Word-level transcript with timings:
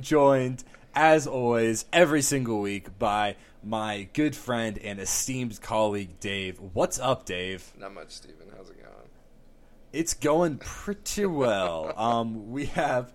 Am 0.00 0.04
joined, 0.04 0.64
as 0.94 1.26
always, 1.26 1.84
every 1.92 2.22
single 2.22 2.62
week 2.62 2.98
by 2.98 3.36
my 3.62 4.08
good 4.14 4.34
friend 4.34 4.78
and 4.78 4.98
esteemed 4.98 5.60
colleague, 5.60 6.18
Dave. 6.20 6.58
What's 6.72 6.98
up, 6.98 7.26
Dave? 7.26 7.70
Not 7.78 7.92
much, 7.92 8.08
Steven. 8.12 8.46
How's 8.56 8.70
it 8.70 8.78
going? 8.82 9.08
It's 9.92 10.14
going 10.14 10.56
pretty 10.56 11.26
well. 11.26 11.92
um, 11.98 12.50
we 12.50 12.64
have 12.66 13.12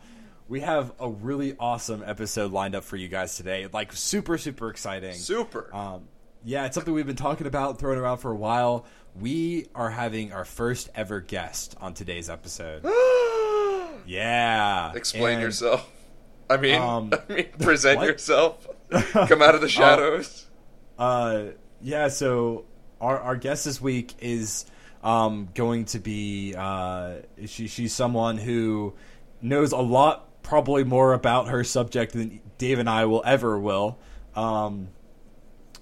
we 0.48 0.60
have 0.60 0.94
a 1.00 1.10
really 1.10 1.56
awesome 1.60 2.04
episode 2.06 2.52
lined 2.52 2.76
up 2.76 2.84
for 2.84 2.98
you 2.98 3.08
guys 3.08 3.36
today. 3.36 3.66
Like 3.74 3.92
super, 3.92 4.38
super 4.38 4.70
exciting. 4.70 5.16
Super. 5.16 5.76
Um, 5.76 6.04
yeah, 6.44 6.68
it's 6.68 6.76
something 6.76 6.94
we've 6.94 7.08
been 7.08 7.16
talking 7.16 7.48
about, 7.48 7.80
throwing 7.80 7.98
around 7.98 8.20
for 8.20 8.32
a 8.32 8.38
while. 8.38 8.86
We 9.20 9.70
are 9.74 9.90
having 9.90 10.34
our 10.34 10.46
first 10.46 10.92
ever 10.94 11.20
guest 11.20 11.76
on 11.82 11.96
today's 11.96 12.30
episode. 12.30 12.84
yeah. 14.06 14.94
Explain 14.94 15.36
And, 15.36 15.42
yourself. 15.42 15.92
I 16.50 16.58
mean, 16.58 16.82
Um, 16.82 17.12
I 17.30 17.34
mean, 17.34 17.46
present 17.60 17.98
what? 17.98 18.08
yourself. 18.08 18.68
Come 19.12 19.42
out 19.42 19.56
of 19.56 19.62
the 19.62 19.70
shadows. 19.70 20.46
Uh, 20.98 21.44
yeah. 21.82 22.08
So 22.08 22.66
our 23.02 23.20
our 23.20 23.36
guest 23.36 23.66
this 23.66 23.82
week 23.82 24.14
is 24.20 24.66
um, 25.04 25.50
going 25.56 25.86
to 25.86 26.00
be 26.00 26.54
uh, 26.58 27.16
she 27.46 27.68
she's 27.68 27.94
someone 27.94 28.38
who 28.38 28.94
knows 29.42 29.72
a 29.72 29.78
lot, 29.78 30.42
probably 30.44 30.84
more 30.84 31.14
about 31.14 31.48
her 31.50 31.64
subject 31.64 32.14
than 32.14 32.40
Dave 32.58 32.80
and 32.80 32.90
I 32.90 33.06
will 33.06 33.24
ever 33.26 33.60
will. 33.60 33.98
Um, 34.36 34.90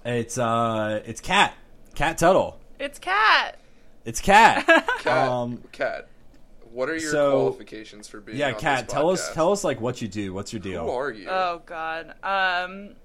it's 0.04 0.38
uh, 0.38 1.02
it's 1.06 1.20
Kat, 1.20 1.54
Kat 1.94 2.18
Tuttle. 2.18 2.58
It's 2.78 2.98
Cat. 2.98 3.58
It's 4.04 4.20
Kat. 4.20 4.66
Cat. 5.00 5.28
um, 5.28 5.62
Cat. 5.72 6.08
What 6.74 6.88
are 6.88 6.96
your 6.96 7.12
so- 7.12 7.30
qualifications 7.30 8.08
for 8.08 8.20
being? 8.20 8.36
yeah, 8.36 8.48
on 8.48 8.58
Kat. 8.58 8.86
this 8.86 8.92
Tell 8.92 9.10
us, 9.10 9.32
tell 9.32 9.52
us 9.52 9.62
like 9.62 9.80
what 9.80 10.02
you 10.02 10.08
do. 10.08 10.34
What's 10.34 10.52
your 10.52 10.60
deal? 10.60 10.84
Who 10.84 10.90
are 10.90 11.12
you? 11.12 11.28
Oh 11.28 11.62
God. 11.64 12.14
Um. 12.22 12.96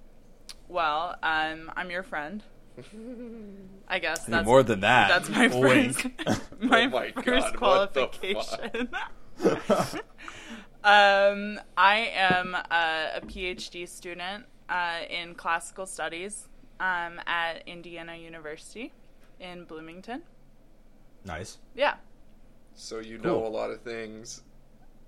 Well, 0.67 1.15
um, 1.23 1.71
I'm 1.75 1.89
your 1.91 2.03
friend. 2.03 2.43
I 3.87 3.99
guess 3.99 4.25
You're 4.27 4.37
that's 4.37 4.45
more 4.45 4.63
than 4.63 4.79
that. 4.81 5.07
That's 5.09 5.29
my 5.29 5.47
Wink. 5.47 6.17
first. 6.25 6.41
my, 6.59 6.83
Oh 6.85 6.89
my 6.89 7.11
first 7.11 7.55
God, 7.55 7.91
qualification. 7.93 8.89
um, 10.83 11.59
I 11.77 12.11
am 12.15 12.55
a, 12.55 13.17
a 13.17 13.21
PhD 13.21 13.87
student 13.87 14.45
uh, 14.69 14.99
in 15.09 15.35
classical 15.35 15.85
studies 15.85 16.47
um, 16.79 17.19
at 17.27 17.63
Indiana 17.67 18.15
University 18.15 18.93
in 19.39 19.65
Bloomington. 19.65 20.21
nice. 21.25 21.57
Yeah, 21.75 21.95
So 22.79 22.99
you 22.99 23.17
know 23.17 23.45
a 23.45 23.49
lot 23.49 23.71
of 23.71 23.81
things 23.81 24.41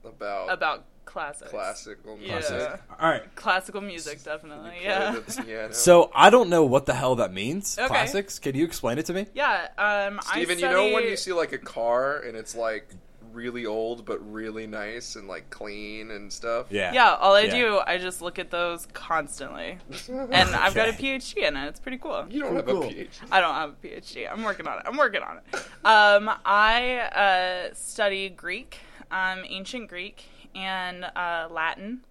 about, 0.03 0.51
about 0.51 0.83
classics. 1.05 1.49
classical 1.51 2.17
Yeah. 2.19 2.33
music. 2.33 2.57
Classic. 2.57 2.81
All 2.99 3.09
right. 3.09 3.35
Classical 3.35 3.79
music, 3.81 4.23
definitely. 4.25 4.71
Play 4.81 5.45
Yeah. 5.47 5.67
So 5.71 6.11
I 6.13 6.29
don't 6.29 6.49
know 6.49 6.65
what 6.65 6.85
the 6.85 6.93
hell 6.93 7.15
that 7.15 7.31
means. 7.33 7.77
Okay. 7.79 7.87
Classics. 7.87 8.39
Can 8.39 8.55
you 8.55 8.65
explain 8.65 8.97
it 8.97 9.05
to 9.05 9.13
me? 9.13 9.25
Yeah, 9.33 9.69
um, 9.77 10.19
Steven, 10.21 10.57
I 10.57 10.67
you 10.67 10.73
know 10.73 10.93
when 10.93 11.05
you 11.05 11.15
see 11.15 11.31
like 11.31 11.53
a 11.53 11.57
car 11.57 12.17
and 12.19 12.35
it's 12.35 12.55
like 12.55 12.89
really 13.33 13.65
old 13.65 14.05
but 14.05 14.19
really 14.31 14.67
nice 14.67 15.15
and 15.15 15.27
like 15.27 15.49
clean 15.49 16.11
and 16.11 16.31
stuff? 16.31 16.67
Yeah. 16.69 16.93
Yeah, 16.93 17.15
all 17.15 17.33
I 17.35 17.41
Yeah. 17.41 17.51
do, 17.51 17.79
I 17.85 17.97
just 17.97 18.21
look 18.21 18.39
at 18.39 18.49
those 18.51 18.87
constantly, 18.93 19.77
and 20.09 20.49
I've 20.55 20.73
got 20.75 20.89
a 20.89 20.93
PhD 20.93 21.47
in 21.47 21.55
it. 21.57 21.67
It's 21.67 21.79
pretty 21.79 21.97
cool. 21.97 22.25
You 22.29 22.41
don't 22.41 22.49
Cool, 22.49 22.57
have 22.57 22.65
cool. 22.65 22.83
a 22.83 22.87
PhD. 22.93 23.09
I 23.31 23.41
don't 23.41 23.55
have 23.55 23.69
a 23.71 23.87
PhD. 23.87 24.31
I'm 24.31 24.43
working 24.43 24.67
on 24.67 24.77
it. 24.79 24.83
I'm 24.85 24.97
working 24.97 25.21
on 25.21 25.37
it. 25.37 25.55
Um, 25.85 26.31
I 26.45 26.99
uh, 26.99 27.73
study 27.73 28.29
Greek, 28.29 28.79
um, 29.11 29.43
ancient 29.47 29.87
Greek, 29.89 30.25
and 30.55 31.05
uh, 31.05 31.47
Latin, 31.49 32.01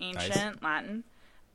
ancient 0.00 0.62
Latin, 0.62 1.04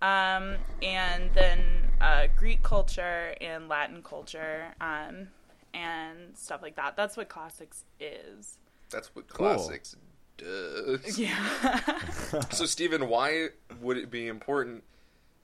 um, 0.01 0.55
and 0.83 1.29
then 1.33 1.59
uh, 2.01 2.27
Greek 2.37 2.61
culture 2.63 3.33
and 3.41 3.67
Latin 3.69 4.01
culture, 4.03 4.65
um, 4.81 5.27
and 5.73 6.35
stuff 6.35 6.61
like 6.61 6.75
that. 6.75 6.95
That's 6.95 7.17
what 7.17 7.27
classics 7.29 7.83
is. 7.99 8.57
That's 8.89 9.13
what 9.15 9.27
Cool. 9.27 9.47
classics 9.55 9.95
does. 10.37 11.17
Yeah. 11.17 11.81
So, 12.51 12.65
Stephen, 12.65 13.07
why 13.07 13.49
would 13.81 13.97
it 13.97 14.11
be 14.11 14.27
important 14.27 14.83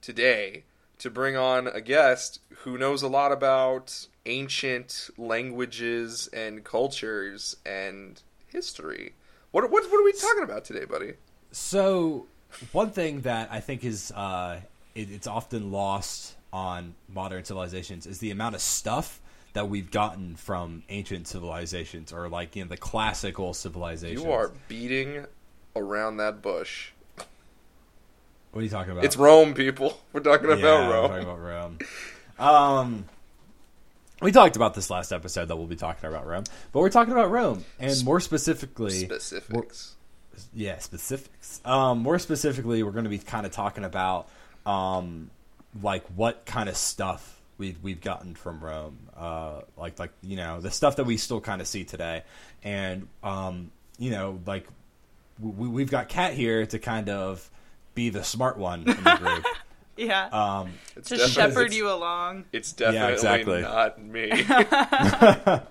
today 0.00 0.64
to 0.98 1.10
bring 1.10 1.36
on 1.36 1.66
a 1.66 1.80
guest 1.80 2.40
who 2.58 2.76
knows 2.76 3.02
a 3.02 3.08
lot 3.08 3.32
about 3.32 4.06
ancient 4.26 5.08
languages 5.16 6.28
and 6.32 6.64
cultures 6.64 7.56
and 7.64 8.20
history? 8.46 9.14
What, 9.50 9.64
what, 9.70 9.84
what 9.90 10.00
are 10.00 10.04
we 10.04 10.12
talking 10.12 10.42
about 10.44 10.64
today, 10.64 10.84
buddy? 10.84 11.14
So 11.50 12.26
one 12.72 12.90
thing 12.90 13.22
that 13.22 13.48
I 13.50 13.60
think 13.60 13.84
is 13.84 14.12
uh, 14.12 14.60
it, 14.94 15.10
it's 15.10 15.26
often 15.26 15.70
lost 15.72 16.36
on 16.52 16.94
modern 17.08 17.44
civilizations 17.44 18.06
is 18.06 18.18
the 18.18 18.30
amount 18.30 18.54
of 18.54 18.60
stuff 18.60 19.20
that 19.54 19.68
we've 19.68 19.90
gotten 19.90 20.36
from 20.36 20.82
ancient 20.88 21.28
civilizations 21.28 22.12
or 22.12 22.28
like 22.28 22.56
you 22.56 22.64
know 22.64 22.68
the 22.68 22.76
classical 22.76 23.52
civilizations. 23.54 24.22
You 24.24 24.32
are 24.32 24.52
beating 24.68 25.26
around 25.76 26.16
that 26.18 26.42
bush. 26.42 26.90
What 28.52 28.60
are 28.60 28.64
you 28.64 28.70
talking 28.70 28.92
about? 28.92 29.04
It's 29.04 29.16
Rome, 29.16 29.54
people. 29.54 29.98
We're 30.12 30.20
talking 30.20 30.48
Yeah, 30.50 30.56
about 30.56 30.88
we're 30.88 30.94
Rome. 30.94 31.08
talking 31.10 31.24
about 31.24 31.40
Rome. 31.40 31.78
Um, 32.38 33.04
we 34.20 34.30
talked 34.32 34.56
about 34.56 34.74
this 34.74 34.90
last 34.90 35.12
episode 35.12 35.46
that 35.48 35.56
we'll 35.56 35.66
be 35.66 35.76
talking 35.76 36.08
about 36.08 36.26
Rome, 36.26 36.44
but 36.72 36.80
we're 36.80 36.90
talking 36.90 37.12
about 37.12 37.30
Rome, 37.30 37.64
and 37.80 38.04
more 38.04 38.20
specifically, 38.20 38.90
Specifics. 39.06 39.94
yeah, 40.54 40.78
specifics. 40.78 41.60
Um, 41.64 42.00
more 42.00 42.18
specifically, 42.18 42.82
we're 42.82 42.90
going 42.92 43.04
to 43.04 43.10
be 43.10 43.18
kind 43.18 43.46
of 43.46 43.52
talking 43.52 43.84
about 43.84 44.28
um, 44.66 45.30
like 45.82 46.04
what 46.14 46.44
kind 46.46 46.68
of 46.68 46.76
stuff 46.76 47.40
we've 47.62 47.80
we've 47.82 48.00
gotten 48.00 48.34
from 48.34 48.58
Rome, 48.58 48.98
uh, 49.16 49.60
like 49.76 49.98
like 50.00 50.10
you 50.20 50.36
know 50.36 50.60
the 50.60 50.70
stuff 50.72 50.96
that 50.96 51.04
we 51.04 51.16
still 51.16 51.40
kind 51.40 51.60
of 51.60 51.68
see 51.68 51.84
today, 51.84 52.24
and 52.64 53.06
um, 53.22 53.70
you 53.98 54.10
know 54.10 54.40
like 54.46 54.66
we, 55.40 55.68
we've 55.68 55.90
got 55.90 56.08
Kat 56.08 56.34
here 56.34 56.66
to 56.66 56.78
kind 56.80 57.08
of 57.08 57.48
be 57.94 58.08
the 58.10 58.24
smart 58.24 58.58
one 58.58 58.80
in 58.80 59.04
the 59.04 59.16
group. 59.20 59.44
yeah. 59.96 60.26
um, 60.32 60.72
It's 60.96 61.10
to 61.10 61.18
shepherd 61.18 61.66
it's- 61.66 61.76
you 61.76 61.88
along. 61.88 62.46
It's 62.52 62.72
definitely 62.72 63.12
exactly. 63.12 63.60
not 63.62 64.02
me. 64.02 64.30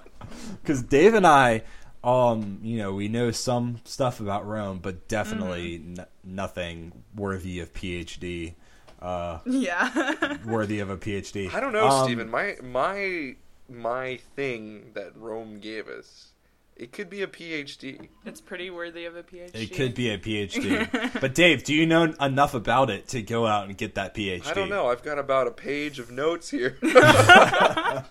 because 0.61 0.81
Dave 0.83 1.13
and 1.13 1.27
I, 1.27 1.63
um, 2.03 2.59
you 2.63 2.77
know, 2.77 2.93
we 2.93 3.07
know 3.09 3.31
some 3.31 3.79
stuff 3.83 4.19
about 4.21 4.47
Rome, 4.47 4.79
but 4.81 5.07
definitely 5.07 5.79
Mm-hmm. 5.79 5.99
n- 5.99 6.05
nothing 6.23 6.91
worthy 7.15 7.59
of 7.59 7.73
PhD. 7.73 8.53
Uh, 9.01 9.39
Yeah. 9.45 10.37
worthy 10.45 10.79
of 10.79 10.89
a 10.89 10.97
PhD. 10.97 11.53
I 11.53 11.59
don't 11.59 11.73
know, 11.73 11.87
Um, 11.87 12.03
Steven. 12.05 12.29
My 12.29 12.55
my 12.61 13.35
my 13.69 14.19
thing 14.35 14.91
that 14.93 15.15
Rome 15.17 15.59
gave 15.59 15.87
us, 15.87 16.29
it 16.75 16.91
could 16.91 17.09
be 17.09 17.21
a 17.21 17.27
PhD. 17.27 18.09
it's 18.25 18.41
pretty 18.41 18.69
worthy 18.69 19.05
of 19.05 19.15
a 19.15 19.23
PhD. 19.23 19.55
It 19.55 19.73
could 19.75 19.95
be 19.95 20.09
a 20.09 20.17
PhD, 20.17 21.11
but 21.21 21.33
Dave, 21.33 21.63
do 21.63 21.73
you 21.73 21.85
know 21.87 22.13
enough 22.19 22.53
about 22.53 22.89
it 22.89 23.07
to 23.09 23.21
go 23.21 23.47
out 23.47 23.67
and 23.67 23.77
get 23.77 23.95
that 23.95 24.13
PhD? 24.13 24.45
I 24.47 24.53
don't 24.53 24.69
know. 24.69 24.87
I've 24.87 25.03
got 25.03 25.17
about 25.17 25.47
a 25.47 25.51
page 25.51 25.99
of 25.99 26.11
notes 26.11 26.49
here. 26.49 26.77
I 26.83 28.03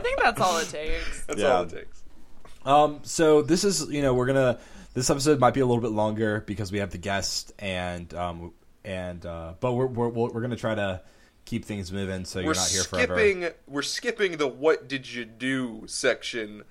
think 0.00 0.20
that's 0.22 0.40
all 0.40 0.58
it 0.58 0.68
takes. 0.68 1.24
That's 1.26 1.40
Yeah. 1.40 1.56
all 1.56 1.62
it 1.62 1.70
takes. 1.70 2.02
Um, 2.64 3.00
so 3.02 3.42
this 3.42 3.64
is, 3.64 3.88
you 3.90 4.02
know, 4.02 4.14
we're 4.14 4.26
gonna. 4.26 4.58
This 4.94 5.10
episode 5.10 5.38
might 5.38 5.52
be 5.54 5.60
a 5.60 5.66
little 5.66 5.82
bit 5.82 5.90
longer 5.92 6.42
because 6.46 6.72
we 6.72 6.78
have 6.78 6.90
the 6.90 6.98
guest, 6.98 7.52
and 7.58 8.12
um, 8.14 8.52
and 8.86 9.26
uh, 9.26 9.52
but 9.60 9.72
we're 9.74 9.86
we're 9.86 10.08
we're 10.08 10.40
gonna 10.40 10.56
try 10.56 10.74
to 10.74 11.02
keep 11.44 11.64
things 11.64 11.92
moving 11.92 12.24
so 12.24 12.38
you're 12.40 12.48
We're 12.48 12.54
not 12.54 12.68
here 12.68 12.82
forever. 12.82 13.54
We're 13.68 13.82
skipping 13.82 14.38
the 14.38 14.48
"What 14.48 14.88
did 14.88 15.12
you 15.12 15.24
do" 15.26 15.82
section, 15.86 16.62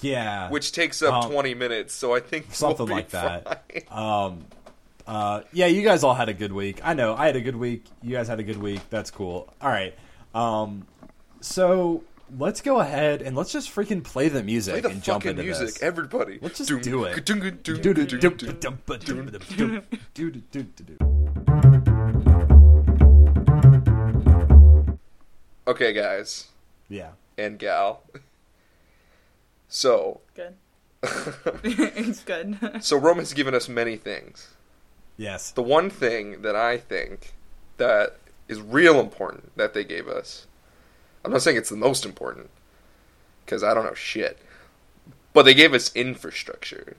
Yeah, 0.00 0.50
which 0.50 0.72
takes 0.72 1.02
up 1.02 1.24
Um, 1.24 1.30
twenty 1.30 1.54
minutes. 1.54 1.94
So 1.94 2.14
I 2.14 2.20
think 2.20 2.54
something 2.54 2.86
we'll 2.86 2.96
like 2.96 3.10
that. 3.10 3.64
fine. 3.88 4.24
Um, 4.32 4.44
uh, 5.06 5.42
yeah, 5.52 5.66
you 5.66 5.82
guys 5.82 6.02
all 6.04 6.14
had 6.14 6.28
a 6.28 6.34
good 6.34 6.52
week. 6.52 6.80
I 6.84 6.92
know 6.94 7.14
I 7.14 7.26
had 7.26 7.36
a 7.36 7.40
good 7.40 7.56
week. 7.56 7.84
You 8.02 8.16
guys 8.16 8.28
had 8.28 8.40
a 8.40 8.42
good 8.42 8.58
week. 8.58 8.80
That's 8.90 9.10
cool. 9.10 9.52
All 9.60 9.70
right. 9.70 9.94
Um, 10.34 10.86
so 11.40 12.04
let's 12.38 12.60
go 12.60 12.80
ahead 12.80 13.22
and 13.22 13.34
let's 13.34 13.50
just 13.50 13.74
freaking 13.74 14.04
play 14.04 14.28
the 14.28 14.42
music 14.42 14.74
Play 14.74 14.80
the 14.82 14.88
and 14.90 15.02
jump 15.02 15.24
into 15.24 15.42
music, 15.42 15.68
this. 15.68 15.82
everybody. 15.82 16.38
Let's 16.42 16.58
just 16.58 16.82
do 16.82 17.04
it. 17.06 17.24
Okay, 25.68 25.92
guys 25.92 26.46
Yeah. 26.88 27.10
and 27.36 27.58
gal. 27.58 28.02
So, 29.68 30.22
Good. 30.34 30.54
it's 31.62 32.20
good. 32.24 32.56
so 32.80 32.96
Rome 32.96 33.18
has 33.18 33.34
given 33.34 33.54
us 33.54 33.68
many 33.68 33.96
things. 33.96 34.48
Yes. 35.18 35.50
The 35.50 35.62
one 35.62 35.90
thing 35.90 36.40
that 36.40 36.56
I 36.56 36.78
think 36.78 37.34
that 37.76 38.16
is 38.48 38.62
real 38.62 38.98
important 38.98 39.54
that 39.58 39.74
they 39.74 39.84
gave 39.84 40.08
us. 40.08 40.46
I'm 41.22 41.32
not 41.32 41.42
saying 41.42 41.58
it's 41.58 41.68
the 41.68 41.76
most 41.76 42.06
important 42.06 42.48
because 43.44 43.62
I 43.62 43.74
don't 43.74 43.84
know 43.84 43.92
shit. 43.92 44.38
But 45.34 45.42
they 45.42 45.52
gave 45.52 45.74
us 45.74 45.94
infrastructure. 45.94 46.96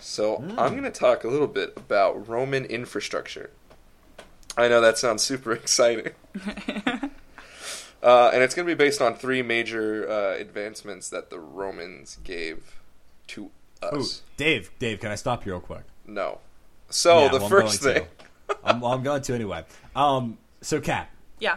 So 0.00 0.38
hmm. 0.38 0.58
I'm 0.58 0.72
going 0.72 0.82
to 0.82 0.90
talk 0.90 1.22
a 1.22 1.28
little 1.28 1.46
bit 1.46 1.72
about 1.76 2.28
Roman 2.28 2.64
infrastructure. 2.64 3.50
I 4.56 4.66
know 4.66 4.80
that 4.80 4.98
sounds 4.98 5.22
super 5.22 5.52
exciting. 5.62 6.14
Uh, 8.02 8.30
and 8.32 8.42
it's 8.42 8.54
going 8.54 8.66
to 8.66 8.74
be 8.74 8.76
based 8.76 9.00
on 9.00 9.14
three 9.14 9.42
major 9.42 10.08
uh, 10.08 10.36
advancements 10.36 11.08
that 11.10 11.30
the 11.30 11.38
Romans 11.40 12.18
gave 12.24 12.76
to 13.28 13.50
Ooh, 13.84 13.98
us. 13.98 14.22
Dave, 14.36 14.70
Dave, 14.78 15.00
can 15.00 15.10
I 15.10 15.14
stop 15.14 15.44
you 15.46 15.52
real 15.52 15.60
quick? 15.60 15.82
No. 16.06 16.38
So 16.90 17.22
Yeah, 17.24 17.28
the 17.28 17.34
well, 17.36 17.44
I'm 17.44 17.50
first 17.50 17.82
thing. 17.82 18.06
to. 18.48 18.56
I'm, 18.64 18.80
well, 18.80 18.92
I'm 18.92 19.02
going 19.02 19.22
to 19.22 19.34
anyway. 19.34 19.64
Um, 19.94 20.38
so, 20.60 20.80
Kat, 20.80 21.10
Yeah. 21.38 21.56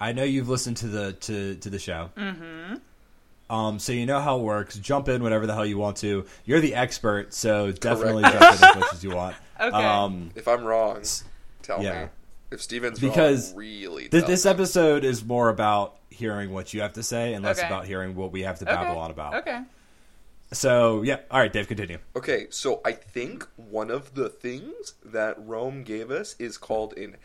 I 0.00 0.12
know 0.12 0.24
you've 0.24 0.48
listened 0.48 0.76
to 0.78 0.88
the 0.88 1.12
to, 1.12 1.54
to 1.56 1.70
the 1.70 1.78
show. 1.78 2.10
Mm-hmm. 2.16 2.74
Um, 3.50 3.78
so 3.78 3.92
you 3.92 4.06
know 4.06 4.20
how 4.20 4.38
it 4.38 4.42
works. 4.42 4.76
Jump 4.76 5.08
in 5.08 5.22
whenever 5.22 5.46
the 5.46 5.54
hell 5.54 5.66
you 5.66 5.78
want 5.78 5.98
to. 5.98 6.24
You're 6.44 6.60
the 6.60 6.74
expert, 6.74 7.32
so 7.34 7.72
definitely 7.72 8.22
jump 8.22 8.34
in 8.36 8.42
as 8.42 8.60
much 8.60 8.92
as 8.92 9.04
you 9.04 9.10
want. 9.14 9.36
Okay. 9.60 9.70
Um, 9.76 10.30
If 10.34 10.48
I'm 10.48 10.64
wrong, 10.64 11.02
tell 11.62 11.80
yeah. 11.80 12.04
me. 12.04 12.08
If 12.54 12.62
Steven's 12.62 13.00
Because 13.00 13.50
wrong, 13.50 13.58
really 13.58 14.08
th- 14.08 14.26
this 14.26 14.44
me. 14.44 14.50
episode 14.52 15.04
is 15.04 15.24
more 15.24 15.48
about 15.48 15.96
hearing 16.08 16.52
what 16.52 16.72
you 16.72 16.80
have 16.82 16.92
to 16.92 17.02
say 17.02 17.34
and 17.34 17.44
less 17.44 17.58
Okay. 17.58 17.66
about 17.66 17.84
hearing 17.86 18.14
what 18.14 18.30
we 18.30 18.42
have 18.42 18.58
to 18.60 18.64
Okay. 18.64 18.72
babble 18.74 18.98
on 19.00 19.10
about. 19.10 19.34
Okay. 19.34 19.60
So 20.52 21.02
yeah, 21.02 21.18
all 21.32 21.40
right, 21.40 21.52
Dave, 21.52 21.66
continue. 21.66 21.98
Okay, 22.14 22.46
so 22.50 22.80
I 22.84 22.92
think 22.92 23.44
one 23.56 23.90
of 23.90 24.14
the 24.14 24.28
things 24.28 24.94
that 25.04 25.34
Rome 25.44 25.82
gave 25.82 26.12
us 26.12 26.36
is 26.38 26.56
called 26.56 26.96
an 26.96 27.16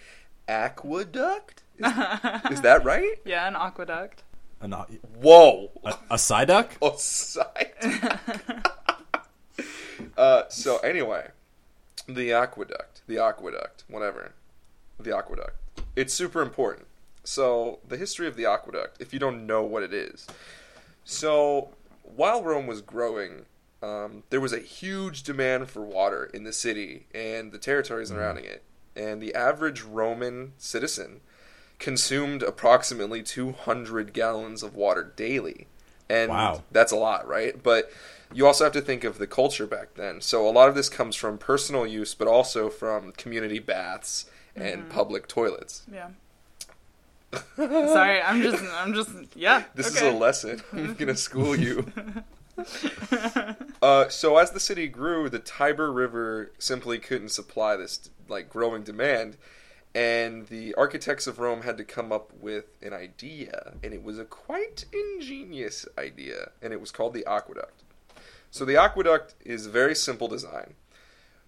aqueduct. 0.48 1.62
Is, 1.78 1.86
is 2.52 2.62
that 2.62 2.82
right? 2.84 3.18
Yeah, 3.24 3.48
an 3.48 3.56
aqueduct. 3.56 4.24
A, 4.62 4.68
no- 4.68 4.88
Whoa! 5.22 5.70
a, 5.86 5.96
a 6.12 6.18
side 6.18 6.48
duck? 6.48 6.72
A 6.82 6.98
side. 6.98 7.74
uh, 10.18 10.44
so 10.50 10.78
anyway, 10.80 11.28
the 12.08 12.34
aqueduct, 12.34 13.02
the 13.08 13.20
aqueduct, 13.20 13.84
whatever, 13.88 14.32
the 15.00 15.16
aqueduct. 15.16 15.56
It's 15.96 16.14
super 16.14 16.42
important. 16.42 16.88
So 17.24 17.80
the 17.88 17.98
history 17.98 18.28
of 18.28 18.36
the 18.36 18.46
aqueduct, 18.46 19.02
if 19.02 19.14
you 19.14 19.20
don't 19.20 19.46
know 19.46 19.64
what 19.64 19.84
it 19.84 19.94
is, 19.94 20.28
so 21.04 21.70
while 22.04 22.44
Rome 22.44 22.68
was 22.68 22.82
growing, 22.82 23.46
um, 23.82 24.24
there 24.30 24.42
was 24.42 24.54
a 24.54 24.60
huge 24.60 25.24
demand 25.24 25.70
for 25.70 25.82
water 25.82 26.30
in 26.34 26.44
the 26.44 26.54
city 26.54 27.06
and 27.14 27.52
the 27.52 27.58
territories 27.58 28.10
surrounding 28.10 28.46
it, 28.46 28.64
and 28.96 29.22
the 29.22 29.34
average 29.36 29.82
Roman 29.84 30.54
citizen 30.58 31.22
consumed 31.78 32.44
approximately 32.44 33.24
200 33.24 34.12
gallons 34.12 34.64
of 34.64 34.76
water 34.76 35.14
daily. 35.16 35.68
And 36.10 36.30
Wow. 36.30 36.64
that's 36.72 36.92
a 36.92 36.98
lot, 36.98 37.28
right? 37.28 37.62
But 37.62 37.92
you 38.34 38.46
also 38.46 38.64
have 38.66 38.74
to 38.74 38.82
think 38.82 39.04
of 39.04 39.18
the 39.18 39.28
culture 39.28 39.66
back 39.66 39.94
then. 39.96 40.22
So 40.22 40.48
a 40.48 40.52
lot 40.52 40.68
of 40.70 40.76
this 40.76 40.90
comes 40.90 41.16
from 41.16 41.38
personal 41.38 41.88
use, 41.88 42.14
but 42.14 42.28
also 42.28 42.70
from 42.70 43.12
community 43.14 43.60
baths 43.60 44.26
and 44.62 44.90
public 44.90 45.28
toilets. 45.28 45.84
Yeah. 45.92 46.10
Sorry, 47.56 48.22
I'm 48.22 48.42
just, 48.42 48.64
I'm 48.74 48.94
just, 48.94 49.12
yeah. 49.36 49.64
This 49.76 49.96
okay. 49.96 50.08
is 50.08 50.14
a 50.14 50.18
lesson. 50.18 50.62
I'm 50.74 50.96
gonna 50.96 51.16
school 51.16 51.56
you. 51.56 51.92
uh, 53.82 54.10
so 54.10 54.38
as 54.38 54.52
the 54.52 54.60
city 54.60 54.88
grew, 54.88 55.30
the 55.30 55.40
Tiber 55.40 55.92
River 55.92 56.52
simply 56.58 56.98
couldn't 56.98 57.30
supply 57.30 57.76
this 57.76 58.10
like 58.28 58.50
growing 58.50 58.84
demand, 58.84 59.38
and 59.94 60.48
the 60.48 60.74
architects 60.76 61.28
of 61.28 61.40
Rome 61.40 61.62
had 61.62 61.78
to 61.78 61.84
come 61.84 62.12
up 62.12 62.32
with 62.40 62.66
an 62.82 62.94
idea, 62.94 63.74
and 63.84 63.94
it 63.94 64.04
was 64.04 64.20
a 64.20 64.26
quite 64.26 64.86
ingenious 64.92 65.88
idea, 65.98 66.52
and 66.62 66.74
it 66.74 66.82
was 66.82 66.92
called 66.92 67.14
the 67.14 67.26
aqueduct. 67.26 67.84
So 68.52 68.66
the 68.66 68.78
aqueduct 68.78 69.36
is 69.46 69.68
a 69.68 69.70
very 69.70 69.96
simple 69.96 70.28
design. 70.28 70.74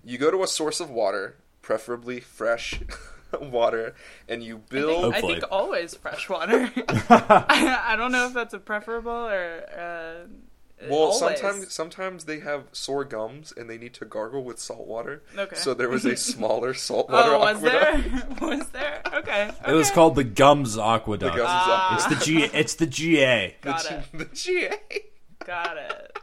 You 0.04 0.18
go 0.18 0.32
to 0.32 0.44
a 0.44 0.48
source 0.48 0.80
of 0.80 0.90
water, 0.90 1.36
preferably 1.62 2.20
fresh 2.20 2.82
water, 3.42 3.96
and 4.28 4.44
you 4.44 4.58
I 4.58 4.74
build. 4.74 5.14
think, 5.14 5.16
I 5.16 5.22
think 5.22 5.44
always 5.52 5.96
fresh 5.96 6.30
water. 6.30 6.72
I, 6.88 7.82
I 7.90 7.96
don't 7.96 8.12
know 8.12 8.28
if 8.28 8.34
that's 8.34 8.54
a 8.54 8.60
preferable 8.60 9.12
or. 9.12 9.64
Uh, 9.78 10.28
Well, 10.90 11.00
always. 11.14 11.20
sometimes 11.20 11.72
sometimes 11.74 12.24
they 12.26 12.40
have 12.40 12.64
sore 12.72 13.06
gums 13.06 13.54
and 13.56 13.70
they 13.70 13.78
need 13.78 13.94
to 13.96 14.06
gargle 14.06 14.44
with 14.44 14.60
salt 14.60 14.88
water. 14.88 15.22
Okay. 15.38 15.56
So 15.56 15.76
there 15.76 15.90
was 15.90 16.06
a 16.06 16.18
smaller 16.18 16.74
saltwater 16.74 17.36
Oh, 17.36 17.40
was 17.40 17.64
aqueduct. 17.64 18.40
there? 18.40 18.50
was 18.50 18.68
there? 18.70 19.02
Okay. 19.14 19.52
It 19.68 19.74
was 19.74 19.92
called 19.92 20.16
the 20.16 20.24
Gums 20.24 20.80
Aqueduct. 20.80 21.36
The 21.36 21.38
Gums 21.38 21.52
Ah. 21.52 21.96
It's 21.96 22.08
the 22.08 22.26
G. 22.26 22.44
It's 22.46 22.74
the 22.76 22.88
GA. 22.88 23.56
Got 23.62 23.84
the, 23.84 23.98
it. 24.00 24.06
the 24.14 24.26
GA. 24.34 24.72
Got 25.46 25.78
it. 25.78 26.18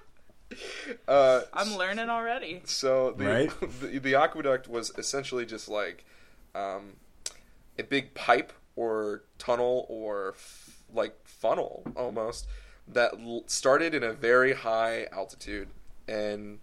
Uh, 1.09 1.43
I'm 1.53 1.77
learning 1.77 2.09
already. 2.11 2.63
so 2.65 3.13
the, 3.13 3.25
Right? 3.27 3.53
the 3.81 3.99
the 3.99 4.15
aqueduct 4.15 4.69
was 4.69 4.93
essentially 4.99 5.45
just 5.47 5.69
like 5.69 6.05
um, 6.55 6.95
a 7.79 7.83
big 7.83 8.15
pipe 8.15 8.53
or 8.77 9.23
tunnel 9.39 9.87
or 9.89 10.31
f- 10.37 10.83
like 10.93 11.15
funnel 11.25 11.83
almost 11.97 12.47
that 12.87 13.13
l- 13.15 13.45
started 13.47 13.95
in 13.95 14.03
a 14.03 14.13
very 14.13 14.55
high 14.55 15.07
altitude 15.13 15.69
and 16.09 16.59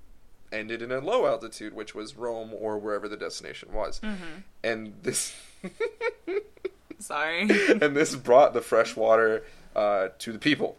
ended 0.51 0.81
in 0.81 0.91
a 0.91 0.99
low 0.99 1.25
altitude, 1.27 1.73
which 1.73 1.93
was 1.93 2.15
Rome 2.15 2.51
or 2.53 2.77
wherever 2.79 3.07
the 3.07 3.17
destination 3.17 3.71
was. 3.73 3.99
Mm-hmm. 3.99 4.39
And 4.63 4.93
this 5.03 5.35
Sorry. 6.99 7.41
and 7.41 7.95
this 7.95 8.15
brought 8.15 8.53
the 8.53 8.61
fresh 8.61 8.95
water 8.95 9.43
uh, 9.75 10.09
to 10.19 10.31
the 10.31 10.39
people. 10.39 10.77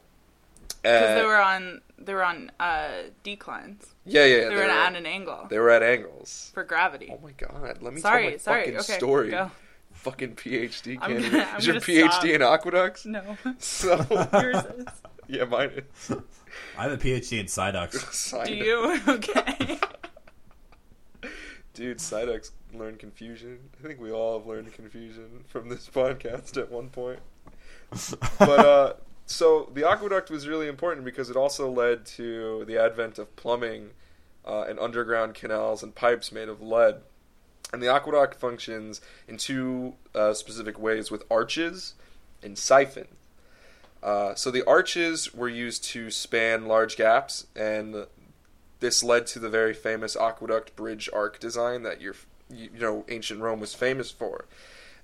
Because 0.93 1.21
they 1.21 1.27
were 1.27 1.41
on 1.41 1.81
they 1.99 2.15
were 2.15 2.25
on 2.25 2.51
uh, 2.61 2.89
declines. 3.23 3.85
yeah, 4.05 4.25
yeah, 4.25 4.37
yeah, 4.43 4.49
They 4.51 4.55
were 4.57 4.63
at 4.63 4.95
an 4.95 5.07
angle 5.07 5.47
they 5.51 5.59
were 5.59 5.71
at 5.71 5.83
angles. 5.83 6.51
for 6.55 6.65
gravity. 6.65 7.09
Oh 7.13 7.19
my 7.23 7.33
god! 7.33 7.79
Let 7.83 7.95
me 7.95 8.01
sorry, 8.01 8.23
tell 8.23 8.31
my 8.33 8.37
sorry. 8.39 8.63
fucking 8.65 8.79
Okay, 8.81 8.93
story. 8.99 9.31
go. 9.31 9.51
Fucking 9.93 10.37
PhD 10.37 10.99
I'm 11.01 11.11
candidate. 11.13 11.33
gonna- 11.33 11.49
I'm 11.53 11.59
is 11.59 11.67
your 11.67 11.77
PhD 11.77 12.11
stop. 12.13 12.25
in 12.27 12.43
aqueducts? 12.43 13.07
No, 13.07 13.37
So 13.59 13.97
yours 14.33 14.57
is. 14.79 14.85
yeah, 15.27 15.45
mine 15.45 15.71
is. 15.99 16.17
I 16.79 16.83
have 16.85 16.93
a 16.93 16.97
PhD 16.99 17.41
in 17.41 17.49
side 17.49 17.73
ducks. 17.73 18.33
Do 18.45 18.55
you? 18.55 19.01
Okay. 19.09 19.79
Dude, 21.75 21.99
Psyducks 21.99 22.53
learned 22.73 22.99
confusion. 22.99 23.59
I 23.83 23.87
think 23.87 24.01
we 24.01 24.11
all 24.11 24.39
have 24.39 24.47
learned 24.47 24.73
confusion 24.73 25.45
from 25.47 25.69
this 25.69 25.89
podcast 25.89 26.57
at 26.57 26.71
one 26.71 26.89
point. 26.89 27.19
But 28.39 28.49
uh, 28.67 28.93
so 29.27 29.71
the 29.75 29.87
aqueduct 29.87 30.31
was 30.31 30.47
really 30.47 30.69
important 30.69 31.05
because 31.05 31.29
it 31.29 31.37
also 31.37 31.71
led 31.71 32.07
to 32.07 32.65
the 32.65 32.79
advent 32.79 33.19
of 33.19 33.35
plumbing 33.37 33.91
uh, 34.47 34.63
and 34.63 34.79
underground 34.79 35.35
canals 35.35 35.83
and 35.83 35.95
pipes 35.95 36.31
made 36.33 36.49
of 36.49 36.63
lead. 36.63 37.03
And 37.73 37.83
the 37.83 37.93
aqueduct 37.93 38.37
functions 38.37 39.01
in 39.27 39.37
two 39.37 39.95
uh, 40.15 40.33
specific 40.35 40.79
ways 40.79 41.11
with 41.11 41.25
arches 41.31 41.95
and 42.43 42.57
siphons. 42.57 43.09
Uh, 44.03 44.35
so 44.37 44.53
the 44.53 44.65
arches 44.67 45.35
were 45.35 45.49
used 45.49 45.83
to 45.83 46.13
span 46.13 46.67
large 46.67 46.97
gaps, 46.97 47.47
and 47.57 48.07
this 48.79 49.03
led 49.03 49.27
to 49.27 49.41
the 49.41 49.49
very 49.49 49.75
famous 49.75 50.15
aqueduct 50.15 50.77
bridge 50.77 51.11
arc 51.13 51.41
design 51.41 51.83
that 51.83 52.01
you're, 52.01 52.15
you 52.49 52.71
know 52.79 53.05
ancient 53.09 53.41
Rome 53.41 53.59
was 53.59 53.75
famous 53.75 54.13
for, 54.13 54.45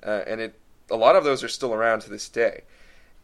uh, 0.06 0.20
and 0.26 0.40
it 0.40 0.54
a 0.88 0.96
lot 0.96 1.16
of 1.16 1.24
those 1.24 1.42
are 1.42 1.48
still 1.48 1.74
around 1.74 2.00
to 2.02 2.10
this 2.10 2.28
day. 2.28 2.62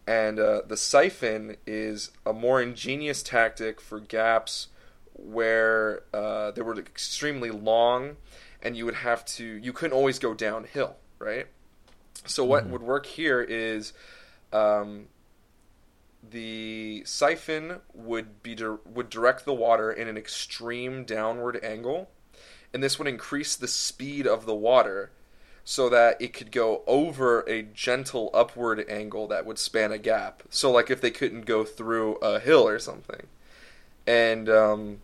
And 0.08 0.40
uh, 0.40 0.62
the 0.66 0.78
siphon 0.78 1.58
is 1.66 2.12
a 2.24 2.32
more 2.32 2.62
ingenious 2.62 3.22
tactic 3.22 3.78
for 3.78 4.00
gaps 4.00 4.68
where 5.12 6.04
uh, 6.14 6.50
they 6.52 6.62
were 6.62 6.78
extremely 6.78 7.50
long, 7.50 8.16
and 8.62 8.74
you 8.74 8.86
would 8.86 8.94
have 8.94 9.22
to 9.26 9.44
you 9.44 9.74
couldn't 9.74 9.94
always 9.94 10.18
go 10.18 10.32
downhill, 10.32 10.96
right? 11.18 11.46
So 12.24 12.42
what 12.42 12.66
would 12.66 12.82
work 12.82 13.04
here 13.04 13.42
is. 13.42 13.92
Um, 14.50 15.08
the 16.30 17.02
siphon 17.04 17.80
would 17.94 18.42
be 18.42 18.54
dir- 18.54 18.80
would 18.86 19.08
direct 19.08 19.44
the 19.44 19.54
water 19.54 19.92
in 19.92 20.08
an 20.08 20.16
extreme 20.16 21.04
downward 21.04 21.62
angle, 21.62 22.10
and 22.72 22.82
this 22.82 22.98
would 22.98 23.08
increase 23.08 23.56
the 23.56 23.68
speed 23.68 24.26
of 24.26 24.46
the 24.46 24.54
water 24.54 25.10
so 25.70 25.90
that 25.90 26.16
it 26.18 26.32
could 26.32 26.50
go 26.50 26.80
over 26.86 27.40
a 27.40 27.60
gentle 27.60 28.30
upward 28.32 28.82
angle 28.88 29.26
that 29.26 29.44
would 29.44 29.58
span 29.58 29.92
a 29.92 29.98
gap. 29.98 30.42
So 30.48 30.70
like 30.70 30.90
if 30.90 31.02
they 31.02 31.10
couldn't 31.10 31.44
go 31.44 31.62
through 31.62 32.14
a 32.22 32.40
hill 32.40 32.66
or 32.66 32.78
something, 32.78 33.26
and 34.06 34.48
um, 34.48 35.00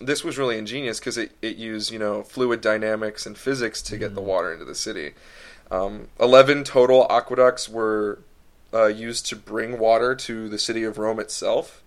this 0.00 0.24
was 0.24 0.36
really 0.36 0.58
ingenious 0.58 0.98
because 0.98 1.16
it, 1.16 1.30
it 1.40 1.54
used 1.54 1.92
you 1.92 2.00
know 2.00 2.24
fluid 2.24 2.60
dynamics 2.60 3.26
and 3.26 3.38
physics 3.38 3.80
to 3.82 3.96
get 3.96 4.16
the 4.16 4.20
water 4.20 4.52
into 4.52 4.64
the 4.64 4.74
city. 4.74 5.12
Um, 5.70 6.08
Eleven 6.18 6.64
total 6.64 7.06
aqueducts 7.08 7.68
were 7.68 8.18
uh, 8.74 8.86
used 8.86 9.26
to 9.26 9.36
bring 9.36 9.78
water 9.78 10.16
to 10.16 10.48
the 10.48 10.58
city 10.58 10.82
of 10.82 10.98
Rome 10.98 11.20
itself, 11.20 11.80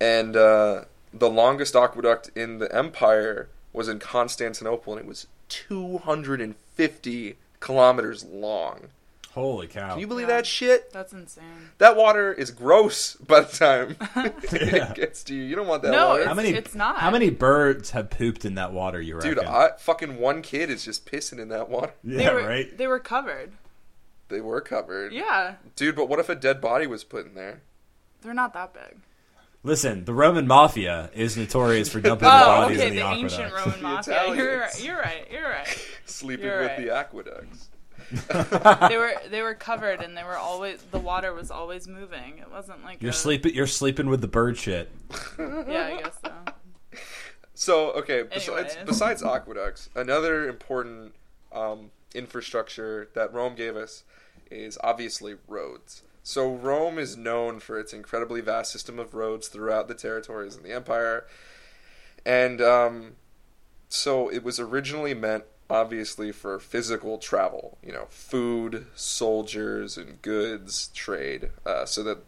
and 0.00 0.38
uh, 0.38 0.84
the 1.12 1.28
longest 1.28 1.76
aqueduct 1.76 2.30
in 2.34 2.60
the 2.60 2.74
empire 2.74 3.50
was 3.74 3.88
in 3.88 3.98
Constantinople, 3.98 4.94
and 4.94 5.02
it 5.02 5.06
was 5.06 5.26
250 5.50 7.36
kilometers 7.60 8.24
long. 8.24 8.88
Holy 9.34 9.68
cow! 9.68 9.90
Can 9.90 10.00
you 10.00 10.08
believe 10.08 10.28
Yeah. 10.28 10.38
that 10.38 10.46
shit? 10.46 10.92
That's 10.92 11.12
insane. 11.12 11.70
That 11.78 11.96
water 11.96 12.32
is 12.32 12.50
gross 12.50 13.14
by 13.14 13.40
the 13.42 13.56
time 13.56 13.96
Yeah. 14.16 14.90
it 14.90 14.94
gets 14.96 15.22
to 15.24 15.34
you. 15.34 15.42
You 15.44 15.54
don't 15.54 15.68
want 15.68 15.82
that 15.82 15.92
No, 15.92 16.08
water. 16.08 16.24
how 16.24 16.32
it's- 16.32 16.36
many? 16.36 16.50
it's 16.58 16.74
not. 16.74 16.98
How 16.98 17.10
many 17.12 17.30
birds 17.30 17.90
have 17.92 18.10
pooped 18.10 18.44
in 18.44 18.56
that 18.56 18.72
water? 18.72 19.00
You 19.00 19.14
reckon? 19.16 19.34
Dude, 19.36 19.44
I, 19.44 19.70
fucking 19.78 20.18
one 20.18 20.42
kid 20.42 20.68
is 20.68 20.84
just 20.84 21.06
pissing 21.06 21.38
in 21.38 21.48
that 21.50 21.68
water. 21.68 21.92
They 22.02 22.24
yeah, 22.24 22.32
were, 22.32 22.42
right. 22.44 22.76
They 22.76 22.88
were 22.88 22.98
covered. 22.98 23.52
They 24.30 24.40
were 24.40 24.60
covered. 24.60 25.12
Yeah, 25.12 25.54
Dude, 25.76 25.94
but 25.94 26.08
what 26.08 26.18
if 26.18 26.28
a 26.28 26.34
dead 26.34 26.60
body 26.60 26.86
was 26.88 27.04
put 27.04 27.26
in 27.26 27.34
there? 27.34 27.60
they're 28.22 28.34
not 28.34 28.52
that 28.54 28.74
big. 28.74 28.98
Listen, 29.62 30.04
the 30.06 30.14
Roman 30.14 30.46
mafia 30.46 31.10
is 31.14 31.36
notorious 31.36 31.88
for 31.90 32.00
dumping 32.00 32.26
Oh, 32.28 32.38
the 32.38 32.44
bodies 32.46 32.78
okay, 32.78 32.88
in 32.88 32.94
the, 32.94 33.02
the, 33.02 33.08
ancient 33.08 33.42
aqueducts. 33.52 33.66
Roman 33.66 33.80
The 33.80 33.88
mafia. 33.88 34.34
You're 34.34 34.60
right. 34.60 34.84
You're 34.84 34.98
right. 34.98 35.28
You're 35.30 35.50
right. 35.50 35.88
Sleeping 36.06 36.46
You're 36.46 36.60
with 36.60 36.70
right. 36.70 36.78
the 36.78 36.94
aqueducts. 36.94 37.68
They 38.88 38.96
were 38.96 39.12
they 39.30 39.42
were 39.42 39.54
covered, 39.54 40.00
and 40.00 40.16
they 40.16 40.24
were 40.24 40.36
always 40.36 40.82
the 40.90 40.98
water 40.98 41.32
was 41.32 41.50
always 41.52 41.86
moving. 41.86 42.38
It 42.38 42.50
wasn't 42.50 42.82
like 42.82 43.00
You're 43.02 43.10
a, 43.10 43.14
sleeping. 43.14 43.54
You're 43.54 43.68
sleeping 43.68 44.08
with 44.08 44.20
the 44.20 44.26
bird 44.28 44.56
shit. 44.56 44.90
Yeah, 45.38 45.44
I 45.94 46.02
guess 46.02 46.18
so. 46.24 46.32
So 47.54 47.90
okay, 47.92 48.22
besides 48.22 48.72
Anyways. 48.74 48.86
besides 48.88 49.22
aqueducts, 49.22 49.90
another 49.94 50.48
important 50.48 51.14
um, 51.52 51.92
infrastructure 52.14 53.10
that 53.14 53.32
Rome 53.32 53.54
gave 53.54 53.76
us 53.76 54.02
is 54.50 54.76
obviously 54.82 55.36
roads. 55.46 56.02
So 56.22 56.50
Rome 56.50 56.98
is 56.98 57.16
known 57.16 57.60
for 57.60 57.78
its 57.78 57.92
incredibly 57.92 58.40
vast 58.40 58.72
system 58.72 58.98
of 58.98 59.14
roads 59.14 59.48
throughout 59.48 59.88
the 59.88 59.94
territories 59.94 60.56
in 60.56 60.62
the 60.62 60.72
empire, 60.72 61.26
and 62.24 62.60
um, 62.60 63.12
so 63.88 64.28
it 64.28 64.44
was 64.44 64.60
originally 64.60 65.14
meant 65.14 65.44
obviously 65.70 66.32
for 66.32 66.58
physical 66.58 67.18
travel. 67.18 67.78
You 67.82 67.92
know, 67.92 68.06
food, 68.10 68.86
soldiers, 68.94 69.96
and 69.96 70.20
goods 70.20 70.88
trade, 70.88 71.50
uh, 71.64 71.86
so 71.86 72.02
that 72.02 72.18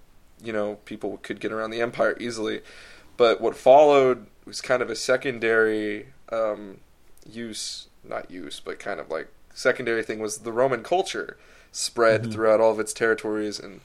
you 0.42 0.52
know 0.52 0.76
people 0.84 1.18
could 1.22 1.40
get 1.40 1.52
around 1.52 1.70
the 1.70 1.82
empire 1.82 2.16
easily. 2.18 2.62
But 3.16 3.40
what 3.40 3.56
followed 3.56 4.26
was 4.46 4.60
kind 4.60 4.82
of 4.82 4.88
a 4.90 4.96
secondary 4.96 6.08
um, 6.30 6.78
use, 7.28 7.88
not 8.02 8.30
use, 8.30 8.58
but 8.58 8.78
kind 8.78 8.98
of 8.98 9.10
like 9.10 9.28
secondary 9.54 10.02
thing 10.02 10.18
was 10.18 10.38
the 10.38 10.52
Roman 10.52 10.82
culture 10.82 11.36
spread 11.72 12.32
throughout 12.32 12.60
all 12.60 12.70
of 12.70 12.78
its 12.78 12.92
territories, 12.92 13.58
and 13.58 13.80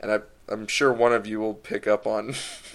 and 0.00 0.12
I, 0.12 0.20
I'm 0.48 0.66
sure 0.66 0.92
one 0.92 1.12
of 1.12 1.26
you 1.26 1.40
will 1.40 1.54
pick 1.54 1.86
up 1.86 2.06
on 2.06 2.34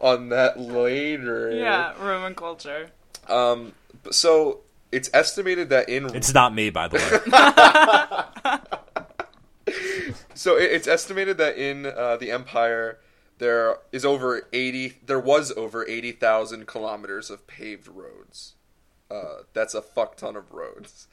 on 0.00 0.28
that 0.28 0.58
later. 0.58 1.50
Yeah, 1.50 1.94
Roman 1.98 2.34
culture. 2.34 2.90
Um. 3.28 3.72
So 4.10 4.60
it's 4.92 5.08
estimated 5.14 5.70
that 5.70 5.88
in 5.88 6.14
It's 6.14 6.34
not 6.34 6.54
me, 6.54 6.70
by 6.70 6.88
the 6.88 6.96
way. 8.46 8.62
So 10.36 10.56
it's 10.56 10.86
estimated 10.86 11.38
that 11.38 11.56
in 11.56 11.86
uh, 11.86 12.18
the 12.18 12.30
empire 12.30 12.98
there 13.38 13.78
is 13.90 14.04
over 14.04 14.46
eighty. 14.52 14.98
There 15.04 15.18
was 15.18 15.50
over 15.56 15.88
eighty 15.88 16.12
thousand 16.12 16.66
kilometers 16.66 17.30
of 17.30 17.46
paved 17.46 17.88
roads. 17.88 18.54
Uh, 19.10 19.44
that's 19.54 19.72
a 19.74 19.80
fuck 19.80 20.16
ton 20.16 20.36
of 20.36 20.52
roads. 20.52 21.08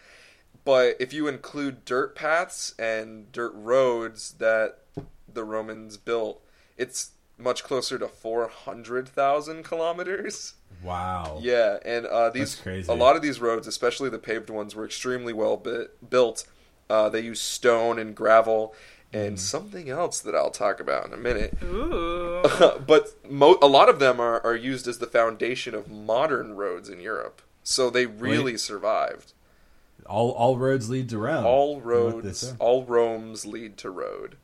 But 0.66 0.96
if 1.00 1.12
you 1.14 1.28
include 1.28 1.84
dirt 1.86 2.16
paths 2.16 2.74
and 2.80 3.32
dirt 3.32 3.52
roads 3.56 4.34
that 4.40 4.80
the 5.32 5.44
Romans 5.44 5.98
built, 5.98 6.42
it's 6.78 7.12
much 7.38 7.64
closer 7.64 7.98
to 8.00 8.08
four 8.08 8.48
hundred 8.48 9.08
thousand 9.10 9.64
kilometers. 9.64 10.54
wow. 10.84 11.40
Yeah, 11.42 11.80
and 11.84 12.06
uh, 12.06 12.30
these 12.30 12.56
crazy. 12.56 12.92
a 12.92 12.96
lot 12.96 13.16
of 13.16 13.22
these 13.22 13.40
roads, 13.42 13.68
especially 13.68 14.10
the 14.10 14.20
paved 14.20 14.50
ones, 14.50 14.76
were 14.76 14.86
extremely 14.86 15.34
well 15.34 15.58
bit, 15.58 16.10
built. 16.10 16.46
Uh, 16.90 17.10
they 17.10 17.22
use 17.22 17.42
stone 17.42 18.00
and 18.00 18.16
gravel 18.16 18.74
Mm. 19.14 19.28
and 19.28 19.40
something 19.40 19.90
else 19.92 20.20
that 20.22 20.34
I'll 20.34 20.50
talk 20.50 20.80
about 20.80 21.06
in 21.06 21.14
a 21.14 21.18
minute. 21.18 21.56
Ooh. 21.64 22.42
but 22.88 23.10
mo- 23.30 23.60
a 23.62 23.68
lot 23.68 23.88
of 23.88 24.00
them 24.00 24.20
are, 24.20 24.44
are 24.44 24.56
used 24.56 24.88
as 24.88 24.98
the 24.98 25.06
foundation 25.06 25.76
of 25.76 25.88
modern 25.92 26.56
roads 26.56 26.90
in 26.90 27.00
Europe. 27.00 27.44
So 27.62 27.92
they 27.92 28.08
really 28.08 28.58
survived. 28.58 29.34
All 30.08 30.32
all 30.32 30.58
roads 30.58 30.90
lead 30.90 31.10
to 31.10 31.18
Rome. 31.18 31.46
All 31.46 31.82
roads, 31.82 32.54
all 32.60 32.84
Romes 32.86 33.46
lead 33.46 33.78
to 33.78 33.90
road. 33.90 34.38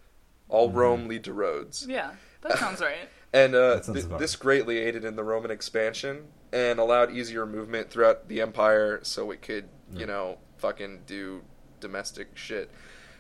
All 0.48 0.70
Mm-hmm. 0.70 0.78
Rome 0.78 1.08
lead 1.08 1.24
to 1.26 1.34
roads. 1.34 1.86
Yeah, 1.88 2.12
that 2.42 2.58
sounds 2.58 2.82
right. 2.82 2.98
And 3.32 3.54
uh, 3.54 3.80
sounds 3.82 4.06
th- 4.08 4.18
this 4.20 4.36
greatly 4.36 4.80
aided 4.80 5.06
in 5.06 5.16
the 5.16 5.24
Roman 5.24 5.52
expansion 5.52 6.24
and 6.52 6.80
allowed 6.80 7.12
easier 7.12 7.46
movement 7.46 7.92
throughout 7.92 8.28
the 8.28 8.42
empire 8.42 9.02
so 9.04 9.30
it 9.30 9.44
could, 9.44 9.70
you 9.94 10.08
know, 10.08 10.40
fucking 10.58 11.02
do 11.06 11.42
domestic 11.80 12.30
shit. 12.36 12.72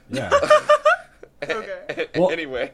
Yeah. 0.10 0.32
Okay. 1.44 2.08
Well- 2.16 2.32
anyway. 2.32 2.72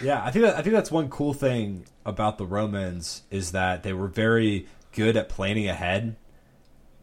Yeah, 0.00 0.24
I 0.24 0.30
think 0.30 0.44
that, 0.46 0.56
I 0.56 0.62
think 0.62 0.74
that's 0.74 0.90
one 0.90 1.08
cool 1.10 1.34
thing 1.34 1.84
about 2.06 2.38
the 2.38 2.46
Romans 2.46 3.22
is 3.30 3.52
that 3.52 3.82
they 3.82 3.92
were 3.92 4.06
very 4.08 4.66
good 4.92 5.16
at 5.16 5.28
planning 5.28 5.68
ahead, 5.68 6.16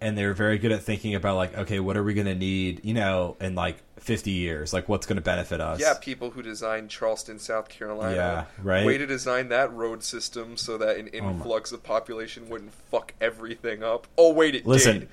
and 0.02 0.18
they 0.18 0.26
were 0.26 0.34
very 0.34 0.58
good 0.58 0.72
at 0.72 0.82
thinking 0.82 1.16
about 1.16 1.38
like, 1.38 1.56
okay, 1.56 1.80
what 1.80 1.96
are 1.96 2.04
we 2.04 2.16
going 2.16 2.26
to 2.26 2.36
need, 2.36 2.84
you 2.84 2.96
know, 2.96 3.38
in 3.40 3.56
like 3.56 3.78
fifty 3.98 4.32
years, 4.32 4.74
like 4.74 4.90
what's 4.90 5.06
going 5.06 5.18
to 5.18 5.22
benefit 5.22 5.62
us. 5.62 5.80
Yeah, 5.80 5.94
people 6.02 6.32
who 6.32 6.42
designed 6.42 6.90
Charleston, 6.90 7.38
South 7.38 7.70
Carolina. 7.70 8.16
Yeah, 8.16 8.46
right. 8.64 8.86
Way 8.86 8.98
to 8.98 9.06
design 9.06 9.50
that 9.50 9.72
road 9.72 10.04
system 10.04 10.58
so 10.58 10.78
that 10.80 10.98
an 10.98 11.10
Oh 11.14 11.18
influx 11.18 11.72
of 11.72 11.84
population 11.84 12.50
wouldn't 12.50 12.74
fuck 12.74 13.14
everything 13.22 13.84
up. 13.84 14.08
Oh, 14.18 14.34
wait, 14.34 14.56
it 14.56 14.66
Listen. 14.66 15.00
did. 15.00 15.10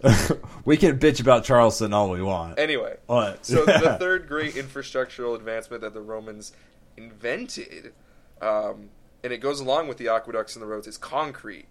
we 0.64 0.76
can 0.76 0.98
bitch 0.98 1.20
about 1.20 1.42
Charleston 1.44 1.92
all 1.92 2.10
we 2.10 2.22
want. 2.22 2.58
Anyway. 2.58 2.96
But 3.06 3.44
so 3.44 3.64
the 3.64 3.96
third 3.98 4.28
great 4.28 4.54
infrastructural 4.54 5.34
advancement 5.34 5.82
that 5.82 5.94
the 5.94 6.00
Romans 6.00 6.52
invented, 6.96 7.94
um, 8.40 8.90
and 9.24 9.32
it 9.32 9.38
goes 9.38 9.60
along 9.60 9.88
with 9.88 9.96
the 9.96 10.08
aqueducts 10.08 10.54
and 10.54 10.62
the 10.62 10.66
roads, 10.66 10.86
is 10.86 10.98
concrete. 10.98 11.66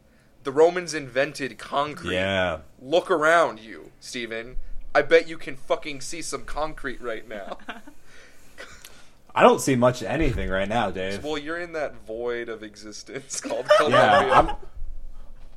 The 0.48 0.54
Romans 0.54 0.94
invented 0.94 1.58
concrete. 1.58 2.14
yeah, 2.14 2.60
Look 2.82 3.12
around 3.12 3.60
you, 3.60 3.92
Stephen. 4.00 4.56
I 4.96 5.02
bet 5.02 5.28
you 5.28 5.38
can 5.38 5.58
fucking 5.58 6.00
see 6.00 6.22
some 6.22 6.46
concrete 6.46 7.02
right 7.02 7.28
now. 7.28 7.58
I 9.36 9.44
don't 9.44 9.60
see 9.60 9.76
much 9.76 10.02
of 10.02 10.08
anything 10.08 10.50
right 10.50 10.70
now, 10.70 10.90
Dave. 10.90 11.22
well, 11.22 11.38
you're 11.38 11.60
in 11.60 11.74
that 11.74 11.96
void 12.06 12.48
of 12.48 12.64
existence 12.64 13.42
called 13.42 13.68
Columbia. 13.76 14.00
Yeah, 14.00 14.56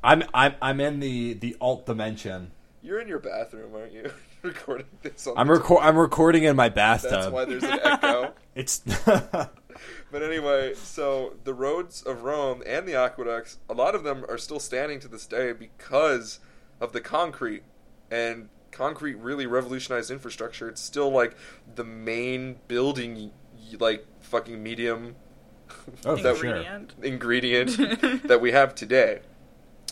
I'm, 0.03 0.19
I'm, 0.23 0.29
I'm, 0.33 0.55
I'm 0.61 0.81
in 0.81 0.99
the 0.99 1.35
the 1.35 1.55
alt 1.61 1.85
dimension. 1.85 2.51
You're 2.81 2.99
in 2.99 3.07
your 3.07 3.19
bathroom, 3.19 3.73
aren't 3.73 3.93
you? 3.93 4.11
Recording 4.41 4.87
this 5.03 5.25
on 5.25 5.37
I'm 5.37 5.47
the 5.47 5.53
record, 5.53 5.79
I'm 5.83 5.95
recording 5.95 6.43
in 6.43 6.57
my 6.57 6.67
bathtub. 6.67 7.11
That's 7.11 7.31
why 7.31 7.45
there's 7.45 7.63
an 7.63 7.79
echo. 7.81 8.33
It's 8.55 8.81
But 10.11 10.23
anyway, 10.23 10.73
so 10.75 11.35
the 11.45 11.53
roads 11.53 12.01
of 12.01 12.23
Rome 12.23 12.61
and 12.65 12.87
the 12.87 12.95
aqueducts, 12.95 13.59
a 13.69 13.73
lot 13.73 13.95
of 13.95 14.03
them 14.03 14.25
are 14.27 14.37
still 14.37 14.59
standing 14.59 14.99
to 14.99 15.07
this 15.07 15.25
day 15.25 15.53
because 15.53 16.39
of 16.81 16.91
the 16.91 16.99
concrete. 17.01 17.63
And 18.09 18.49
concrete 18.71 19.15
really 19.15 19.45
revolutionized 19.45 20.11
infrastructure. 20.11 20.67
It's 20.67 20.81
still 20.81 21.09
like 21.09 21.35
the 21.75 21.85
main 21.85 22.57
building, 22.67 23.31
like 23.79 24.05
fucking 24.19 24.61
medium 24.61 25.15
oh, 26.05 26.15
That- 26.17 26.35
for 26.35 26.45
sure. 26.45 26.55
Ingredient. 26.55 26.93
ingredient 27.01 28.23
that 28.27 28.41
we 28.41 28.51
have 28.51 28.75
today. 28.75 29.21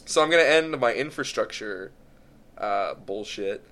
So 0.06 0.22
I'm 0.22 0.30
going 0.30 0.44
to 0.44 0.52
end 0.52 0.78
my 0.80 0.94
infrastructure 0.94 1.92
uh, 2.58 2.96
bullshit 2.96 3.64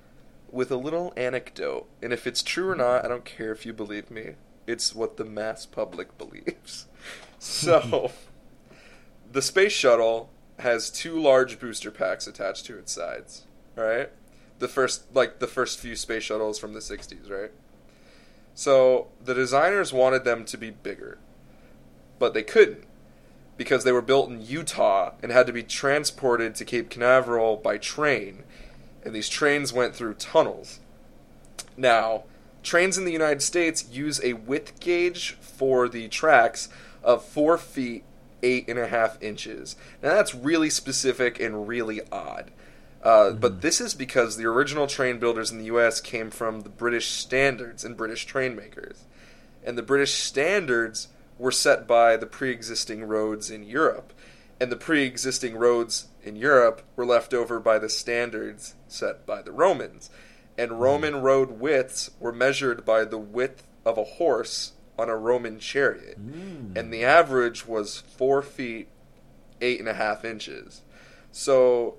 with 0.51 0.71
a 0.71 0.77
little 0.77 1.11
anecdote. 1.17 1.87
And 2.01 2.13
if 2.13 2.27
it's 2.27 2.43
true 2.43 2.69
or 2.69 2.75
not, 2.75 3.03
I 3.03 3.07
don't 3.07 3.25
care 3.25 3.51
if 3.51 3.65
you 3.65 3.73
believe 3.73 4.09
me. 4.11 4.35
It's 4.67 4.93
what 4.93 5.17
the 5.17 5.25
mass 5.25 5.65
public 5.65 6.17
believes. 6.17 6.85
So, 7.39 8.11
the 9.31 9.43
space 9.43 9.71
shuttle 9.71 10.31
has 10.57 10.89
two 10.89 11.21
large 11.21 11.59
booster 11.59 11.91
packs 11.91 12.25
attached 12.25 12.65
to 12.65 12.77
its 12.79 12.91
sides. 12.91 13.45
Right? 13.75 14.09
The 14.57 14.67
first, 14.67 15.03
like 15.13 15.37
the 15.37 15.45
first 15.45 15.77
few 15.77 15.95
space 15.95 16.23
shuttles 16.23 16.57
from 16.57 16.73
the 16.73 16.79
60s, 16.79 17.29
right? 17.29 17.51
So, 18.55 19.09
the 19.23 19.35
designers 19.35 19.93
wanted 19.93 20.23
them 20.23 20.45
to 20.45 20.57
be 20.57 20.71
bigger, 20.71 21.19
but 22.17 22.33
they 22.33 22.41
couldn't 22.41 22.85
because 23.57 23.83
they 23.83 23.91
were 23.91 24.01
built 24.01 24.29
in 24.29 24.41
Utah 24.41 25.11
and 25.21 25.31
had 25.31 25.47
to 25.47 25.53
be 25.53 25.63
transported 25.63 26.55
to 26.55 26.65
Cape 26.65 26.89
Canaveral 26.89 27.57
by 27.57 27.77
train. 27.77 28.43
And 29.03 29.13
these 29.13 29.29
trains 29.29 29.73
went 29.73 29.95
through 29.95 30.15
tunnels. 30.15 30.79
Now, 31.75 32.23
trains 32.67 32.97
in 32.97 33.05
the 33.05 33.11
United 33.11 33.41
States 33.41 33.89
use 33.89 34.21
a 34.23 34.33
width 34.33 34.79
gauge 34.79 35.37
for 35.41 35.87
the 35.89 36.07
tracks 36.07 36.69
of 37.03 37.23
four 37.23 37.57
feet 37.57 38.03
eight 38.43 38.65
and 38.67 38.77
a 38.77 38.87
half 38.87 39.21
inches. 39.21 39.75
Now 40.03 40.13
that's 40.13 40.35
really 40.35 40.69
specific 40.69 41.39
and 41.39 41.67
really 41.67 42.01
odd. 42.11 42.51
Uh, 43.01 43.31
But 43.31 43.61
this 43.61 43.79
is 43.79 43.93
because 43.93 44.37
the 44.37 44.45
original 44.45 44.87
train 44.87 45.17
builders 45.17 45.51
in 45.51 45.57
the 45.59 45.65
U.S. 45.65 46.01
came 46.01 46.29
from 46.29 46.61
the 46.61 46.69
British 46.69 47.09
standards 47.09 47.83
and 47.83 47.95
British 47.97 48.25
train 48.25 48.55
makers, 48.55 49.05
and 49.63 49.77
the 49.77 49.83
British 49.83 50.13
standards 50.15 51.07
were 51.37 51.51
set 51.51 51.87
by 51.87 52.17
the 52.17 52.25
pre-existing 52.25 53.03
roads 53.03 53.49
in 53.49 53.63
Europe, 53.63 54.13
and 54.59 54.71
the 54.71 54.75
pre-existing 54.75 55.55
roads 55.55 56.07
in 56.23 56.35
Europe 56.35 56.81
were 56.95 57.05
left 57.05 57.33
over 57.33 57.59
by 57.59 57.77
the 57.79 57.89
standards 57.89 58.75
set 58.87 59.25
by 59.25 59.41
the 59.41 59.51
Romans. 59.51 60.09
And 60.57 60.81
Roman 60.81 61.21
road 61.21 61.51
widths 61.59 62.11
were 62.19 62.31
measured 62.31 62.85
by 62.85 63.05
the 63.05 63.17
width 63.17 63.67
of 63.85 63.97
a 63.97 64.03
horse 64.03 64.73
on 64.97 65.09
a 65.09 65.15
Roman 65.15 65.59
chariot, 65.59 66.17
hmm. 66.17 66.75
and 66.75 66.91
the 66.91 67.03
average 67.03 67.67
was 67.67 67.99
four 67.99 68.41
feet 68.41 68.89
eight 69.61 69.79
and 69.79 69.89
a 69.89 69.93
half 69.93 70.25
inches. 70.25 70.81
So, 71.31 71.97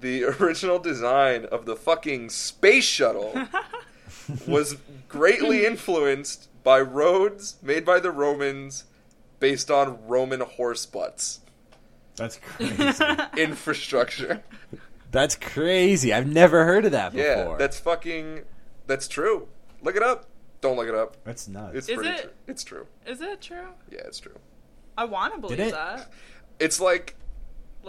the 0.00 0.24
original 0.40 0.78
design 0.78 1.44
of 1.46 1.66
the 1.66 1.76
fucking 1.76 2.30
space 2.30 2.84
shuttle 2.84 3.34
was 4.46 4.76
greatly 5.08 5.64
influenced 5.64 6.48
by 6.62 6.80
roads 6.80 7.56
made 7.62 7.84
by 7.84 8.00
the 8.00 8.10
Romans 8.10 8.84
based 9.38 9.70
on 9.70 10.06
Roman 10.06 10.40
horse 10.40 10.86
butts 10.86 11.40
That's 12.16 12.38
crazy. 12.38 13.04
infrastructure. 13.36 14.42
That's 15.10 15.36
crazy. 15.36 16.12
I've 16.12 16.26
never 16.26 16.64
heard 16.64 16.84
of 16.84 16.92
that 16.92 17.12
before. 17.12 17.26
Yeah, 17.26 17.56
that's 17.58 17.78
fucking. 17.78 18.42
That's 18.86 19.08
true. 19.08 19.48
Look 19.82 19.96
it 19.96 20.02
up. 20.02 20.26
Don't 20.60 20.76
look 20.76 20.88
it 20.88 20.94
up. 20.94 21.16
that's 21.24 21.48
nuts. 21.48 21.76
It's 21.76 21.88
Is 21.88 21.94
pretty 21.96 22.10
it? 22.10 22.22
true. 22.22 22.30
It's 22.48 22.64
true. 22.64 22.86
Is 23.06 23.20
it 23.20 23.40
true? 23.40 23.68
Yeah, 23.90 24.00
it's 24.06 24.18
true. 24.18 24.38
I 24.98 25.04
want 25.04 25.34
to 25.34 25.40
believe 25.40 25.60
it? 25.60 25.72
that. 25.72 26.10
It's 26.58 26.80
like, 26.80 27.14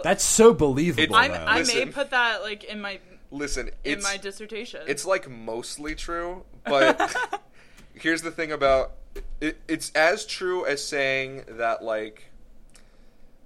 That's 0.02 0.22
so 0.22 0.52
believable. 0.54 1.02
It's- 1.02 1.18
I'm, 1.18 1.32
though. 1.32 1.46
I 1.46 1.54
may 1.54 1.60
Listen. 1.60 1.92
put 1.92 2.10
that 2.10 2.42
like 2.42 2.64
in 2.64 2.80
my 2.80 3.00
listen, 3.30 3.68
in 3.84 3.94
it's 3.94 4.04
my 4.04 4.16
dissertation. 4.16 4.80
it's 4.86 5.04
like 5.04 5.28
mostly 5.28 5.94
true, 5.94 6.44
but 6.64 7.16
here's 7.94 8.22
the 8.22 8.30
thing 8.30 8.52
about 8.52 8.92
it, 9.40 9.58
it's 9.66 9.90
as 9.94 10.24
true 10.26 10.64
as 10.66 10.84
saying 10.84 11.44
that 11.48 11.82
like 11.82 12.30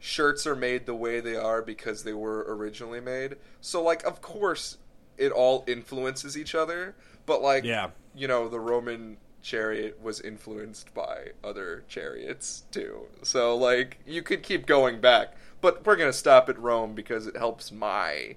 shirts 0.04 0.48
are 0.48 0.56
made 0.56 0.84
the 0.84 0.94
way 0.96 1.20
they 1.20 1.36
are 1.36 1.62
because 1.62 2.02
they 2.02 2.12
were 2.12 2.44
originally 2.48 3.00
made. 3.00 3.36
So 3.60 3.80
like 3.80 4.02
of 4.04 4.20
course 4.20 4.78
it 5.16 5.30
all 5.30 5.62
influences 5.68 6.36
each 6.36 6.56
other, 6.56 6.96
but 7.24 7.40
like 7.40 7.62
Yeah. 7.62 7.90
you 8.14 8.26
know, 8.26 8.48
the 8.48 8.58
Roman 8.58 9.16
chariot 9.42 10.02
was 10.02 10.20
influenced 10.20 10.92
by 10.92 11.28
other 11.44 11.84
chariots 11.88 12.64
too. 12.72 13.06
So 13.22 13.56
like 13.56 13.98
you 14.04 14.22
could 14.22 14.42
keep 14.42 14.66
going 14.66 15.00
back, 15.00 15.36
but 15.60 15.86
we're 15.86 15.94
going 15.96 16.10
to 16.10 16.16
stop 16.18 16.48
at 16.48 16.58
Rome 16.58 16.94
because 16.94 17.28
it 17.28 17.36
helps 17.36 17.70
my 17.70 18.34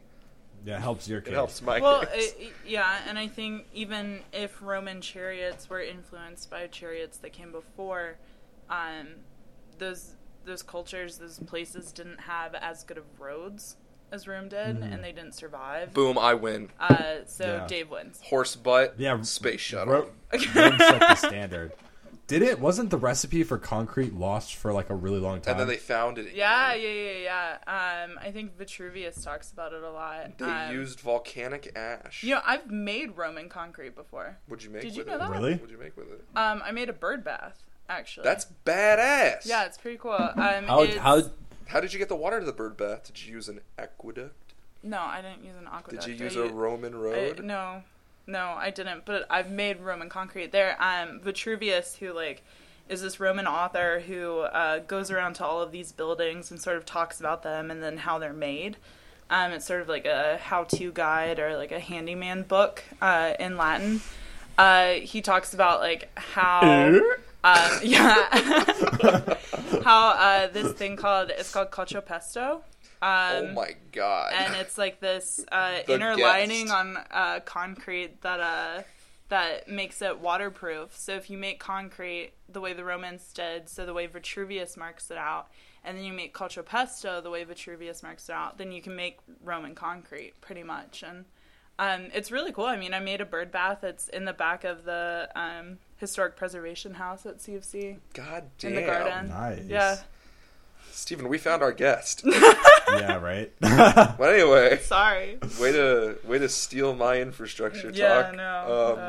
yeah, 0.64 0.78
it 0.78 0.82
helps 0.82 1.08
your 1.08 1.22
case. 1.22 1.32
it 1.32 1.36
helps 1.36 1.62
my 1.64 1.80
well, 1.80 2.06
case. 2.06 2.34
it, 2.40 2.54
yeah, 2.66 3.00
and 3.08 3.18
I 3.20 3.28
think 3.28 3.66
even 3.74 4.20
if 4.34 4.62
Roman 4.62 5.02
chariots 5.02 5.68
were 5.70 5.82
influenced 5.82 6.50
by 6.52 6.66
chariots 6.68 7.18
that 7.20 7.34
came 7.34 7.52
before, 7.52 8.18
um, 8.70 9.08
those 9.78 10.15
those 10.46 10.64
cultures, 10.64 11.18
those 11.18 11.40
places 11.40 11.92
didn't 11.92 12.22
have 12.22 12.56
as 12.56 12.84
good 12.84 12.98
of 12.98 13.04
roads 13.20 13.76
as 14.12 14.28
Rome 14.28 14.48
did, 14.50 14.78
Mm. 14.82 14.94
and 14.94 15.04
they 15.04 15.12
didn't 15.12 15.34
survive. 15.34 15.94
Boom, 15.94 16.18
I 16.18 16.36
win. 16.36 16.70
Uh, 16.80 17.26
so 17.26 17.46
Yeah. 17.46 17.68
Dave 17.68 17.90
wins. 17.90 18.22
Horse 18.22 18.56
butt, 18.56 18.94
Yeah, 18.98 19.20
space 19.24 19.60
shuttle. 19.62 19.94
Ro- 19.94 20.12
Rome 20.32 20.78
set 20.78 21.00
the 21.00 21.16
standard. 21.16 21.74
Did 22.28 22.42
it? 22.42 22.60
Wasn't 22.60 22.90
the 22.90 22.98
recipe 22.98 23.44
for 23.44 23.60
concrete 23.60 24.14
lost 24.14 24.56
for 24.56 24.74
like 24.74 24.90
a 24.90 24.96
really 24.96 25.20
long 25.20 25.42
time? 25.42 25.52
and 25.52 25.60
then 25.60 25.68
they 25.68 25.78
found 25.78 26.18
it. 26.18 26.34
Yeah, 26.34 26.74
yeah, 26.74 26.90
yeah, 26.90 27.58
yeah. 27.68 28.04
Um, 28.08 28.18
I 28.20 28.32
think 28.32 28.58
Vitruvius 28.58 29.24
talks 29.24 29.52
about 29.52 29.74
it 29.74 29.84
a 29.84 29.92
lot. 29.92 30.36
They 30.40 30.46
um, 30.46 30.72
used 30.74 31.02
volcanic 31.02 31.72
ash. 31.76 32.24
You 32.24 32.34
know, 32.36 32.42
I've 32.44 32.72
made 32.72 33.16
Roman 33.16 33.48
concrete 33.48 33.96
before. 33.96 34.38
What'd 34.48 34.64
you 34.66 34.72
make 34.72 34.82
Did 34.82 34.94
you 34.96 35.00
with 35.00 35.08
know 35.08 35.16
it? 35.16 35.20
that? 35.20 35.30
Really? 35.30 35.54
What'd 35.54 35.70
you 35.70 35.78
make 35.78 35.96
with 35.96 36.12
it? 36.12 36.24
Um, 36.36 36.64
I 36.66 36.72
made 36.72 36.90
a 36.90 36.94
bird 36.94 37.24
bath 37.24 37.64
actually. 37.90 38.24
That's 38.24 38.48
badass. 38.66 39.46
yeah, 39.46 39.66
it's 39.66 39.78
pretty 39.78 39.98
cool. 39.98 40.12
Um, 40.14 40.66
how, 40.66 40.84
it's- 40.84 40.98
how 40.98 41.22
How 41.68 41.80
did 41.80 41.94
you 41.94 42.00
get 42.00 42.10
the 42.10 42.16
water 42.16 42.40
to 42.40 42.46
the 42.46 42.54
bird 42.54 42.78
bath? 42.78 43.06
Did 43.08 43.26
you 43.26 43.34
use 43.34 43.50
an 43.50 43.62
aqueduct? 43.78 44.54
No, 44.84 45.00
I 45.00 45.22
didn't 45.22 45.44
use 45.44 45.56
an 45.56 45.68
aqueduct. 45.72 46.06
Did 46.06 46.20
you 46.20 46.26
use 46.26 46.38
I 46.38 46.42
a 46.42 46.46
u- 46.46 46.52
Roman 46.52 46.94
I- 46.94 46.98
road? 46.98 47.44
no, 47.44 47.82
no, 48.28 48.54
I 48.58 48.70
didn't. 48.70 49.06
But 49.06 49.26
I've 49.30 49.50
made 49.50 49.82
Roman 49.82 50.10
concrete 50.10 50.52
there. 50.52 50.78
Um, 50.82 51.20
Vitruvius, 51.22 51.96
who 51.96 52.14
like 52.14 52.44
is 52.88 53.02
this 53.02 53.20
Roman 53.20 53.48
author 53.48 54.00
who 54.02 54.42
uh, 54.42 54.78
goes 54.80 55.10
around 55.10 55.34
to 55.38 55.46
all 55.46 55.60
of 55.60 55.72
these 55.72 55.92
buildings 55.92 56.52
and 56.52 56.62
sort 56.62 56.78
of 56.78 56.86
talks 56.86 57.20
about 57.20 57.42
them 57.42 57.72
and 57.72 57.82
then 57.82 57.98
how 57.98 58.20
they're 58.20 58.32
made. 58.32 58.78
Um, 59.28 59.54
it's 59.54 59.66
sort 59.66 59.82
of 59.82 59.88
like 59.90 60.06
a 60.06 60.38
how-to 60.38 60.92
guide 60.92 61.40
or 61.40 61.58
like 61.58 61.72
a 61.72 61.80
handyman 61.80 62.44
book 62.44 62.84
uh, 63.02 63.34
in 63.40 63.58
Latin. 63.58 64.02
Uh, 64.56 64.94
he 65.02 65.20
talks 65.24 65.56
about 65.56 65.80
like 65.80 66.12
how, 66.16 67.02
um, 67.46 67.80
yeah, 67.84 68.28
how 69.84 70.10
uh, 70.10 70.48
this 70.48 70.74
thing 70.74 70.96
called 70.96 71.30
it's 71.30 71.54
called 71.54 71.70
cocciopesto. 71.70 72.62
Um, 73.02 73.46
oh 73.46 73.52
my 73.54 73.76
god. 73.92 74.34
and 74.36 74.56
it's 74.56 74.80
like 74.80 75.00
this 75.00 75.46
uh, 75.52 75.78
inner 75.88 76.16
lining 76.18 76.72
on 76.72 76.98
uh, 77.12 77.42
concrete 77.42 78.22
that 78.24 78.40
uh, 78.40 78.82
that 79.30 79.68
makes 79.68 80.02
it 80.02 80.20
waterproof. 80.20 80.98
So 80.98 81.14
if 81.14 81.30
you 81.30 81.38
make 81.38 81.60
concrete 81.60 82.32
the 82.50 82.62
way 82.62 82.74
the 82.74 82.84
Romans 82.84 83.32
did, 83.32 83.70
so 83.70 83.86
the 83.86 83.94
way 83.94 84.08
Vitruvius 84.08 84.76
marks 84.76 85.12
it 85.12 85.18
out, 85.18 85.48
and 85.84 85.96
then 85.96 86.04
you 86.04 86.14
make 86.14 86.34
cocciopesto 86.34 87.22
the 87.22 87.30
way 87.30 87.44
Vitruvius 87.44 88.02
marks 88.02 88.28
it 88.28 88.34
out, 88.34 88.58
then 88.58 88.72
you 88.72 88.82
can 88.82 88.96
make 88.96 89.20
Roman 89.44 89.76
concrete 89.76 90.34
pretty 90.42 90.64
much. 90.64 91.04
And 91.04 91.26
um, 91.78 92.10
it's 92.12 92.32
really 92.32 92.52
cool. 92.52 92.66
I 92.66 92.78
mean, 92.78 92.96
I 92.96 93.00
made 93.00 93.22
a 93.22 93.26
bird 93.26 93.52
bath. 93.52 93.84
It's 93.84 94.08
in 94.08 94.26
the 94.26 94.34
back 94.34 94.64
of 94.64 94.86
the 94.86 95.30
um, 95.36 95.78
historic 95.98 96.36
preservation 96.36 96.96
house 96.96 97.26
at 97.26 97.38
CFC 97.40 97.98
god 98.14 98.44
damn. 98.60 98.70
in 98.72 98.76
the 98.76 98.82
garden. 98.84 99.30
Nice. 99.30 99.64
Yeah. 99.68 99.98
Stephen, 100.92 101.28
we 101.28 101.38
found 101.38 101.62
our 101.62 101.72
guest. 101.74 102.22
yeah, 102.26 103.16
right. 103.18 103.52
but 103.60 104.22
anyway, 104.34 104.78
Sorry. 104.82 105.38
way 105.60 105.72
to 105.74 106.18
way 106.26 106.40
to 106.40 106.48
steal 106.50 106.96
my 106.96 107.20
infrastructure 107.20 107.92
Yeah. 107.94 108.22
talk. 108.24 108.36
No. 108.36 108.94
Um, 108.94 109.00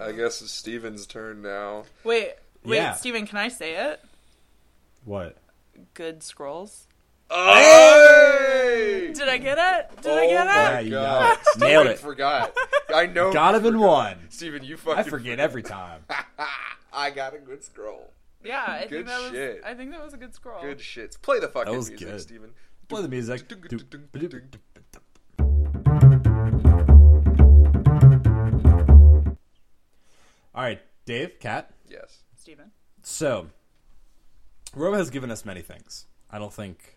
uh, 0.00 0.04
I 0.04 0.12
guess 0.12 0.40
it's 0.42 0.52
Steven's 0.52 1.06
turn 1.06 1.42
now. 1.42 1.84
Wait, 2.04 2.32
wait, 2.64 2.76
Yeah. 2.76 2.92
Steven, 2.94 3.26
can 3.26 3.38
I 3.38 3.48
say 3.48 3.74
it? 3.90 4.00
what? 5.04 5.36
Good 5.94 6.22
scrolls. 6.22 6.86
Hey! 7.30 9.12
Did 9.14 9.28
I 9.28 9.38
get 9.38 9.58
it? 9.58 10.02
Did 10.02 10.12
oh 10.12 10.18
I 10.18 10.26
get 10.26 10.46
my 10.46 10.52
Yeah, 10.54 10.78
it? 10.78 10.84
you 10.84 10.90
god. 10.92 11.02
got 11.04 11.32
it. 11.38 11.44
Steven 11.46 11.68
Nailed 11.68 11.86
it. 11.88 11.98
forgot. 11.98 12.56
I 12.94 13.06
know. 13.06 13.32
Got 13.32 13.54
you 13.54 13.60
him 13.60 13.74
in 13.74 13.80
one. 13.80 14.16
Steven, 14.30 14.62
you 14.64 14.76
fucking 14.76 14.98
I 14.98 15.02
forget 15.02 15.40
every 15.40 15.62
time. 15.62 16.02
I 16.92 17.10
got 17.10 17.34
a 17.34 17.38
good 17.38 17.64
scroll. 17.64 18.12
Yeah, 18.44 18.64
I 18.66 18.80
Good 18.82 18.90
think 18.90 19.06
that 19.08 19.20
was. 19.22 19.30
shit. 19.32 19.62
I 19.64 19.74
think 19.74 19.90
that 19.90 20.04
was 20.04 20.14
a 20.14 20.16
good 20.16 20.34
scroll. 20.34 20.60
Good 20.62 20.78
shits. 20.78 21.20
Play 21.20 21.40
the 21.40 21.48
fucking 21.48 21.72
That 21.72 21.76
was 21.76 21.88
music, 21.90 22.06
good. 22.08 22.20
Steven. 22.20 22.50
Play 22.88 23.02
the 23.02 23.08
music. 23.08 24.56
All 30.54 30.62
right, 30.62 30.80
Dave, 31.04 31.38
Cat. 31.38 31.70
Yes. 31.88 32.22
Steven. 32.36 32.70
So, 33.02 33.48
Rome 34.74 34.94
has 34.94 35.10
given 35.10 35.30
us 35.30 35.44
many 35.44 35.60
things. 35.60 36.06
I 36.30 36.38
don't 36.38 36.52
think, 36.52 36.95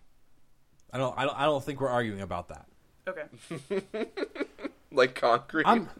I 0.92 0.98
don't, 0.98 1.18
I 1.18 1.26
don't, 1.26 1.40
I 1.40 1.46
don't 1.46 1.64
think 1.64 1.82
we're 1.82 1.90
arguing 1.90 2.22
about 2.22 2.50
that. 2.50 2.66
Okay. 3.08 4.06
Like 4.92 5.14
concrete. 5.16 5.68
I'm, 5.68 5.88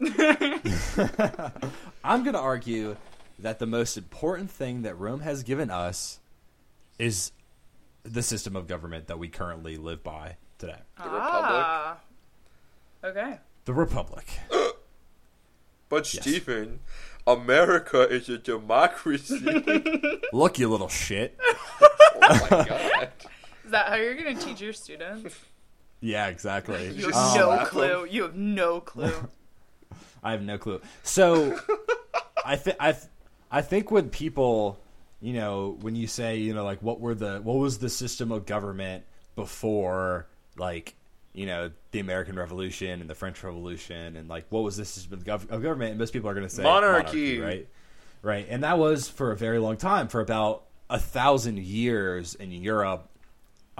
I'm 2.04 2.24
going 2.24 2.34
to 2.34 2.40
argue 2.40 2.96
that 3.38 3.60
the 3.60 3.66
most 3.66 3.96
important 3.96 4.50
thing 4.50 4.82
that 4.82 4.96
Rome 4.96 5.20
has 5.20 5.44
given 5.44 5.70
us 5.70 6.18
is 6.98 7.30
the 8.02 8.22
system 8.22 8.56
of 8.56 8.66
government 8.66 9.06
that 9.06 9.18
we 9.18 9.28
currently 9.28 9.76
live 9.76 10.02
by 10.02 10.36
today, 10.58 10.80
The 10.96 11.04
Republic. 11.04 11.20
Ah. 11.22 11.98
Okay. 13.04 13.38
the 13.64 13.74
Republic. 13.74 14.26
But 15.88 16.12
Yes. 16.14 16.22
Stephen, 16.22 16.80
America 17.26 18.02
is 18.02 18.28
a 18.28 18.38
democracy. 18.38 19.40
Look, 20.32 20.58
you 20.58 20.68
little 20.68 20.88
shit. 20.88 21.36
oh 21.80 22.48
my 22.50 22.64
god. 22.64 23.10
Is 23.70 23.72
that 23.72 23.86
how 23.86 23.94
you're 23.94 24.16
gonna 24.16 24.34
teach 24.34 24.60
your 24.60 24.72
students? 24.72 25.32
Yeah, 26.02 26.28
exactly. 26.28 26.82
You 26.96 27.04
have 27.04 27.12
Just 27.12 27.36
no 27.36 27.44
slap 27.44 27.60
'em. 27.60 27.66
clue. 27.66 28.06
You 28.10 28.22
have 28.22 28.34
no 28.34 28.80
clue. 28.80 29.12
I 30.24 30.32
have 30.32 30.40
no 30.42 30.56
clue. 30.56 30.80
So, 31.02 31.60
I 32.42 32.56
think 32.56 32.78
I, 32.80 32.92
th- 32.92 33.04
I 33.50 33.60
think 33.60 33.90
when 33.90 34.08
people, 34.08 34.80
you 35.20 35.34
know, 35.34 35.76
when 35.82 35.94
you 35.94 36.06
say, 36.06 36.38
you 36.38 36.54
know, 36.54 36.64
like 36.64 36.82
what 36.82 37.00
were 37.00 37.14
the 37.14 37.40
what 37.42 37.58
was 37.58 37.78
the 37.78 37.90
system 37.90 38.32
of 38.32 38.46
government 38.46 39.04
before, 39.36 40.26
like, 40.56 40.94
you 41.34 41.44
know, 41.44 41.70
the 41.92 42.00
American 42.00 42.34
Revolution 42.34 43.02
and 43.02 43.08
the 43.10 43.14
French 43.14 43.44
Revolution, 43.44 44.16
and 44.16 44.26
like 44.26 44.46
what 44.48 44.62
was 44.64 44.78
this 44.78 44.88
system 44.88 45.12
of, 45.18 45.24
gov- 45.24 45.50
of 45.50 45.62
government? 45.62 45.90
And 45.90 45.98
most 46.00 46.12
people 46.14 46.28
are 46.30 46.34
going 46.34 46.48
to 46.48 46.52
say 46.54 46.62
Monarchy. 46.62 47.38
right? 47.40 47.68
Right, 48.22 48.46
and 48.48 48.64
that 48.64 48.78
was 48.78 49.06
for 49.08 49.32
a 49.32 49.36
very 49.36 49.58
long 49.58 49.76
time, 49.76 50.08
for 50.08 50.20
about 50.22 50.64
a 50.88 50.98
thousand 50.98 51.58
years 51.58 52.34
in 52.34 52.50
Europe. 52.52 53.06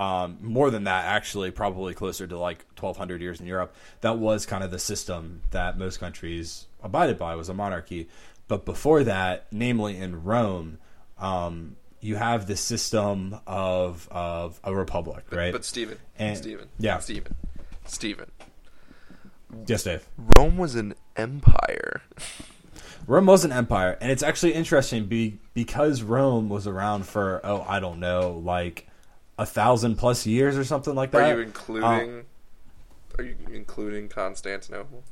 Um, 0.01 0.39
more 0.41 0.71
than 0.71 0.85
that, 0.85 1.05
actually, 1.05 1.51
probably 1.51 1.93
closer 1.93 2.27
to 2.27 2.39
like 2.39 2.65
1,200 2.79 3.21
years 3.21 3.39
in 3.39 3.47
Europe. 3.47 3.75
That 4.01 4.17
was 4.19 4.47
kind 4.47 4.65
of 4.65 4.71
the 4.71 4.79
system 4.79 5.43
that 5.51 5.77
most 5.77 6.01
countries 6.01 6.65
abided 6.83 7.19
by 7.19 7.35
was 7.35 7.51
a 7.51 7.55
monarchy. 7.55 8.09
But 8.49 8.65
before 8.65 9.05
that, 9.05 9.47
namely 9.53 9.99
in 9.99 10.25
Rome, 10.25 10.79
um, 11.19 11.77
you 12.01 12.17
have 12.17 12.47
the 12.47 12.57
system 12.57 13.41
of 13.47 14.09
of 14.11 14.59
a 14.65 14.75
republic, 14.75 15.27
right? 15.31 15.53
But 15.53 15.67
Stephen, 15.67 15.99
And- 16.19 16.39
Stephen, 16.39 16.69
yeah. 16.79 16.99
Stephen, 17.01 17.37
Stephen. 17.85 18.31
Yes, 19.67 19.83
Dave. 19.85 20.09
Rome 20.35 20.57
was 20.57 20.77
an 20.77 20.95
empire. 21.15 22.01
Rome 23.07 23.27
was 23.27 23.45
an 23.45 23.53
empire, 23.53 23.99
and 24.01 24.11
it's 24.11 24.23
actually 24.23 24.55
interesting 24.55 25.05
be, 25.07 25.41
because 25.53 26.03
Rome 26.03 26.49
was 26.49 26.67
around 26.67 27.05
for 27.05 27.41
oh 27.45 27.67
I 27.69 27.81
don't 27.81 28.01
know 28.01 28.41
like 28.43 28.87
a 29.41 29.47
thousand 29.47 29.97
plus 29.97 30.27
years 30.27 30.59
or 30.59 30.65
something 30.65 30.95
like 30.95 31.11
that. 31.13 31.33
Are 31.33 31.37
you 31.37 31.41
including? 31.41 32.25
are 33.19 33.25
you 33.25 33.37
including 33.51 34.09
Constantinople? 34.09 35.03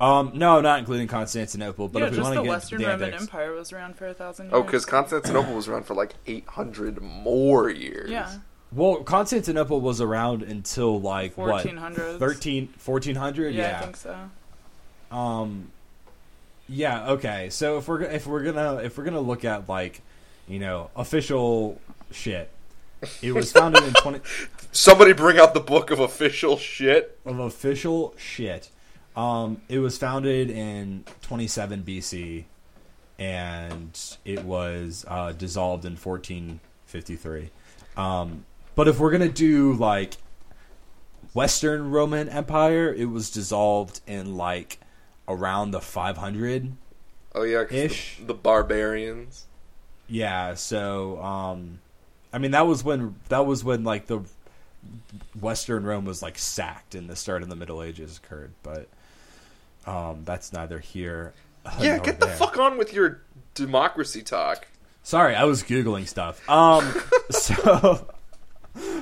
Um, 0.00 0.32
no, 0.34 0.60
not 0.62 0.78
including 0.78 1.06
Constantinople. 1.06 1.88
But 1.88 1.98
yeah, 2.00 2.04
if 2.06 2.10
we 2.12 2.16
just 2.16 2.24
want 2.24 2.34
the 2.34 2.40
to 2.40 2.44
get 2.44 2.50
Western 2.50 2.78
the 2.80 2.86
Roman 2.88 3.02
antics- 3.04 3.22
Empire 3.22 3.52
was 3.52 3.72
around 3.72 3.96
for 3.96 4.08
a 4.08 4.14
thousand 4.14 4.46
years. 4.46 4.54
Oh, 4.54 4.62
because 4.62 4.86
Constantinople 4.86 5.54
was 5.54 5.68
around 5.68 5.84
for 5.84 5.94
like 5.94 6.14
800 6.26 7.02
more 7.02 7.68
years. 7.68 8.10
yeah, 8.10 8.38
well, 8.72 8.96
Constantinople 9.04 9.80
was 9.82 10.00
around 10.00 10.42
until 10.42 10.98
like 10.98 11.36
what 11.36 11.64
1400s. 11.64 12.18
13, 12.18 12.68
1400? 12.82 13.54
Yeah, 13.54 13.62
Yeah, 13.62 13.78
I 13.78 13.82
think 13.82 13.96
so. 13.96 14.30
Um, 15.10 15.70
yeah. 16.68 17.10
Okay. 17.10 17.50
So 17.50 17.78
if 17.78 17.86
we're 17.86 18.02
if 18.02 18.26
we're 18.26 18.42
gonna 18.42 18.76
if 18.82 18.96
we're 18.98 19.04
gonna 19.04 19.20
look 19.20 19.44
at 19.44 19.68
like 19.68 20.00
you 20.48 20.58
know 20.58 20.90
official 20.96 21.80
shit, 22.10 22.50
it 23.22 23.32
was 23.32 23.52
founded 23.52 23.84
in 23.84 23.92
twenty 23.94 24.20
Somebody 24.72 25.12
bring 25.12 25.38
out 25.38 25.54
the 25.54 25.60
book 25.60 25.90
of 25.90 26.00
official 26.00 26.56
shit. 26.58 27.18
of 27.24 27.38
official 27.38 28.14
shit. 28.18 28.70
Um, 29.16 29.62
it 29.70 29.78
was 29.78 29.96
founded 29.96 30.50
in 30.50 31.04
27 31.22 31.82
BC, 31.84 32.44
and 33.18 33.98
it 34.26 34.44
was 34.44 35.06
uh, 35.08 35.32
dissolved 35.32 35.86
in 35.86 35.92
1453. 35.96 37.50
Um, 37.96 38.44
but 38.74 38.88
if 38.88 38.98
we're 38.98 39.10
gonna 39.10 39.30
do 39.30 39.72
like 39.72 40.18
Western 41.32 41.90
Roman 41.90 42.28
Empire, 42.28 42.92
it 42.92 43.06
was 43.06 43.30
dissolved 43.30 44.00
in 44.06 44.36
like 44.36 44.78
around 45.28 45.70
the 45.70 45.80
500 45.80 46.72
Oh 47.34 47.42
yeah, 47.42 47.64
Ish. 47.70 48.18
The, 48.18 48.26
the 48.26 48.34
barbarians. 48.34 49.46
Yeah, 50.08 50.54
so 50.54 51.20
um 51.22 51.80
I 52.32 52.38
mean 52.38 52.50
that 52.52 52.66
was 52.66 52.84
when 52.84 53.16
that 53.28 53.46
was 53.46 53.64
when 53.64 53.84
like 53.84 54.06
the 54.06 54.20
Western 55.40 55.84
Rome 55.84 56.04
was 56.04 56.22
like 56.22 56.38
sacked 56.38 56.94
and 56.94 57.08
the 57.08 57.16
start 57.16 57.42
of 57.42 57.48
the 57.48 57.56
Middle 57.56 57.82
Ages 57.82 58.18
occurred, 58.22 58.52
but 58.62 58.88
um 59.86 60.22
that's 60.24 60.52
neither 60.52 60.78
here. 60.78 61.32
Yeah, 61.80 61.98
get 61.98 62.20
the 62.20 62.26
there. 62.26 62.36
fuck 62.36 62.58
on 62.58 62.78
with 62.78 62.92
your 62.92 63.22
democracy 63.54 64.22
talk. 64.22 64.68
Sorry, 65.02 65.34
I 65.34 65.44
was 65.44 65.62
googling 65.64 66.06
stuff. 66.06 66.48
Um 66.48 66.94
so 67.30 68.06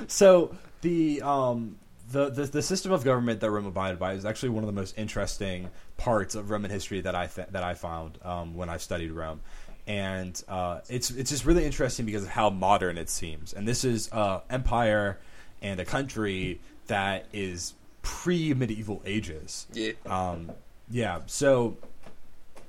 so 0.07 0.55
the 0.81 1.21
um 1.21 1.77
the, 2.11 2.29
the 2.29 2.43
the 2.45 2.61
system 2.61 2.91
of 2.91 3.03
government 3.03 3.39
that 3.41 3.49
Rome 3.49 3.65
abided 3.65 3.99
by 3.99 4.13
is 4.13 4.25
actually 4.25 4.49
one 4.49 4.63
of 4.63 4.67
the 4.67 4.73
most 4.79 4.97
interesting 4.97 5.69
parts 5.97 6.35
of 6.35 6.49
Roman 6.49 6.71
history 6.71 7.01
that 7.01 7.15
I 7.15 7.27
th- 7.27 7.47
that 7.51 7.63
I 7.63 7.73
found 7.73 8.19
um, 8.23 8.55
when 8.55 8.69
I 8.69 8.77
studied 8.77 9.11
Rome, 9.11 9.41
and 9.87 10.41
uh, 10.47 10.79
it's 10.89 11.11
it's 11.11 11.29
just 11.29 11.45
really 11.45 11.65
interesting 11.65 12.05
because 12.05 12.23
of 12.23 12.29
how 12.29 12.49
modern 12.49 12.97
it 12.97 13.09
seems. 13.09 13.53
And 13.53 13.67
this 13.67 13.83
is 13.83 14.11
uh, 14.11 14.41
empire 14.49 15.19
and 15.61 15.79
a 15.79 15.85
country 15.85 16.59
that 16.87 17.25
is 17.33 17.73
pre 18.01 18.53
medieval 18.53 19.01
ages. 19.05 19.67
Yeah. 19.73 19.91
Um, 20.05 20.51
yeah, 20.89 21.21
so 21.25 21.77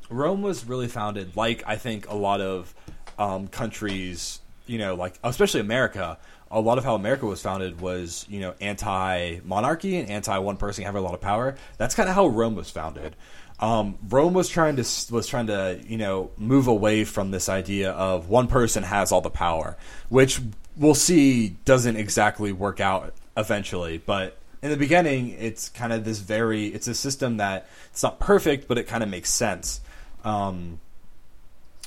Rome 0.09 0.42
was 0.42 0.64
really 0.64 0.88
founded, 0.88 1.37
like 1.37 1.62
I 1.66 1.76
think 1.76 2.09
a 2.09 2.14
lot 2.14 2.40
of 2.40 2.74
um, 3.18 3.48
countries, 3.48 4.40
you 4.66 4.79
know, 4.79 4.94
like 4.94 5.18
especially 5.22 5.61
America. 5.61 6.18
A 6.48 6.61
lot 6.61 6.79
of 6.79 6.85
how 6.85 6.94
America 6.94 7.26
was 7.26 7.42
founded 7.42 7.81
was, 7.81 8.24
you 8.29 8.38
know, 8.38 8.55
anti-monarchy 8.61 9.96
and 9.96 10.09
anti-one 10.09 10.57
person 10.57 10.85
having 10.85 11.00
a 11.00 11.05
lot 11.05 11.12
of 11.12 11.20
power. 11.20 11.57
That's 11.76 11.96
kind 11.96 12.09
of 12.09 12.14
how 12.14 12.29
Rome 12.29 12.55
was 12.55 12.70
founded. 12.70 13.16
Um, 13.59 13.99
Rome 14.09 14.35
was 14.35 14.49
trying 14.49 14.77
to 14.77 14.85
was 15.11 15.27
trying 15.27 15.47
to, 15.47 15.81
you 15.87 15.97
know, 15.97 16.31
move 16.37 16.66
away 16.66 17.05
from 17.05 17.31
this 17.31 17.49
idea 17.49 17.92
of 17.92 18.29
one 18.29 18.49
person 18.49 18.83
has 18.83 19.12
all 19.12 19.23
the 19.23 19.31
power, 19.31 19.77
which 20.09 20.40
we'll 20.77 20.95
see 20.95 21.51
doesn't 21.64 21.97
exactly 21.97 22.53
work 22.53 22.81
out 22.81 23.14
eventually. 23.37 23.99
But 23.99 24.37
in 24.62 24.71
the 24.71 24.77
beginning, 24.77 25.31
it's 25.31 25.71
kind 25.71 25.92
of 25.92 26.05
this 26.05 26.19
very 26.19 26.66
it's 26.66 26.87
a 26.87 26.95
system 26.95 27.38
that 27.38 27.66
it's 27.90 28.03
not 28.03 28.21
perfect, 28.21 28.69
but 28.69 28.77
it 28.77 28.87
kind 28.87 29.03
of 29.03 29.09
makes 29.09 29.31
sense. 29.31 29.81
Um, 30.23 30.81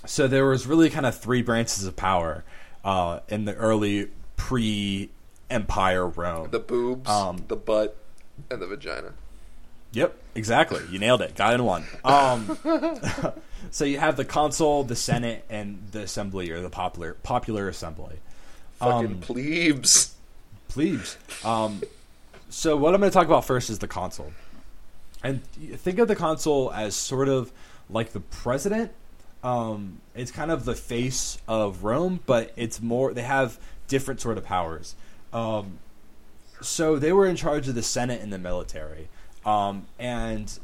so 0.05 0.27
there 0.27 0.45
was 0.45 0.65
really 0.65 0.89
kind 0.89 1.05
of 1.05 1.17
three 1.19 1.41
branches 1.41 1.85
of 1.85 1.95
power 1.95 2.43
uh, 2.83 3.19
in 3.27 3.45
the 3.45 3.53
early 3.55 4.09
pre-empire 4.37 6.07
Rome. 6.07 6.49
The 6.49 6.59
boobs, 6.59 7.09
Um, 7.09 7.43
the 7.47 7.57
butt, 7.57 7.95
and 8.49 8.61
the 8.61 8.67
vagina. 8.67 9.13
Yep, 9.91 10.15
exactly. 10.35 10.81
You 10.91 10.99
nailed 10.99 11.21
it. 11.21 11.35
Got 11.35 11.55
in 11.55 11.63
one. 11.63 11.85
Um, 12.03 12.57
so 13.71 13.85
you 13.85 13.97
have 13.99 14.17
the 14.17 14.25
consul, 14.25 14.83
the 14.83 14.95
senate, 14.95 15.45
and 15.49 15.81
the 15.91 16.01
assembly 16.01 16.51
or 16.51 16.61
the 16.61 16.69
popular 16.69 17.15
popular 17.23 17.67
assembly. 17.67 18.17
Fucking 18.77 19.07
Um, 19.07 19.19
plebes. 19.19 20.15
Plebes. 20.67 21.17
Um, 21.43 21.81
so 22.49 22.77
what 22.77 22.93
I'm 22.93 22.99
going 23.01 23.11
to 23.11 23.13
talk 23.13 23.25
about 23.25 23.45
first 23.45 23.69
is 23.69 23.79
the 23.79 23.87
consul, 23.87 24.31
and 25.23 25.43
think 25.43 25.97
of 25.99 26.07
the 26.07 26.15
consul 26.15 26.71
as 26.73 26.95
sort 26.95 27.27
of 27.29 27.51
like 27.89 28.11
the 28.11 28.19
president. 28.19 28.91
Um, 29.43 30.01
it's 30.15 30.31
kind 30.31 30.51
of 30.51 30.65
the 30.65 30.75
face 30.75 31.37
of 31.47 31.83
Rome, 31.83 32.19
but 32.25 32.51
it's 32.55 32.81
more. 32.81 33.13
They 33.13 33.23
have 33.23 33.57
different 33.87 34.21
sort 34.21 34.37
of 34.37 34.43
powers. 34.45 34.95
Um, 35.33 35.79
so 36.61 36.97
they 36.99 37.13
were 37.13 37.25
in 37.25 37.35
charge 37.35 37.67
of 37.67 37.75
the 37.75 37.81
senate 37.83 38.21
and 38.21 38.33
the 38.33 38.37
military, 38.37 39.07
um, 39.45 39.87
and 39.97 40.59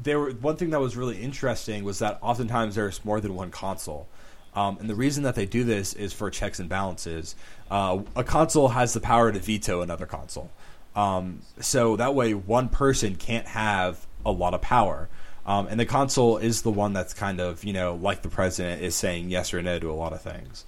there 0.00 0.18
were 0.18 0.30
one 0.32 0.56
thing 0.56 0.70
that 0.70 0.80
was 0.80 0.96
really 0.96 1.20
interesting 1.20 1.84
was 1.84 1.98
that 1.98 2.18
oftentimes 2.22 2.74
there's 2.74 3.04
more 3.04 3.20
than 3.20 3.34
one 3.34 3.50
consul. 3.50 4.08
Um, 4.54 4.76
and 4.80 4.88
the 4.88 4.94
reason 4.94 5.22
that 5.24 5.34
they 5.34 5.46
do 5.46 5.64
this 5.64 5.94
is 5.94 6.12
for 6.12 6.30
checks 6.30 6.58
and 6.58 6.68
balances. 6.68 7.34
Uh, 7.70 8.02
a 8.14 8.24
consul 8.24 8.68
has 8.68 8.92
the 8.92 9.00
power 9.00 9.32
to 9.32 9.38
veto 9.38 9.80
another 9.80 10.06
consul. 10.06 10.50
Um, 10.94 11.40
so 11.58 11.96
that 11.96 12.14
way, 12.14 12.34
one 12.34 12.68
person 12.68 13.16
can't 13.16 13.46
have 13.46 14.06
a 14.26 14.30
lot 14.30 14.52
of 14.52 14.60
power. 14.60 15.08
Um, 15.46 15.66
and 15.68 15.80
the 15.80 15.86
consul 15.86 16.38
is 16.38 16.62
the 16.62 16.70
one 16.70 16.92
that's 16.92 17.14
kind 17.14 17.40
of, 17.40 17.64
you 17.64 17.72
know, 17.72 17.94
like 17.94 18.22
the 18.22 18.28
president 18.28 18.82
is 18.82 18.94
saying 18.94 19.30
yes 19.30 19.52
or 19.52 19.62
no 19.62 19.78
to 19.78 19.90
a 19.90 19.94
lot 19.94 20.12
of 20.12 20.20
things. 20.20 20.64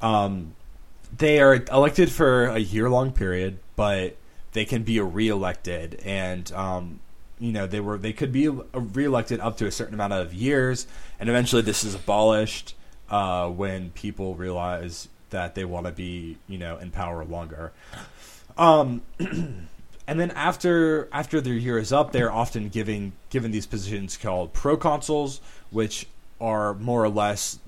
Um, 0.00 0.54
they 1.16 1.40
are 1.40 1.54
elected 1.70 2.10
for 2.10 2.46
a 2.46 2.58
year 2.58 2.88
long 2.88 3.12
period, 3.12 3.58
but 3.76 4.16
they 4.52 4.64
can 4.64 4.82
be 4.82 5.00
reelected. 5.00 6.00
And, 6.04 6.50
um, 6.52 7.00
you 7.38 7.52
know, 7.52 7.66
they 7.66 7.80
were 7.80 7.98
they 7.98 8.12
could 8.12 8.32
be 8.32 8.48
reelected 8.48 9.40
up 9.40 9.56
to 9.58 9.66
a 9.66 9.70
certain 9.72 9.94
amount 9.94 10.12
of 10.12 10.32
years, 10.32 10.86
and 11.18 11.28
eventually 11.28 11.62
this 11.62 11.82
is 11.82 11.94
abolished 11.94 12.74
uh, 13.10 13.48
when 13.48 13.90
people 13.90 14.34
realize 14.34 15.08
that 15.30 15.54
they 15.54 15.64
want 15.64 15.86
to 15.86 15.92
be, 15.92 16.38
you 16.46 16.58
know, 16.58 16.78
in 16.78 16.90
power 16.90 17.24
longer. 17.24 17.72
Um, 18.56 19.02
and 19.18 20.20
then 20.20 20.30
after 20.32 21.08
after 21.12 21.40
their 21.40 21.54
year 21.54 21.78
is 21.78 21.92
up, 21.92 22.12
they're 22.12 22.32
often 22.32 22.68
giving 22.68 23.12
given 23.30 23.50
these 23.50 23.66
positions 23.66 24.16
called 24.16 24.52
proconsuls, 24.52 25.40
which 25.70 26.06
are 26.40 26.74
more 26.74 27.02
or 27.02 27.08
less 27.08 27.58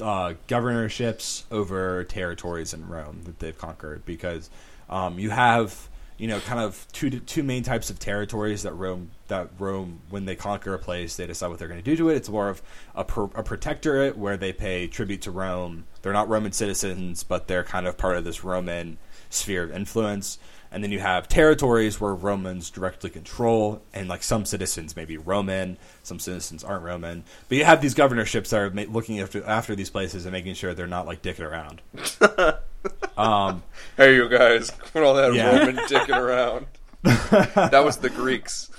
uh, 0.00 0.34
governorships 0.48 1.44
over 1.50 2.04
territories 2.04 2.74
in 2.74 2.88
Rome 2.88 3.22
that 3.24 3.38
they've 3.38 3.56
conquered. 3.56 4.04
Because 4.04 4.50
um, 4.90 5.18
you 5.18 5.30
have 5.30 5.88
you 6.16 6.28
know 6.28 6.40
kind 6.40 6.60
of 6.60 6.86
two 6.92 7.10
two 7.10 7.42
main 7.42 7.62
types 7.62 7.90
of 7.90 7.98
territories 7.98 8.62
that 8.62 8.72
Rome 8.72 9.10
that 9.28 9.50
Rome 9.58 10.00
when 10.10 10.24
they 10.24 10.36
conquer 10.36 10.74
a 10.74 10.78
place 10.78 11.16
they 11.16 11.26
decide 11.26 11.48
what 11.48 11.58
they're 11.58 11.68
going 11.68 11.82
to 11.82 11.84
do 11.84 11.96
to 11.96 12.10
it. 12.10 12.16
It's 12.16 12.28
more 12.28 12.48
of 12.48 12.62
a, 12.94 13.04
pro, 13.04 13.30
a 13.34 13.42
protectorate 13.42 14.16
where 14.16 14.36
they 14.36 14.52
pay 14.52 14.86
tribute 14.86 15.22
to 15.22 15.30
Rome. 15.30 15.84
They're 16.02 16.12
not 16.12 16.28
Roman 16.28 16.52
citizens, 16.52 17.24
but 17.24 17.48
they're 17.48 17.64
kind 17.64 17.86
of 17.86 17.96
part 17.96 18.16
of 18.16 18.24
this 18.24 18.44
Roman 18.44 18.98
sphere 19.30 19.64
of 19.64 19.72
influence. 19.72 20.38
And 20.70 20.82
then 20.82 20.90
you 20.90 20.98
have 20.98 21.28
territories 21.28 22.00
where 22.00 22.14
Romans 22.14 22.68
directly 22.68 23.08
control, 23.08 23.80
and 23.92 24.08
like 24.08 24.24
some 24.24 24.44
citizens 24.44 24.96
may 24.96 25.04
be 25.04 25.16
Roman, 25.16 25.78
some 26.02 26.18
citizens 26.18 26.64
aren't 26.64 26.82
Roman. 26.82 27.22
But 27.48 27.58
you 27.58 27.64
have 27.64 27.80
these 27.80 27.94
governorships 27.94 28.50
that 28.50 28.60
are 28.60 28.70
ma- 28.70 28.82
looking 28.88 29.20
after 29.20 29.44
after 29.44 29.76
these 29.76 29.90
places 29.90 30.26
and 30.26 30.32
making 30.32 30.54
sure 30.54 30.74
they're 30.74 30.88
not 30.88 31.06
like 31.06 31.22
dicking 31.22 31.48
around. 31.48 31.80
um, 33.16 33.62
Hey, 33.96 34.14
you 34.16 34.28
guys, 34.28 34.70
quit 34.70 35.04
all 35.04 35.14
that 35.14 35.34
Yeah. 35.34 35.58
Roman 35.58 35.76
dicking 35.86 36.16
around. 36.18 36.66
that 37.70 37.84
was 37.84 37.98
the 37.98 38.10
Greeks. 38.10 38.70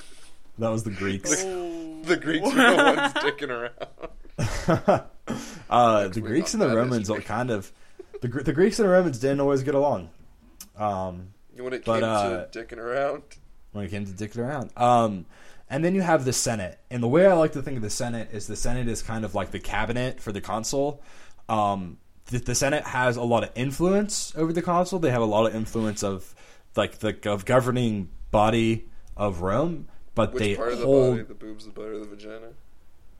that 0.60 0.69
was 0.69 0.84
the 0.84 0.91
Greeks. 0.91 1.43
The 1.43 2.17
Greeks 2.21 2.45
were 2.45 2.56
the 2.56 2.95
ones 2.98 3.13
dicking 3.13 3.50
around. 3.50 5.04
Uh, 5.67 6.08
the 6.10 6.21
Greeks 6.21 6.54
and 6.54 6.62
the 6.62 6.69
Romans 6.76 7.10
all 7.10 7.19
kind 7.19 7.50
of 7.50 7.71
the 8.21 8.28
the 8.28 8.54
Greeks 8.54 8.78
and 8.80 8.88
the 8.88 8.91
Romans 8.91 9.17
didn't 9.17 9.39
always 9.39 9.63
get 9.63 9.74
along. 9.74 10.10
Um, 10.78 11.30
When 11.58 11.74
it 11.74 11.84
But, 11.84 12.02
came 12.02 12.04
uh, 12.10 12.45
to 12.45 12.60
dicking 12.63 12.78
around, 12.78 13.24
when 13.71 13.86
it 13.86 13.89
came 13.89 14.06
to 14.06 14.12
dicking 14.12 14.38
around. 14.38 14.69
Um, 14.78 15.26
and 15.67 15.84
then 15.84 15.95
you 15.95 16.02
have 16.04 16.26
the 16.26 16.34
Senate, 16.34 16.78
and 16.91 17.02
the 17.02 17.08
way 17.08 17.26
I 17.26 17.34
like 17.34 17.54
to 17.54 17.63
think 17.63 17.78
of 17.78 17.82
the 17.82 17.89
Senate 17.89 18.30
is 18.32 18.45
the 18.45 18.56
Senate 18.56 18.88
is 18.88 19.02
kind 19.02 19.26
of 19.26 19.34
like 19.34 19.50
the 19.50 19.60
cabinet 19.60 20.19
for 20.21 20.32
the 20.32 20.41
consul. 20.41 21.02
Um, 21.50 21.98
the, 22.27 22.39
the 22.39 22.55
Senate 22.55 22.85
has 22.85 23.17
a 23.17 23.23
lot 23.23 23.43
of 23.43 23.51
influence 23.55 24.33
over 24.35 24.51
the 24.51 24.61
consul. 24.61 24.99
They 24.99 25.11
have 25.11 25.21
a 25.21 25.25
lot 25.25 25.45
of 25.45 25.55
influence 25.55 26.03
of 26.03 26.33
like 26.75 26.99
the 26.99 27.17
of 27.29 27.45
governing 27.45 28.09
body 28.31 28.85
of 29.15 29.41
Rome, 29.41 29.88
but 30.13 30.33
Which 30.33 30.41
they 30.41 30.55
part 30.55 30.73
of 30.73 30.79
the 30.79 30.85
hold 30.85 31.15
body? 31.17 31.23
The 31.23 31.33
boobs, 31.33 31.65
the 31.65 31.71
butt, 31.71 31.85
or 31.85 31.99
the 31.99 32.05
vagina? 32.05 32.47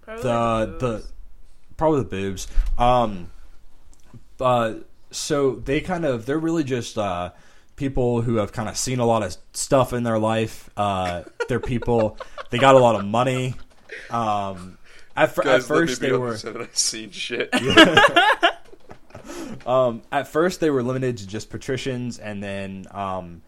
Probably 0.01 0.23
the 0.23 0.65
the 0.79 0.97
boobs. 0.97 1.13
probably 1.77 1.99
the 1.99 2.05
boobs. 2.05 2.47
Um, 2.77 3.31
uh, 4.39 4.75
so 5.11 5.55
they 5.55 5.81
kind 5.81 6.05
of 6.05 6.25
they're 6.25 6.39
really 6.39 6.63
just 6.63 6.97
uh, 6.97 7.31
people 7.75 8.21
who 8.21 8.37
have 8.37 8.51
kind 8.51 8.69
of 8.69 8.77
seen 8.77 8.99
a 8.99 9.05
lot 9.05 9.23
of 9.23 9.35
stuff 9.53 9.93
in 9.93 10.03
their 10.03 10.19
life. 10.19 10.69
Uh, 10.75 11.23
they're 11.47 11.59
people 11.59 12.17
they 12.49 12.57
got 12.57 12.75
a 12.75 12.79
lot 12.79 12.95
of 12.95 13.05
money. 13.05 13.55
Um, 14.09 14.77
at, 15.15 15.33
fir- 15.33 15.43
at 15.43 15.45
Guys, 15.45 15.69
let 15.69 15.81
me 15.81 15.87
first 15.87 16.01
be 16.01 16.07
they 16.07 16.17
were 16.17 16.31
this 16.31 16.45
I've 16.45 16.77
seen 16.77 17.11
shit. 17.11 17.49
um, 19.65 20.01
at 20.12 20.27
first 20.27 20.60
they 20.60 20.69
were 20.69 20.84
limited 20.84 21.17
to 21.17 21.27
just 21.27 21.49
patricians, 21.49 22.19
and 22.19 22.41
then 22.41 22.86
um, 22.91 23.41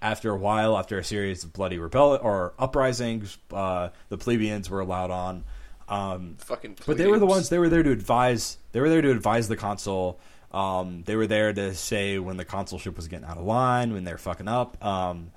after 0.00 0.30
a 0.30 0.36
while, 0.36 0.78
after 0.78 0.98
a 0.98 1.04
series 1.04 1.44
of 1.44 1.52
bloody 1.52 1.78
rebel 1.78 2.18
or 2.22 2.54
uprisings, 2.58 3.38
uh, 3.52 3.88
the 4.08 4.18
plebeians 4.18 4.70
were 4.70 4.80
allowed 4.80 5.10
on. 5.10 5.44
Um, 5.88 6.36
Fucking. 6.38 6.76
But 6.86 6.98
they 6.98 7.06
were 7.06 7.18
the 7.18 7.26
ones. 7.26 7.48
They 7.48 7.58
were 7.58 7.68
there 7.68 7.82
to 7.82 7.90
advise. 7.90 8.58
They 8.72 8.80
were 8.80 8.88
there 8.88 9.02
to 9.02 9.10
advise 9.10 9.48
the 9.48 9.56
consul. 9.56 10.20
Um, 10.52 11.02
they 11.04 11.16
were 11.16 11.26
there 11.26 11.52
to 11.52 11.74
say 11.74 12.18
when 12.18 12.36
the 12.36 12.44
consulship 12.44 12.96
was 12.96 13.08
getting 13.08 13.26
out 13.26 13.38
of 13.38 13.44
line, 13.44 13.92
when 13.92 14.04
they're 14.04 14.18
fucking 14.18 14.48
up. 14.48 14.82
Um, 14.84 15.32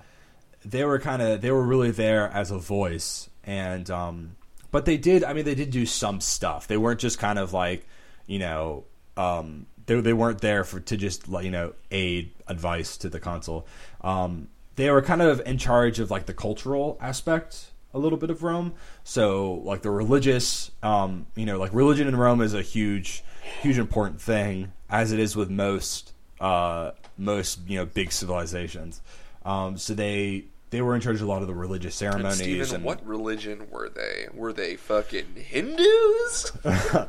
they 0.63 0.83
were 0.83 0.99
kind 0.99 1.21
of. 1.21 1.41
They 1.41 1.51
were 1.51 1.63
really 1.63 1.91
there 1.91 2.29
as 2.29 2.51
a 2.51 2.57
voice, 2.57 3.29
and 3.43 3.89
um, 3.89 4.35
but 4.71 4.85
they 4.85 4.97
did. 4.97 5.23
I 5.23 5.33
mean, 5.33 5.45
they 5.45 5.55
did 5.55 5.71
do 5.71 5.85
some 5.85 6.21
stuff. 6.21 6.67
They 6.67 6.77
weren't 6.77 6.99
just 6.99 7.17
kind 7.17 7.39
of 7.39 7.53
like, 7.53 7.87
you 8.27 8.39
know, 8.39 8.85
um, 9.17 9.65
they 9.95 10.01
they 10.01 10.13
weren't 10.13 10.41
there 10.41 10.63
for 10.63 10.79
to 10.79 10.97
just 10.97 11.27
you 11.27 11.51
know 11.51 11.73
aid 11.91 12.31
advice 12.47 12.97
to 12.97 13.09
the 13.09 13.19
consul. 13.19 13.67
Um, 14.01 14.47
they 14.75 14.89
were 14.89 15.01
kind 15.01 15.21
of 15.21 15.41
in 15.45 15.57
charge 15.57 15.99
of 15.99 16.09
like 16.09 16.25
the 16.25 16.33
cultural 16.33 16.97
aspect 17.01 17.71
a 17.93 17.99
little 17.99 18.17
bit 18.17 18.29
of 18.29 18.41
Rome. 18.41 18.73
So 19.03 19.53
like 19.65 19.81
the 19.81 19.91
religious, 19.91 20.71
um, 20.81 21.27
you 21.35 21.45
know, 21.45 21.59
like 21.59 21.73
religion 21.73 22.07
in 22.07 22.15
Rome 22.15 22.41
is 22.41 22.53
a 22.53 22.61
huge, 22.61 23.23
huge 23.61 23.77
important 23.77 24.21
thing, 24.21 24.71
as 24.89 25.11
it 25.11 25.19
is 25.19 25.35
with 25.35 25.49
most, 25.49 26.13
uh, 26.39 26.91
most 27.17 27.59
you 27.67 27.77
know 27.77 27.85
big 27.85 28.11
civilizations. 28.11 29.01
Um, 29.43 29.77
so 29.77 29.93
they 29.93 30.45
they 30.69 30.81
were 30.81 30.95
in 30.95 31.01
charge 31.01 31.17
of 31.17 31.23
a 31.23 31.25
lot 31.25 31.41
of 31.41 31.49
the 31.49 31.53
religious 31.53 32.01
And 32.01 32.13
ceremonies. 32.13 32.37
Steven, 32.37 32.75
and, 32.75 32.83
what 32.85 33.05
religion 33.05 33.67
were 33.69 33.89
they? 33.89 34.29
Were 34.33 34.53
they 34.53 34.77
fucking 34.77 35.35
Hindus? 35.35 36.53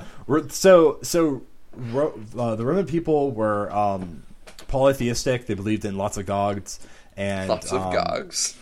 So 0.48 0.98
so 1.02 1.42
Ro- 1.76 2.18
uh, 2.38 2.54
the 2.56 2.64
Roman 2.66 2.86
people 2.86 3.30
were 3.32 3.70
um, 3.72 4.22
polytheistic. 4.68 5.46
They 5.46 5.54
believed 5.54 5.84
in 5.84 5.96
lots 5.96 6.16
of 6.16 6.26
gods 6.26 6.80
and 7.16 7.48
Lots 7.48 7.72
of 7.72 7.82
um, 7.82 7.92
gogs. 7.92 8.56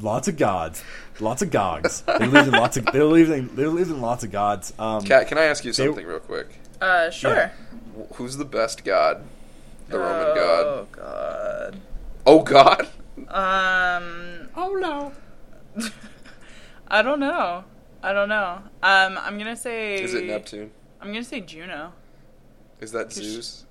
lots 0.00 0.28
of 0.28 0.36
gods, 0.36 0.82
lots 1.20 1.42
of 1.42 1.50
gods. 1.50 2.02
They 2.02 2.18
believed 2.26 2.48
in 2.48 2.52
lots 2.54 2.76
of 2.76 2.84
they 2.86 2.92
believed 2.98 3.30
in 3.30 3.48
they 3.56 3.64
believed 3.64 3.90
in 3.90 4.00
lots 4.00 4.24
of 4.24 4.30
gods. 4.32 4.72
Um, 4.78 5.02
Kat, 5.04 5.28
can 5.28 5.38
I 5.38 5.44
ask 5.44 5.64
you 5.64 5.72
they- 5.72 5.86
something 5.86 6.06
real 6.06 6.20
quick? 6.20 6.48
Uh, 6.80 7.10
sure. 7.10 7.52
Wh- 7.96 8.14
Who's 8.16 8.36
the 8.36 8.44
best 8.44 8.84
god? 8.84 9.22
The 9.88 9.98
Roman 9.98 10.34
god. 10.36 10.66
Oh 10.66 10.86
god. 10.92 11.80
Oh 12.26 12.42
god. 12.42 12.88
Um, 13.28 14.48
oh 14.56 14.74
no. 14.80 15.12
I 16.88 17.02
don't 17.02 17.20
know. 17.20 17.64
I 18.02 18.12
don't 18.12 18.28
know. 18.28 18.58
Um, 18.82 19.18
I'm 19.20 19.38
gonna 19.38 19.56
say. 19.56 20.02
Is 20.02 20.14
it 20.14 20.24
Neptune? 20.24 20.70
I'm 21.00 21.08
gonna 21.08 21.24
say 21.24 21.40
Juno. 21.40 21.92
Is 22.80 22.92
that 22.92 23.06
Cause- 23.06 23.14
Zeus? 23.14 23.64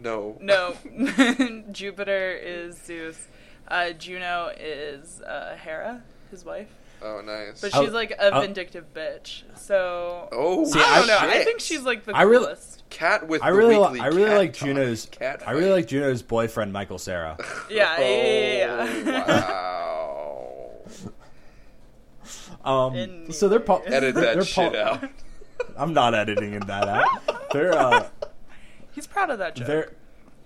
No. 0.00 0.36
No, 0.40 0.74
Jupiter 1.72 2.32
is 2.32 2.76
Zeus. 2.84 3.26
Uh, 3.68 3.90
Juno 3.92 4.50
is 4.58 5.20
uh, 5.22 5.56
Hera, 5.56 6.02
his 6.30 6.44
wife. 6.44 6.68
Oh, 7.02 7.20
nice. 7.24 7.60
But 7.60 7.70
Oh, 7.74 7.84
she's 7.84 7.92
like 7.92 8.10
a 8.12 8.34
oh. 8.34 8.40
vindictive 8.40 8.92
bitch. 8.94 9.42
So 9.56 10.28
oh, 10.32 10.64
See, 10.64 10.80
I 10.80 10.98
don't 10.98 11.06
know. 11.06 11.18
shit. 11.20 11.30
I 11.30 11.44
think 11.44 11.60
she's 11.60 11.82
like 11.82 12.04
the 12.04 12.14
I 12.16 12.22
really- 12.22 12.44
coolest. 12.46 12.82
cat 12.90 13.28
with 13.28 13.42
I 13.42 13.48
really, 13.48 13.76
li- 13.76 13.82
weekly 13.82 14.00
I 14.00 14.06
really 14.08 14.24
cat 14.30 14.38
like 14.38 14.52
talk. 14.54 14.66
Juno's. 14.68 15.06
Cat 15.06 15.42
I 15.46 15.52
really 15.52 15.70
like 15.70 15.86
Juno's 15.86 16.22
boyfriend, 16.22 16.72
Michael 16.72 16.98
Cera. 16.98 17.36
Yeah, 17.70 17.98
yeah, 18.00 18.06
yeah, 18.06 19.04
yeah, 19.04 19.60
Oh, 19.60 20.80
wow. 22.64 22.86
Um, 22.88 22.94
In 22.96 23.32
so 23.32 23.48
they're 23.48 23.60
po- 23.60 23.82
Edit 23.86 24.14
they're 24.14 24.36
that 24.36 24.46
shit 24.46 24.72
po- 24.72 24.78
out. 24.78 25.10
I'm 25.76 25.92
not 25.92 26.14
editing 26.14 26.54
in 26.54 26.66
that 26.66 26.88
out. 26.88 27.50
They're 27.52 27.74
uh, 27.76 28.08
He's 28.94 29.06
proud 29.06 29.30
of 29.30 29.38
that 29.38 29.56
joke. 29.56 29.66
they're. 29.66 29.92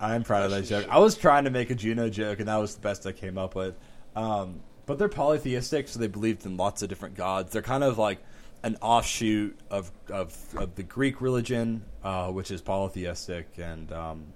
I'm 0.00 0.22
proud 0.22 0.44
of 0.44 0.50
that 0.52 0.64
joke. 0.64 0.86
I 0.88 0.98
was 0.98 1.16
trying 1.16 1.44
to 1.44 1.50
make 1.50 1.70
a 1.70 1.74
Juno 1.74 2.08
joke, 2.08 2.38
and 2.38 2.48
that 2.48 2.56
was 2.56 2.76
the 2.76 2.80
best 2.80 3.04
I 3.06 3.12
came 3.12 3.36
up 3.36 3.56
with. 3.56 3.74
Um, 4.14 4.60
but 4.86 4.98
they're 4.98 5.08
polytheistic, 5.08 5.88
so 5.88 5.98
they 5.98 6.06
believed 6.06 6.46
in 6.46 6.56
lots 6.56 6.82
of 6.82 6.88
different 6.88 7.16
gods. 7.16 7.52
They're 7.52 7.62
kind 7.62 7.82
of 7.84 7.98
like 7.98 8.18
an 8.62 8.76
offshoot 8.80 9.58
of 9.70 9.90
of, 10.08 10.36
of 10.56 10.74
the 10.76 10.82
Greek 10.82 11.20
religion, 11.20 11.84
uh, 12.02 12.30
which 12.30 12.50
is 12.50 12.62
polytheistic, 12.62 13.48
and 13.58 13.92
um, 13.92 14.26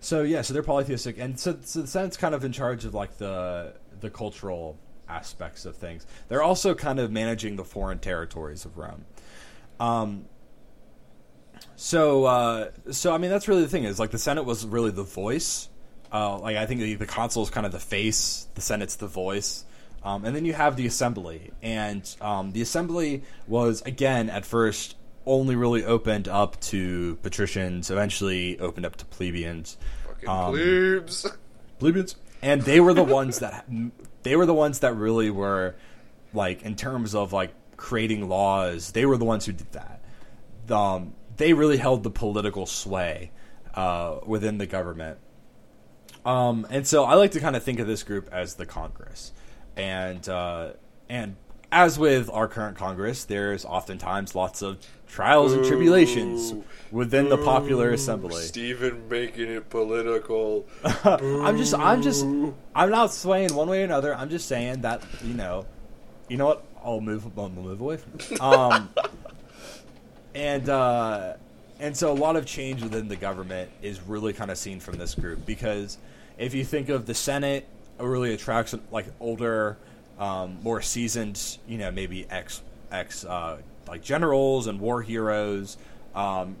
so 0.00 0.22
yeah, 0.22 0.42
so 0.42 0.54
they're 0.54 0.62
polytheistic, 0.62 1.18
and 1.18 1.38
so, 1.38 1.58
so 1.62 1.82
the 1.82 1.86
Senate's 1.86 2.16
kind 2.16 2.34
of 2.34 2.44
in 2.44 2.52
charge 2.52 2.84
of 2.84 2.94
like 2.94 3.18
the 3.18 3.74
the 4.00 4.10
cultural 4.10 4.78
aspects 5.08 5.66
of 5.66 5.76
things. 5.76 6.06
They're 6.28 6.42
also 6.42 6.74
kind 6.74 6.98
of 6.98 7.10
managing 7.10 7.56
the 7.56 7.64
foreign 7.64 7.98
territories 7.98 8.64
of 8.64 8.78
Rome. 8.78 9.04
Um, 9.78 10.26
so, 11.82 12.26
uh, 12.26 12.70
so 12.90 13.14
I 13.14 13.16
mean, 13.16 13.30
that's 13.30 13.48
really 13.48 13.62
the 13.62 13.68
thing 13.68 13.84
is 13.84 13.98
like 13.98 14.10
the 14.10 14.18
Senate 14.18 14.44
was 14.44 14.66
really 14.66 14.90
the 14.90 15.02
voice. 15.02 15.68
Uh, 16.12 16.38
like 16.38 16.56
I 16.58 16.66
think 16.66 16.80
the, 16.80 16.94
the 16.96 17.06
consul 17.06 17.42
is 17.42 17.48
kind 17.48 17.64
of 17.64 17.72
the 17.72 17.78
face, 17.78 18.46
the 18.54 18.60
Senate's 18.60 18.96
the 18.96 19.06
voice, 19.06 19.64
um, 20.04 20.26
and 20.26 20.36
then 20.36 20.44
you 20.44 20.52
have 20.52 20.76
the 20.76 20.86
assembly, 20.86 21.52
and 21.62 22.04
um, 22.20 22.52
the 22.52 22.60
assembly 22.60 23.22
was 23.48 23.80
again 23.82 24.28
at 24.28 24.44
first 24.44 24.94
only 25.24 25.56
really 25.56 25.82
opened 25.84 26.28
up 26.28 26.60
to 26.60 27.16
patricians, 27.22 27.90
eventually 27.90 28.58
opened 28.60 28.84
up 28.84 28.96
to 28.96 29.06
plebeians, 29.06 29.78
Fucking 30.06 30.28
Um, 30.28 30.52
plebes. 30.52 31.26
plebeians, 31.78 32.16
and 32.42 32.60
they 32.60 32.80
were 32.80 32.92
the 32.92 33.04
ones 33.04 33.38
that 33.38 33.64
they 34.22 34.36
were 34.36 34.44
the 34.44 34.54
ones 34.54 34.80
that 34.80 34.94
really 34.96 35.30
were 35.30 35.76
like 36.34 36.60
in 36.62 36.76
terms 36.76 37.14
of 37.14 37.32
like 37.32 37.54
creating 37.78 38.28
laws. 38.28 38.92
They 38.92 39.06
were 39.06 39.16
the 39.16 39.24
ones 39.24 39.46
who 39.46 39.52
did 39.52 39.72
that. 39.72 40.02
Um, 40.70 41.14
they 41.40 41.54
really 41.54 41.78
held 41.78 42.02
the 42.02 42.10
political 42.10 42.66
sway 42.66 43.32
uh, 43.74 44.18
within 44.26 44.58
the 44.58 44.66
government. 44.66 45.18
Um, 46.24 46.66
and 46.68 46.86
so 46.86 47.04
I 47.04 47.14
like 47.14 47.30
to 47.30 47.40
kind 47.40 47.56
of 47.56 47.64
think 47.64 47.80
of 47.80 47.86
this 47.86 48.02
group 48.02 48.28
as 48.30 48.56
the 48.56 48.66
Congress, 48.66 49.32
and 49.74 50.28
uh, 50.28 50.72
and 51.08 51.36
as 51.72 51.98
with 51.98 52.28
our 52.28 52.46
current 52.46 52.76
Congress, 52.76 53.24
there's 53.24 53.64
oftentimes 53.64 54.34
lots 54.34 54.60
of 54.60 54.86
trials 55.06 55.54
and 55.54 55.64
tribulations 55.64 56.52
Ooh. 56.52 56.64
within 56.90 57.30
the 57.30 57.38
popular 57.38 57.90
assembly. 57.90 58.42
Stephen 58.42 59.08
making 59.08 59.48
it 59.48 59.70
political. 59.70 60.66
I'm 61.04 61.56
just, 61.56 61.72
I'm 61.72 62.02
just, 62.02 62.22
I'm 62.74 62.90
not 62.90 63.14
swaying 63.14 63.54
one 63.54 63.70
way 63.70 63.80
or 63.80 63.84
another. 63.84 64.14
I'm 64.14 64.28
just 64.28 64.46
saying 64.46 64.82
that 64.82 65.02
you 65.24 65.32
know, 65.32 65.64
you 66.28 66.36
know 66.36 66.46
what? 66.46 66.66
I'll 66.84 67.00
move, 67.00 67.26
I'll 67.38 67.48
move 67.48 67.80
away 67.80 67.96
from 67.96 68.12
it. 68.18 68.40
Um, 68.42 68.90
and 70.34 70.68
uh, 70.68 71.34
and 71.78 71.96
so 71.96 72.12
a 72.12 72.14
lot 72.14 72.36
of 72.36 72.46
change 72.46 72.82
within 72.82 73.08
the 73.08 73.16
government 73.16 73.70
is 73.82 74.00
really 74.00 74.32
kind 74.32 74.50
of 74.50 74.58
seen 74.58 74.80
from 74.80 74.96
this 74.98 75.14
group 75.14 75.46
because 75.46 75.98
if 76.38 76.54
you 76.54 76.64
think 76.64 76.88
of 76.88 77.06
the 77.06 77.14
Senate, 77.14 77.66
it 77.98 78.02
really 78.02 78.32
attracts 78.34 78.74
like 78.90 79.06
older, 79.18 79.76
um, 80.18 80.58
more 80.62 80.82
seasoned, 80.82 81.58
you 81.66 81.78
know, 81.78 81.90
maybe 81.90 82.26
ex 82.30 82.62
ex 82.90 83.24
uh, 83.24 83.58
like 83.88 84.02
generals 84.02 84.66
and 84.66 84.80
war 84.80 85.02
heroes. 85.02 85.76
Um, 86.14 86.56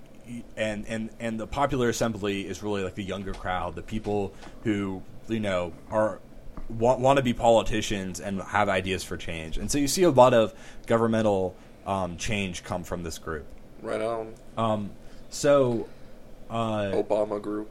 and, 0.56 0.86
and 0.86 1.10
and 1.18 1.40
the 1.40 1.46
popular 1.46 1.88
assembly 1.88 2.46
is 2.46 2.62
really 2.62 2.84
like 2.84 2.94
the 2.94 3.02
younger 3.02 3.34
crowd, 3.34 3.74
the 3.74 3.82
people 3.82 4.32
who 4.64 5.02
you 5.28 5.40
know 5.40 5.72
are 5.90 6.20
want, 6.68 7.00
want 7.00 7.16
to 7.16 7.22
be 7.22 7.32
politicians 7.32 8.20
and 8.20 8.40
have 8.42 8.68
ideas 8.68 9.02
for 9.02 9.16
change. 9.16 9.58
And 9.58 9.70
so 9.70 9.78
you 9.78 9.88
see 9.88 10.04
a 10.04 10.10
lot 10.10 10.34
of 10.34 10.54
governmental 10.86 11.56
um, 11.86 12.16
change 12.16 12.62
come 12.62 12.84
from 12.84 13.02
this 13.02 13.18
group. 13.18 13.46
Right 13.82 14.00
on. 14.00 14.34
Um, 14.56 14.90
so, 15.30 15.88
uh, 16.50 16.90
Obama 16.92 17.40
group. 17.40 17.70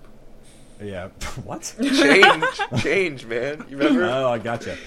yeah, 0.82 1.08
what? 1.44 1.74
Change, 1.82 2.46
change, 2.82 3.26
man. 3.26 3.66
You 3.70 3.78
remember? 3.78 4.06
oh, 4.06 4.30
I 4.30 4.40
gotcha. 4.40 4.78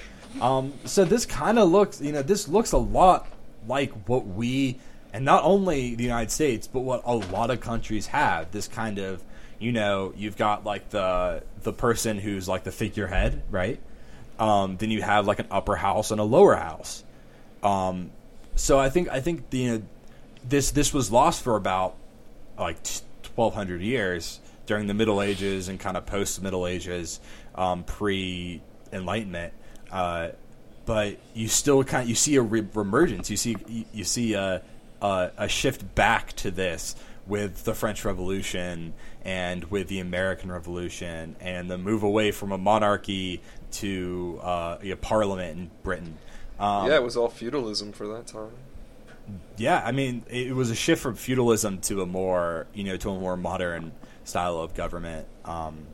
Um, 0.41 0.73
so 0.85 1.05
this 1.05 1.27
kind 1.27 1.59
of 1.59 1.69
looks, 1.69 2.01
you 2.01 2.13
know, 2.13 2.23
this 2.23 2.49
looks 2.49 2.73
a 2.73 2.79
lot 2.79 3.27
like 3.69 3.93
what 4.09 4.27
we, 4.27 4.79
and 5.13 5.25
not 5.25 5.45
only 5.45 5.95
the 5.95 6.05
United 6.05 6.31
States, 6.31 6.67
but 6.67 6.81
what 6.81 7.03
a 7.05 7.15
lot 7.15 7.51
of 7.51 7.61
countries 7.61 8.07
have. 8.09 8.51
This 8.51 8.67
kind 8.67 8.99
of, 8.99 9.23
you 9.59 9.73
know, 9.73 10.13
you've 10.17 10.37
got 10.37 10.65
like 10.65 10.89
the 10.91 11.43
the 11.63 11.73
person 11.73 12.19
who's 12.19 12.49
like 12.49 12.65
the 12.65 12.73
figurehead, 12.73 13.43
right? 13.51 13.79
Um, 14.39 14.79
then 14.79 14.91
you 14.91 15.03
have 15.03 15.27
like 15.27 15.39
an 15.39 15.47
upper 15.51 15.77
house 15.77 16.11
and 16.11 16.19
a 16.21 16.25
lower 16.25 16.57
house. 16.57 17.05
Um, 17.63 18.11
so 18.57 18.79
I 18.79 18.89
think 18.89 19.09
I 19.11 19.21
think 19.21 19.51
the 19.51 19.59
you 19.59 19.71
know, 19.79 19.83
this 20.49 20.71
this 20.71 20.93
was 20.93 21.11
lost 21.11 21.43
for 21.43 21.57
about 21.57 21.97
like 22.59 22.79
twelve 23.23 23.55
hundred 23.55 23.83
years 23.83 24.41
during 24.67 24.87
the 24.87 24.95
Middle 24.95 25.21
Ages 25.21 25.69
and 25.69 25.79
kind 25.79 25.97
of 25.97 26.07
post 26.07 26.43
Middle 26.43 26.67
Ages, 26.67 27.21
um, 27.55 27.85
pre 27.85 28.63
Enlightenment. 28.93 29.53
Uh, 29.91 30.29
but 30.85 31.19
you 31.35 31.49
still 31.49 31.85
kind 31.85 32.05
of, 32.05 32.09
you 32.09 32.15
see 32.15 32.37
a 32.37 32.43
re- 32.43 32.63
reemergence. 32.63 33.31
You 33.31 33.37
see 33.37 33.57
you, 33.69 33.85
you 33.93 34.05
see 34.05 34.35
a, 34.35 34.63
a 35.01 35.31
a 35.37 35.49
shift 35.49 35.95
back 35.95 36.33
to 36.35 36.51
this 36.51 36.97
with 37.27 37.65
the 37.65 37.75
French 37.75 38.05
Revolution 38.05 38.95
and 39.25 39.65
with 39.65 39.89
the 39.89 40.01
American 40.01 40.51
Revolution 40.51 41.37
and 41.41 41.71
the 41.71 41.79
move 41.79 42.03
away 42.03 42.33
from 42.33 42.51
a 42.51 42.59
monarchy 42.59 43.41
to 43.73 44.41
uh, 44.43 44.79
a 44.83 44.95
parliament 44.97 45.57
in 45.57 45.71
Britain. 45.83 46.19
Um, 46.59 46.89
yeah, 46.89 46.97
it 46.97 47.03
was 47.03 47.17
all 47.17 47.29
feudalism 47.29 47.93
for 47.93 48.07
that 48.09 48.27
time. 48.27 48.51
Yeah, 49.57 49.83
I 49.85 49.93
mean, 49.93 50.25
it 50.29 50.55
was 50.55 50.71
a 50.71 50.75
shift 50.75 51.03
from 51.03 51.15
feudalism 51.15 51.81
to 51.83 52.03
a 52.03 52.07
more, 52.07 52.67
you 52.75 52.85
know, 52.85 52.97
to 52.97 53.11
a 53.11 53.19
more 53.19 53.37
modern 53.37 53.93
style 54.25 54.59
of 54.59 54.75
government. 54.75 55.27
Um, 55.45 55.87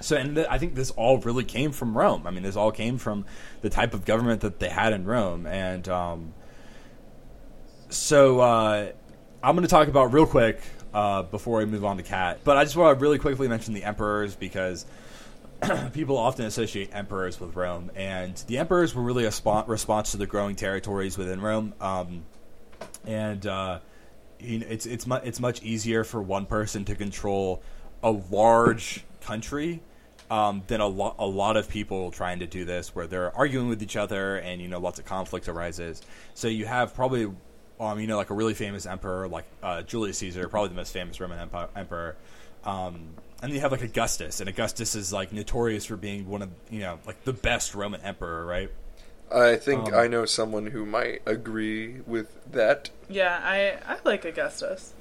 so, 0.00 0.16
and 0.16 0.36
th- 0.36 0.46
I 0.50 0.58
think 0.58 0.74
this 0.74 0.90
all 0.90 1.18
really 1.18 1.44
came 1.44 1.72
from 1.72 1.96
Rome. 1.96 2.26
I 2.26 2.30
mean, 2.30 2.42
this 2.42 2.56
all 2.56 2.72
came 2.72 2.98
from 2.98 3.24
the 3.62 3.70
type 3.70 3.94
of 3.94 4.04
government 4.04 4.42
that 4.42 4.58
they 4.58 4.68
had 4.68 4.92
in 4.92 5.04
Rome, 5.04 5.46
and 5.46 5.88
um, 5.88 6.34
so 7.88 8.40
uh, 8.40 8.92
I'm 9.42 9.54
going 9.54 9.66
to 9.66 9.70
talk 9.70 9.88
about 9.88 10.12
real 10.12 10.26
quick 10.26 10.60
uh, 10.92 11.22
before 11.22 11.58
we 11.58 11.64
move 11.64 11.84
on 11.84 11.96
to 11.96 12.02
Cat. 12.02 12.40
But 12.44 12.56
I 12.56 12.64
just 12.64 12.76
want 12.76 12.98
to 12.98 13.02
really 13.02 13.18
quickly 13.18 13.48
mention 13.48 13.72
the 13.72 13.84
emperors 13.84 14.36
because 14.36 14.84
people 15.92 16.18
often 16.18 16.44
associate 16.44 16.90
emperors 16.92 17.40
with 17.40 17.56
Rome, 17.56 17.90
and 17.94 18.36
the 18.46 18.58
emperors 18.58 18.94
were 18.94 19.02
really 19.02 19.24
a 19.24 19.30
spo- 19.30 19.66
response 19.68 20.10
to 20.10 20.16
the 20.16 20.26
growing 20.26 20.56
territories 20.56 21.16
within 21.16 21.40
Rome. 21.40 21.74
Um, 21.80 22.24
and 23.06 23.46
uh, 23.46 23.80
you 24.38 24.58
know, 24.58 24.66
it's 24.68 24.86
it's 24.86 25.06
mu- 25.06 25.20
it's 25.24 25.40
much 25.40 25.62
easier 25.62 26.04
for 26.04 26.22
one 26.22 26.46
person 26.46 26.84
to 26.86 26.94
control 26.94 27.62
a 28.02 28.10
large 28.10 29.04
country 29.22 29.82
um, 30.30 30.62
than 30.66 30.80
a 30.80 30.86
lot 30.86 31.16
a 31.18 31.26
lot 31.26 31.56
of 31.56 31.68
people 31.68 32.10
trying 32.10 32.40
to 32.40 32.46
do 32.46 32.64
this, 32.64 32.94
where 32.94 33.06
they're 33.06 33.34
arguing 33.36 33.68
with 33.68 33.82
each 33.82 33.96
other, 33.96 34.36
and 34.36 34.60
you 34.60 34.68
know, 34.68 34.78
lots 34.78 34.98
of 34.98 35.04
conflict 35.04 35.48
arises. 35.48 36.02
So 36.34 36.48
you 36.48 36.66
have 36.66 36.94
probably, 36.94 37.30
um, 37.80 38.00
you 38.00 38.06
know, 38.06 38.16
like 38.16 38.30
a 38.30 38.34
really 38.34 38.54
famous 38.54 38.86
emperor 38.86 39.28
like 39.28 39.44
uh, 39.62 39.82
Julius 39.82 40.18
Caesar, 40.18 40.48
probably 40.48 40.70
the 40.70 40.76
most 40.76 40.92
famous 40.92 41.20
Roman 41.20 41.50
emperor. 41.76 42.16
Um, 42.64 42.94
and 43.42 43.50
then 43.50 43.56
you 43.56 43.60
have 43.60 43.72
like 43.72 43.82
Augustus, 43.82 44.40
and 44.40 44.48
Augustus 44.48 44.94
is 44.94 45.12
like 45.12 45.32
notorious 45.32 45.84
for 45.84 45.96
being 45.96 46.28
one 46.28 46.42
of 46.42 46.50
you 46.70 46.80
know 46.80 46.98
like 47.06 47.24
the 47.24 47.32
best 47.32 47.74
Roman 47.74 48.00
emperor, 48.00 48.46
right? 48.46 48.70
I 49.32 49.56
think 49.56 49.88
Um, 49.88 49.94
I 49.94 50.06
know 50.08 50.24
someone 50.24 50.66
who 50.66 50.84
might 50.86 51.22
agree 51.26 52.00
with 52.06 52.28
that. 52.52 52.90
Yeah, 53.08 53.40
I 53.42 53.76
I 53.92 53.98
like 54.04 54.24
Augustus. 54.24 54.92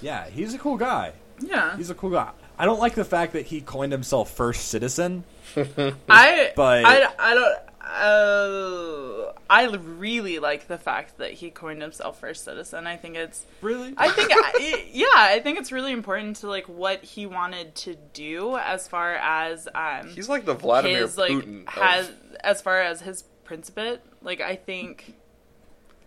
Yeah, 0.00 0.26
he's 0.28 0.54
a 0.54 0.58
cool 0.58 0.76
guy. 0.76 1.12
Yeah, 1.40 1.76
He's 1.76 1.90
a 1.90 1.94
cool 1.94 2.10
guy. 2.10 2.30
I 2.58 2.64
don't 2.66 2.78
like 2.80 2.94
the 2.94 3.04
fact 3.04 3.32
that 3.32 3.46
he 3.46 3.60
coined 3.60 3.92
himself 3.92 4.30
first 4.32 4.68
citizen. 4.68 5.24
I 5.56 6.52
But- 6.54 6.84
I 6.84 7.08
I 7.18 7.34
don't. 7.34 7.58
Uh, 7.84 9.32
I 9.50 9.64
really 9.66 10.38
like 10.38 10.66
the 10.68 10.78
fact 10.78 11.18
that 11.18 11.32
he 11.32 11.50
coined 11.50 11.82
himself 11.82 12.20
first 12.20 12.44
citizen. 12.44 12.86
I 12.86 12.96
think 12.96 13.16
it's. 13.16 13.44
Really? 13.60 13.92
I 13.96 14.08
think, 14.10 14.30
I, 14.32 14.86
yeah, 14.92 15.06
I 15.14 15.40
think 15.42 15.58
it's 15.58 15.72
really 15.72 15.92
important 15.92 16.36
to 16.36 16.48
like 16.48 16.68
what 16.68 17.02
he 17.02 17.26
wanted 17.26 17.74
to 17.76 17.96
do 18.12 18.56
as 18.56 18.86
far 18.88 19.14
as 19.14 19.68
um 19.74 20.08
He's 20.08 20.28
like 20.28 20.44
the 20.44 20.54
Vladimir 20.54 21.02
his 21.02 21.18
like 21.18 21.32
Putin. 21.32 21.66
of- 21.66 21.72
has 21.74 22.10
as 22.42 22.62
far 22.62 22.80
as 22.80 23.00
his 23.02 23.24
principate. 23.52 24.00
Like 24.22 24.40
I 24.40 24.56
think, 24.56 25.14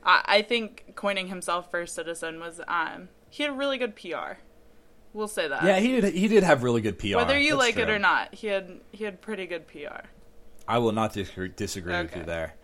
I, 0.03 0.23
I 0.25 0.41
think 0.41 0.93
coining 0.95 1.27
himself 1.27 1.69
first 1.69 1.93
citizen 1.93 2.39
was 2.39 2.59
um 2.67 3.09
he 3.29 3.43
had 3.43 3.55
really 3.55 3.77
good 3.77 3.95
PR. 3.95 4.39
We'll 5.13 5.27
say 5.27 5.47
that. 5.47 5.63
yeah, 5.63 5.79
he 5.79 6.01
did. 6.01 6.13
He 6.15 6.27
did 6.27 6.43
have 6.43 6.63
really 6.63 6.81
good 6.81 6.97
PR. 6.97 7.17
Whether 7.17 7.37
you 7.37 7.51
That's 7.51 7.59
like 7.59 7.77
it 7.77 7.89
or 7.89 7.99
not, 7.99 8.33
he 8.33 8.47
had 8.47 8.79
he 8.91 9.03
had 9.03 9.21
pretty 9.21 9.45
good 9.45 9.67
PR. 9.67 10.07
I 10.67 10.79
will 10.79 10.91
not 10.91 11.13
disagree, 11.13 11.49
disagree 11.55 11.93
with 11.93 12.15
you 12.15 12.23
there. 12.23 12.55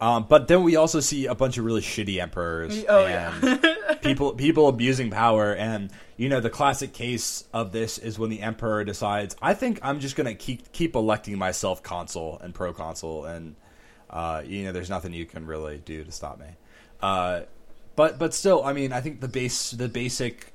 Um, 0.00 0.24
but 0.26 0.48
then 0.48 0.62
we 0.62 0.76
also 0.76 1.00
see 1.00 1.26
a 1.26 1.34
bunch 1.34 1.58
of 1.58 1.64
really 1.66 1.82
shitty 1.82 2.18
emperors 2.18 2.82
Oh 2.88 3.04
and 3.04 3.42
yeah. 3.42 3.94
people 4.02 4.32
people 4.32 4.68
abusing 4.68 5.10
power. 5.10 5.54
And 5.54 5.90
you 6.16 6.30
know, 6.30 6.40
the 6.40 6.48
classic 6.48 6.94
case 6.94 7.44
of 7.52 7.72
this 7.72 7.98
is 7.98 8.18
when 8.18 8.30
the 8.30 8.40
emperor 8.40 8.82
decides, 8.84 9.36
I 9.42 9.52
think 9.52 9.80
I'm 9.82 10.00
just 10.00 10.16
gonna 10.16 10.34
keep 10.34 10.72
keep 10.72 10.96
electing 10.96 11.36
myself 11.36 11.82
consul 11.82 12.38
and 12.42 12.54
proconsul, 12.54 13.26
and 13.26 13.56
uh, 14.14 14.42
you 14.46 14.64
know, 14.64 14.72
there's 14.72 14.88
nothing 14.88 15.12
you 15.12 15.26
can 15.26 15.46
really 15.46 15.78
do 15.84 16.04
to 16.04 16.12
stop 16.12 16.38
me. 16.38 16.46
Uh, 17.02 17.42
but 17.96 18.18
but 18.18 18.32
still, 18.32 18.64
I 18.64 18.72
mean, 18.72 18.92
I 18.92 19.00
think 19.00 19.20
the 19.20 19.28
base 19.28 19.72
the 19.72 19.88
basic 19.88 20.52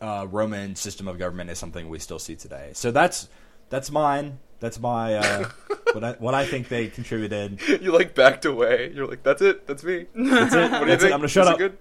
uh, 0.00 0.26
Roman 0.28 0.76
system 0.76 1.08
of 1.08 1.18
government 1.18 1.48
is 1.50 1.58
something 1.58 1.88
we 1.88 1.98
still 2.00 2.18
see 2.18 2.34
today. 2.36 2.70
So 2.74 2.90
that's 2.90 3.28
that's 3.70 3.90
mine. 3.90 4.38
That's 4.58 4.80
my 4.80 5.14
uh, 5.14 5.48
what 5.92 6.04
I 6.04 6.12
what 6.14 6.34
I 6.34 6.44
think 6.44 6.68
they 6.68 6.88
contributed. 6.88 7.60
you 7.80 7.92
like 7.92 8.14
backed 8.14 8.44
away. 8.44 8.92
You're 8.94 9.06
like, 9.06 9.22
that's 9.22 9.40
it. 9.40 9.66
That's 9.66 9.84
me. 9.84 10.06
That's 10.14 10.54
it. 10.54 10.70
What 10.72 10.80
do 10.80 10.84
you 10.84 10.86
That's 10.86 11.04
it. 11.04 11.06
think? 11.06 11.14
I'm 11.14 11.20
gonna 11.20 11.28
shut 11.28 11.44
Is 11.44 11.48
it 11.48 11.52
up. 11.52 11.58
Good? 11.58 11.78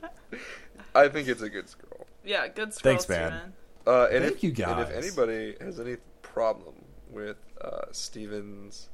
I 0.94 1.08
think 1.10 1.28
it's 1.28 1.42
a 1.42 1.50
good 1.50 1.68
scroll. 1.68 2.08
yeah, 2.24 2.48
good 2.48 2.74
scroll, 2.74 2.94
Thanks, 2.94 3.10
man. 3.10 3.32
Steven. 3.32 3.54
Uh, 3.88 4.08
and 4.12 4.24
Thank 4.24 4.36
if, 4.38 4.44
you, 4.44 4.66
And 4.66 4.80
if 4.80 4.90
anybody 4.92 5.56
has 5.62 5.80
any 5.80 5.98
problem 6.22 6.76
with 7.12 7.38
uh, 7.62 7.86
Steven's 7.92 8.90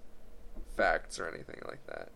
facts 0.75 1.19
or 1.19 1.27
anything 1.27 1.61
like 1.67 1.85
that, 1.87 2.09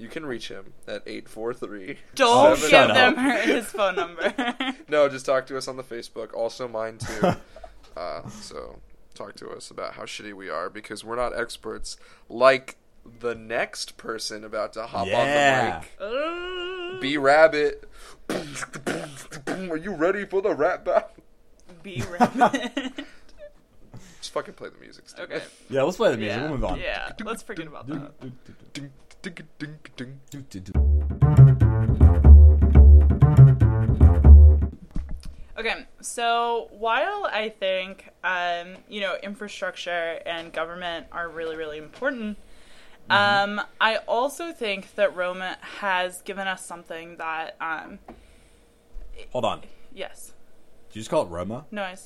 you 0.00 0.08
can 0.08 0.24
reach 0.26 0.48
him 0.48 0.72
at 0.88 1.02
843. 1.06 1.98
Don't 2.14 2.58
give 2.58 2.68
Shut 2.70 2.94
them 2.94 3.14
her, 3.24 3.42
his 3.42 3.66
phone 3.66 3.96
number. 3.96 4.34
No, 4.88 5.08
just 5.08 5.24
talk 5.26 5.46
to 5.46 5.56
us 5.56 5.68
on 5.68 5.76
the 5.76 5.84
Facebook. 5.84 6.34
Also 6.34 6.66
mine 6.66 6.98
too. 6.98 7.32
uh, 7.96 8.28
so 8.28 8.80
talk 9.14 9.36
to 9.36 9.50
us 9.50 9.70
about 9.70 9.94
how 9.94 10.02
shitty 10.02 10.32
we 10.32 10.48
are 10.48 10.68
because 10.70 11.04
we're 11.04 11.14
not 11.16 11.38
experts 11.38 11.96
like 12.28 12.76
the 13.20 13.34
next 13.34 13.96
person 13.96 14.42
about 14.44 14.72
to 14.72 14.86
hop 14.86 15.06
Yeah. 15.06 15.82
on 15.82 15.84
the 15.98 16.04
Uh, 16.04 16.92
mic. 16.92 17.00
B 17.00 17.16
Rabbit. 17.16 17.84
Are 19.46 19.76
you 19.76 19.94
ready 19.94 20.24
for 20.24 20.42
the 20.42 20.54
rap 20.54 20.84
battle? 20.84 21.10
Be 21.82 22.02
rabbit. 22.10 22.92
Just 24.20 24.32
fucking 24.32 24.54
play 24.54 24.68
the 24.70 24.78
music. 24.80 25.08
Steve. 25.08 25.24
okay. 25.24 25.42
Yeah, 25.70 25.82
let's 25.82 25.96
play 25.96 26.10
the 26.10 26.18
music. 26.18 26.36
Yeah. 26.36 26.42
We'll 26.48 26.58
move 26.58 26.64
on. 26.64 26.78
Yeah. 26.80 27.12
Let's 27.24 27.42
forget 27.42 27.66
about 27.66 27.86
that. 27.86 28.12
Okay, 35.58 35.84
so 36.00 36.68
while 36.70 37.28
I 37.30 37.50
think 37.50 38.08
um, 38.24 38.76
you 38.88 39.02
know 39.02 39.16
infrastructure 39.22 40.18
and 40.24 40.50
government 40.52 41.06
are 41.12 41.28
really 41.28 41.56
really 41.56 41.76
important, 41.76 42.38
um, 43.10 43.60
I 43.78 43.96
also 44.08 44.52
think 44.52 44.94
that 44.94 45.14
Roma 45.14 45.58
has 45.80 46.22
given 46.22 46.48
us 46.48 46.64
something 46.64 47.16
that 47.18 47.56
um, 47.60 47.98
Hold 49.32 49.44
on. 49.44 49.60
yes, 49.92 50.32
Did 50.88 50.96
you 50.96 51.00
just 51.02 51.10
call 51.10 51.24
it 51.26 51.28
Roma? 51.28 51.66
no, 51.70 51.82
I, 51.82 51.96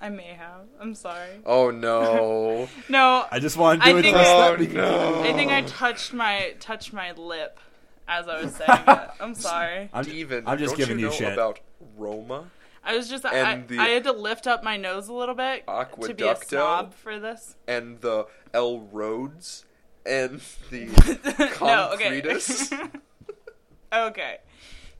I 0.00 0.08
may 0.10 0.34
have. 0.34 0.62
I'm 0.80 0.94
sorry. 0.94 1.40
Oh 1.46 1.70
no. 1.70 2.68
No, 2.88 3.24
I 3.30 3.38
just 3.38 3.56
wanted 3.56 3.82
to 3.82 3.88
I 3.88 3.92
do 3.92 3.98
it. 3.98 4.02
think 4.02 4.16
I- 4.16 4.24
oh 4.48 4.56
no. 4.74 5.22
I 5.22 5.32
think 5.32 5.50
I 5.50 5.62
touched 5.62 6.12
my 6.12 6.54
touched 6.60 6.92
my 6.92 7.12
lip 7.12 7.58
as 8.06 8.28
I 8.28 8.42
was 8.42 8.54
saying 8.56 8.84
it. 8.86 9.10
I'm 9.20 9.34
sorry. 9.34 9.88
I'm, 9.92 10.04
Steven, 10.04 10.44
I'm 10.46 10.58
just 10.58 10.72
don't 10.72 10.78
giving 10.78 10.98
you 10.98 11.06
you 11.06 11.10
know 11.10 11.16
shit. 11.16 11.32
about 11.32 11.60
Roma. 11.96 12.50
I 12.84 12.94
was 12.96 13.08
just 13.08 13.24
I, 13.24 13.34
And 13.36 13.66
the- 13.68 13.78
I 13.78 13.88
had 13.88 14.04
to 14.04 14.12
lift 14.12 14.46
up 14.46 14.62
my 14.62 14.76
nose 14.76 15.08
a 15.08 15.12
little 15.12 15.34
bit 15.34 15.66
to 15.66 16.14
be 16.14 16.24
a 16.28 16.36
snob 16.36 16.94
for 16.94 17.18
this. 17.18 17.56
and 17.66 18.00
the 18.00 18.26
L 18.54 18.80
roads 18.92 19.64
and 20.04 20.40
the 20.70 20.84
no, 21.60 21.90
okay. 21.94 22.20
concretus. 22.20 22.70
okay. 23.92 24.38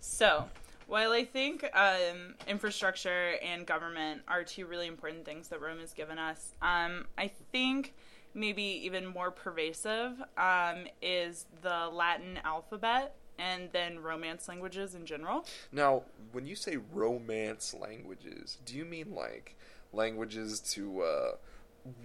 So, 0.00 0.46
while 0.86 1.12
I 1.12 1.24
think 1.24 1.64
um, 1.74 2.34
infrastructure 2.46 3.34
and 3.42 3.66
government 3.66 4.22
are 4.28 4.44
two 4.44 4.66
really 4.66 4.86
important 4.86 5.24
things 5.24 5.48
that 5.48 5.60
Rome 5.60 5.80
has 5.80 5.92
given 5.92 6.18
us, 6.18 6.52
um, 6.62 7.06
I 7.18 7.30
think 7.52 7.94
maybe 8.34 8.62
even 8.62 9.06
more 9.06 9.30
pervasive 9.30 10.12
um, 10.36 10.86
is 11.02 11.46
the 11.62 11.88
Latin 11.92 12.38
alphabet 12.44 13.14
and 13.38 13.68
then 13.72 13.98
Romance 13.98 14.48
languages 14.48 14.94
in 14.94 15.04
general. 15.04 15.44
now, 15.72 16.02
when 16.32 16.46
you 16.46 16.54
say 16.54 16.78
romance 16.92 17.74
languages, 17.74 18.58
do 18.64 18.76
you 18.76 18.84
mean 18.84 19.14
like 19.14 19.56
languages 19.92 20.60
to 20.60 21.02
uh, 21.02 21.32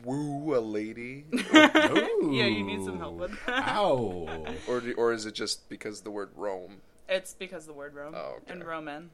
woo 0.04 0.56
a 0.56 0.60
lady, 0.60 1.26
Yeah, 1.54 2.46
you 2.46 2.64
need 2.64 2.84
some 2.84 2.98
help 2.98 3.16
with 3.16 3.32
that. 3.46 3.68
Ow. 3.70 4.28
or 4.68 4.82
do, 4.82 4.94
or 4.94 5.14
is 5.14 5.26
it 5.26 5.34
just 5.34 5.68
because 5.70 6.02
the 6.02 6.12
word 6.12 6.30
Rome? 6.36 6.82
It's 7.12 7.34
because 7.36 7.66
the 7.68 7.74
word 7.74 7.94
Rome 7.94 8.16
Oh, 8.18 8.38
okay. 8.38 8.54
and 8.54 8.64
Roman. 8.66 9.10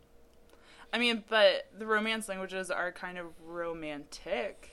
I 0.94 1.00
mean, 1.00 1.24
but 1.28 1.68
the 1.78 1.86
Romance 1.86 2.30
languages 2.30 2.72
are 2.72 2.92
kind 2.94 3.18
of 3.18 3.26
romantic. 3.46 4.70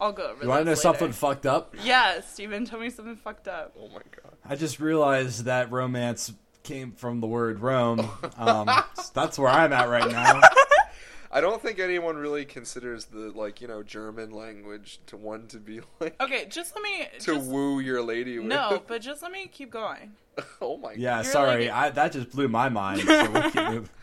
I'll 0.00 0.12
go 0.12 0.30
over. 0.30 0.42
You 0.42 0.48
want 0.48 0.60
to 0.60 0.64
know 0.64 0.70
those 0.72 0.82
something 0.82 1.12
fucked 1.12 1.44
up? 1.46 1.74
Yeah, 1.84 2.20
Steven, 2.22 2.64
tell 2.64 2.80
me 2.80 2.88
something 2.90 3.16
fucked 3.16 3.46
up. 3.48 3.76
Oh 3.78 3.88
my 3.88 4.00
god. 4.22 4.32
I 4.44 4.56
just 4.56 4.80
realized 4.80 5.44
that 5.44 5.70
romance 5.70 6.32
came 6.62 6.92
from 6.92 7.20
the 7.20 7.26
word 7.26 7.60
Rome. 7.60 8.08
Um, 8.38 8.70
that's 9.12 9.38
where 9.38 9.50
I'm 9.50 9.72
at 9.74 9.88
right 9.90 10.10
now. 10.10 10.40
I 11.32 11.40
don't 11.42 11.60
think 11.62 11.78
anyone 11.78 12.16
really 12.16 12.44
considers 12.46 13.04
the 13.04 13.30
like 13.32 13.60
you 13.60 13.68
know 13.68 13.82
German 13.82 14.30
language 14.30 15.00
to 15.06 15.16
one 15.18 15.46
to 15.48 15.58
be 15.58 15.80
like 16.00 16.20
Okay, 16.20 16.46
just 16.48 16.74
let 16.74 16.82
me. 16.82 17.06
to 17.20 17.34
just, 17.36 17.46
woo 17.50 17.78
your 17.80 18.02
lady 18.02 18.38
with. 18.38 18.48
no, 18.48 18.82
but 18.86 19.00
just 19.02 19.22
let 19.22 19.30
me 19.30 19.46
keep 19.46 19.70
going. 19.70 20.12
oh 20.60 20.76
my 20.76 20.90
god. 20.90 20.98
Yeah, 20.98 21.16
You're 21.16 21.24
sorry, 21.32 21.64
like- 21.68 21.74
I, 21.74 21.90
that 21.90 22.12
just 22.12 22.30
blew 22.30 22.48
my 22.48 22.68
mind. 22.68 23.00
So 23.02 23.30
we'll 23.30 23.42
keep 23.50 23.54
moving. 23.68 23.88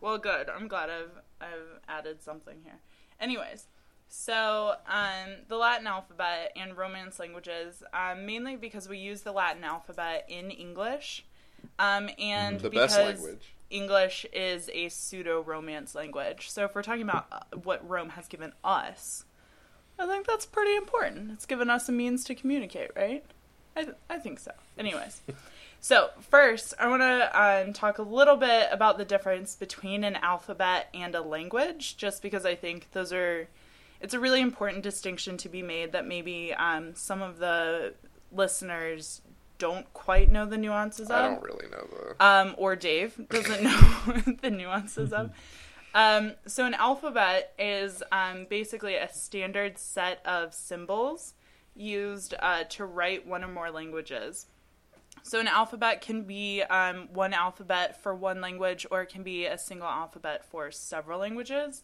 Well, 0.00 0.18
good. 0.18 0.50
I'm 0.50 0.68
glad 0.68 0.90
I've 0.90 1.18
I've 1.40 1.80
added 1.88 2.22
something 2.22 2.58
here. 2.62 2.78
Anyways, 3.18 3.68
so 4.06 4.74
um, 4.86 5.36
the 5.48 5.56
Latin 5.56 5.86
alphabet 5.86 6.52
and 6.56 6.76
Romance 6.76 7.18
languages, 7.18 7.82
um, 7.94 8.26
mainly 8.26 8.56
because 8.56 8.86
we 8.86 8.98
use 8.98 9.22
the 9.22 9.32
Latin 9.32 9.64
alphabet 9.64 10.26
in 10.28 10.50
English, 10.50 11.24
um, 11.78 12.10
and 12.18 12.60
The 12.60 12.68
because 12.68 12.94
best 12.96 13.22
language. 13.22 13.54
English 13.70 14.26
is 14.32 14.68
a 14.74 14.90
pseudo 14.90 15.40
Romance 15.42 15.94
language. 15.94 16.50
So 16.50 16.64
if 16.64 16.74
we're 16.74 16.82
talking 16.82 17.02
about 17.02 17.26
uh, 17.32 17.56
what 17.62 17.88
Rome 17.88 18.10
has 18.10 18.28
given 18.28 18.52
us, 18.62 19.24
I 19.98 20.06
think 20.06 20.26
that's 20.26 20.44
pretty 20.44 20.76
important. 20.76 21.30
It's 21.32 21.46
given 21.46 21.70
us 21.70 21.88
a 21.88 21.92
means 21.92 22.24
to 22.24 22.34
communicate, 22.34 22.90
right? 22.94 23.24
I, 23.76 23.84
th- 23.84 23.96
I 24.08 24.18
think 24.18 24.38
so. 24.38 24.52
Anyways. 24.78 25.20
So, 25.80 26.08
first, 26.30 26.72
I 26.78 26.88
want 26.88 27.02
to 27.02 27.42
um, 27.66 27.74
talk 27.74 27.98
a 27.98 28.02
little 28.02 28.36
bit 28.36 28.68
about 28.72 28.96
the 28.96 29.04
difference 29.04 29.54
between 29.54 30.02
an 30.02 30.16
alphabet 30.16 30.88
and 30.94 31.14
a 31.14 31.20
language, 31.20 31.98
just 31.98 32.22
because 32.22 32.46
I 32.46 32.54
think 32.54 32.90
those 32.92 33.12
are, 33.12 33.48
it's 34.00 34.14
a 34.14 34.18
really 34.18 34.40
important 34.40 34.82
distinction 34.82 35.36
to 35.36 35.50
be 35.50 35.60
made 35.60 35.92
that 35.92 36.06
maybe 36.06 36.54
um, 36.54 36.94
some 36.94 37.20
of 37.20 37.36
the 37.36 37.92
listeners 38.32 39.20
don't 39.58 39.84
quite 39.92 40.32
know 40.32 40.46
the 40.46 40.56
nuances 40.56 41.10
of 41.10 41.16
I 41.16 41.28
don't 41.28 41.42
really 41.42 41.68
know 41.70 41.86
the. 41.86 42.24
um, 42.24 42.54
or 42.56 42.76
Dave 42.76 43.20
doesn't 43.28 43.62
know 43.62 44.34
the 44.40 44.50
nuances 44.50 45.12
of. 45.12 45.32
Um, 45.94 46.32
so, 46.46 46.64
an 46.64 46.72
alphabet 46.72 47.52
is 47.58 48.02
um, 48.10 48.46
basically 48.48 48.94
a 48.94 49.12
standard 49.12 49.76
set 49.76 50.24
of 50.24 50.54
symbols 50.54 51.34
used 51.74 52.34
uh, 52.38 52.64
to 52.64 52.84
write 52.84 53.26
one 53.26 53.44
or 53.44 53.48
more 53.48 53.70
languages. 53.70 54.46
So, 55.22 55.40
an 55.40 55.48
alphabet 55.48 56.00
can 56.00 56.22
be 56.22 56.62
um, 56.62 57.08
one 57.12 57.32
alphabet 57.32 58.02
for 58.02 58.14
one 58.14 58.40
language, 58.40 58.86
or 58.90 59.02
it 59.02 59.08
can 59.08 59.22
be 59.22 59.46
a 59.46 59.56
single 59.56 59.88
alphabet 59.88 60.44
for 60.44 60.70
several 60.70 61.20
languages. 61.20 61.82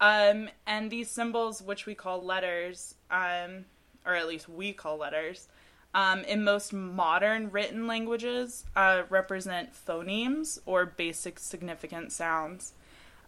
Um, 0.00 0.48
and 0.66 0.90
these 0.90 1.10
symbols, 1.10 1.62
which 1.62 1.86
we 1.86 1.94
call 1.94 2.24
letters, 2.24 2.94
um, 3.10 3.66
or 4.06 4.14
at 4.14 4.26
least 4.26 4.48
we 4.48 4.72
call 4.72 4.96
letters, 4.96 5.48
um, 5.94 6.20
in 6.24 6.44
most 6.44 6.72
modern 6.72 7.50
written 7.50 7.86
languages, 7.86 8.64
uh, 8.74 9.02
represent 9.10 9.70
phonemes 9.74 10.58
or 10.64 10.86
basic 10.86 11.38
significant 11.38 12.10
sounds. 12.12 12.72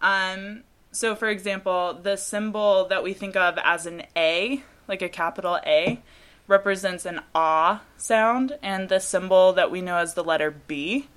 Um, 0.00 0.64
so, 0.90 1.14
for 1.14 1.28
example, 1.28 1.98
the 2.02 2.16
symbol 2.16 2.86
that 2.86 3.02
we 3.02 3.12
think 3.12 3.36
of 3.36 3.58
as 3.62 3.84
an 3.86 4.04
A, 4.16 4.62
like 4.88 5.02
a 5.02 5.08
capital 5.08 5.58
A, 5.66 6.00
represents 6.46 7.06
an 7.06 7.20
ah 7.34 7.82
sound, 7.96 8.58
and 8.62 8.88
the 8.88 9.00
symbol 9.00 9.52
that 9.52 9.70
we 9.70 9.80
know 9.80 9.96
as 9.96 10.14
the 10.14 10.24
letter 10.24 10.50
B 10.50 11.08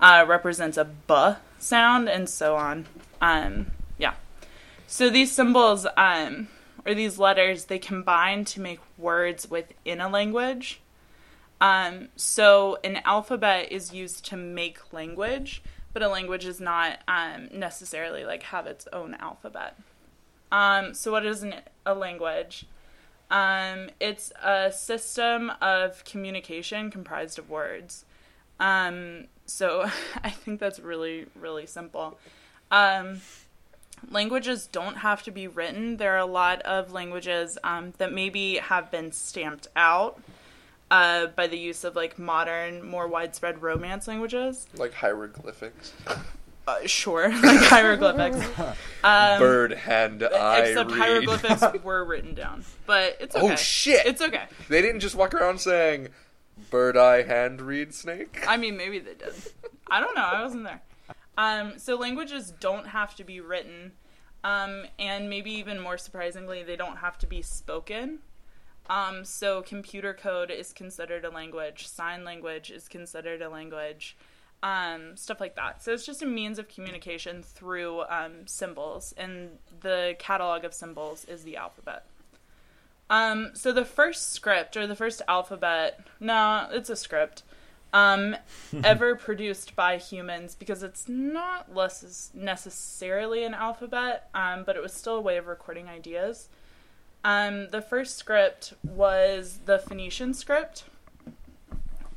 uh, 0.00 0.24
represents 0.26 0.76
a 0.76 0.84
b 0.84 1.14
sound, 1.58 2.08
and 2.08 2.28
so 2.28 2.56
on. 2.56 2.86
Um, 3.20 3.72
yeah. 3.98 4.14
So 4.86 5.10
these 5.10 5.32
symbols, 5.32 5.86
um, 5.96 6.48
or 6.84 6.94
these 6.94 7.18
letters, 7.18 7.64
they 7.64 7.78
combine 7.78 8.44
to 8.46 8.60
make 8.60 8.80
words 8.98 9.50
within 9.50 10.00
a 10.00 10.08
language. 10.08 10.80
Um, 11.60 12.08
so 12.16 12.78
an 12.84 13.00
alphabet 13.04 13.72
is 13.72 13.92
used 13.92 14.26
to 14.26 14.36
make 14.36 14.92
language, 14.92 15.62
but 15.92 16.02
a 16.02 16.08
language 16.08 16.44
is 16.44 16.60
not 16.60 16.98
um, 17.08 17.48
necessarily 17.52 18.24
like 18.24 18.42
have 18.44 18.66
its 18.66 18.86
own 18.92 19.14
alphabet. 19.14 19.78
Um, 20.52 20.94
so 20.94 21.10
what 21.10 21.24
is 21.24 21.42
an, 21.42 21.54
a 21.84 21.94
language? 21.94 22.66
Um, 23.30 23.90
it's 24.00 24.32
a 24.42 24.70
system 24.72 25.52
of 25.60 26.04
communication 26.04 26.90
comprised 26.90 27.38
of 27.38 27.50
words. 27.50 28.04
Um, 28.60 29.26
so 29.46 29.90
I 30.24 30.30
think 30.30 30.60
that's 30.60 30.78
really, 30.78 31.26
really 31.34 31.66
simple. 31.66 32.18
Um, 32.70 33.20
languages 34.10 34.68
don't 34.70 34.98
have 34.98 35.22
to 35.24 35.30
be 35.30 35.48
written. 35.48 35.96
There 35.96 36.14
are 36.14 36.18
a 36.18 36.26
lot 36.26 36.62
of 36.62 36.92
languages 36.92 37.58
um, 37.64 37.94
that 37.98 38.12
maybe 38.12 38.56
have 38.56 38.90
been 38.90 39.12
stamped 39.12 39.68
out 39.76 40.20
uh, 40.90 41.26
by 41.28 41.46
the 41.46 41.58
use 41.58 41.84
of 41.84 41.96
like 41.96 42.18
modern, 42.18 42.86
more 42.86 43.08
widespread 43.08 43.62
Romance 43.62 44.06
languages. 44.06 44.66
Like 44.76 44.94
hieroglyphics. 44.94 45.92
Uh, 46.66 46.86
sure, 46.86 47.28
like 47.42 47.60
hieroglyphics. 47.60 48.38
Um, 49.04 49.38
Bird 49.38 49.72
hand 49.72 50.24
eye 50.24 50.58
except 50.64 50.90
read. 50.90 50.98
hieroglyphics 50.98 51.62
were 51.84 52.04
written 52.04 52.34
down, 52.34 52.64
but 52.86 53.16
it's 53.20 53.36
okay. 53.36 53.52
Oh, 53.52 53.54
shit! 53.54 54.04
It's 54.04 54.20
okay. 54.20 54.46
They 54.68 54.82
didn't 54.82 54.98
just 54.98 55.14
walk 55.14 55.32
around 55.32 55.60
saying 55.60 56.08
bird 56.70 56.96
eye 56.96 57.22
hand 57.22 57.60
read 57.60 57.94
snake. 57.94 58.44
I 58.48 58.56
mean, 58.56 58.76
maybe 58.76 58.98
they 58.98 59.14
did. 59.14 59.32
I 59.88 60.00
don't 60.00 60.16
know. 60.16 60.24
I 60.24 60.42
wasn't 60.42 60.64
there. 60.64 60.82
Um, 61.38 61.78
so 61.78 61.94
languages 61.94 62.52
don't 62.58 62.88
have 62.88 63.14
to 63.16 63.22
be 63.22 63.38
written, 63.40 63.92
um, 64.42 64.86
and 64.98 65.30
maybe 65.30 65.52
even 65.52 65.78
more 65.78 65.98
surprisingly, 65.98 66.64
they 66.64 66.74
don't 66.74 66.96
have 66.96 67.16
to 67.18 67.28
be 67.28 67.42
spoken. 67.42 68.18
Um, 68.90 69.24
so 69.24 69.62
computer 69.62 70.14
code 70.14 70.50
is 70.50 70.72
considered 70.72 71.24
a 71.24 71.30
language. 71.30 71.86
Sign 71.86 72.24
language 72.24 72.72
is 72.72 72.88
considered 72.88 73.40
a 73.40 73.48
language. 73.48 74.16
Um, 74.62 75.16
stuff 75.16 75.40
like 75.40 75.54
that. 75.56 75.84
So 75.84 75.92
it's 75.92 76.04
just 76.04 76.22
a 76.22 76.26
means 76.26 76.58
of 76.58 76.68
communication 76.68 77.42
through 77.42 78.02
um, 78.08 78.46
symbols, 78.46 79.14
and 79.16 79.58
the 79.80 80.16
catalog 80.18 80.64
of 80.64 80.74
symbols 80.74 81.24
is 81.26 81.44
the 81.44 81.56
alphabet. 81.56 82.04
Um, 83.08 83.50
so 83.54 83.72
the 83.72 83.84
first 83.84 84.32
script 84.32 84.76
or 84.76 84.86
the 84.86 84.96
first 84.96 85.22
alphabet, 85.28 86.00
no, 86.18 86.68
it's 86.72 86.90
a 86.90 86.96
script, 86.96 87.42
um, 87.92 88.36
ever 88.84 89.14
produced 89.14 89.76
by 89.76 89.96
humans 89.96 90.54
because 90.54 90.82
it's 90.82 91.08
not 91.08 91.74
less 91.74 92.30
necessarily 92.34 93.44
an 93.44 93.54
alphabet, 93.54 94.28
um, 94.34 94.64
but 94.64 94.76
it 94.76 94.82
was 94.82 94.92
still 94.92 95.16
a 95.16 95.20
way 95.20 95.36
of 95.36 95.46
recording 95.46 95.88
ideas. 95.88 96.48
Um, 97.24 97.70
the 97.70 97.82
first 97.82 98.16
script 98.16 98.74
was 98.84 99.60
the 99.64 99.78
Phoenician 99.78 100.34
script, 100.34 100.84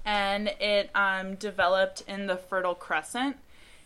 and 0.09 0.47
it 0.59 0.89
um, 0.95 1.35
developed 1.35 2.01
in 2.07 2.25
the 2.25 2.35
Fertile 2.35 2.73
Crescent 2.73 3.37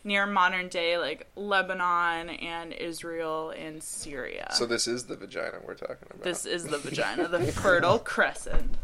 near 0.05 0.25
modern 0.25 0.69
day 0.69 0.97
like 0.97 1.27
Lebanon 1.35 2.29
and 2.29 2.71
Israel 2.71 3.49
and 3.49 3.83
Syria. 3.83 4.47
So 4.51 4.65
this 4.65 4.87
is 4.87 5.05
the 5.05 5.17
vagina 5.17 5.59
we're 5.65 5.73
talking 5.73 6.07
about. 6.09 6.23
This 6.23 6.45
is 6.45 6.63
the 6.63 6.77
vagina, 6.77 7.27
the 7.29 7.39
Fertile 7.51 7.99
Crescent. 7.99 8.75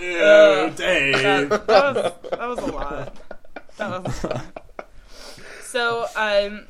Ew, 0.00 0.72
Dave. 0.76 1.14
That, 1.14 1.66
that 1.66 1.94
was 1.94 2.12
that 2.30 2.48
was 2.48 2.58
a 2.60 2.66
lot. 2.66 3.16
That 3.76 4.04
was 4.04 4.24
a 4.24 4.28
lot. 4.28 4.86
So, 5.62 6.06
um, 6.16 6.66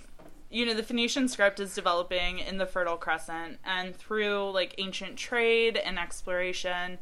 you 0.51 0.65
know, 0.65 0.75
the 0.75 0.83
Phoenician 0.83 1.29
script 1.29 1.61
is 1.61 1.75
developing 1.75 2.39
in 2.39 2.57
the 2.57 2.67
Fertile 2.67 2.97
Crescent, 2.97 3.59
and 3.65 3.95
through 3.95 4.51
like 4.51 4.75
ancient 4.79 5.17
trade 5.17 5.77
and 5.77 5.99
exploration, 5.99 6.99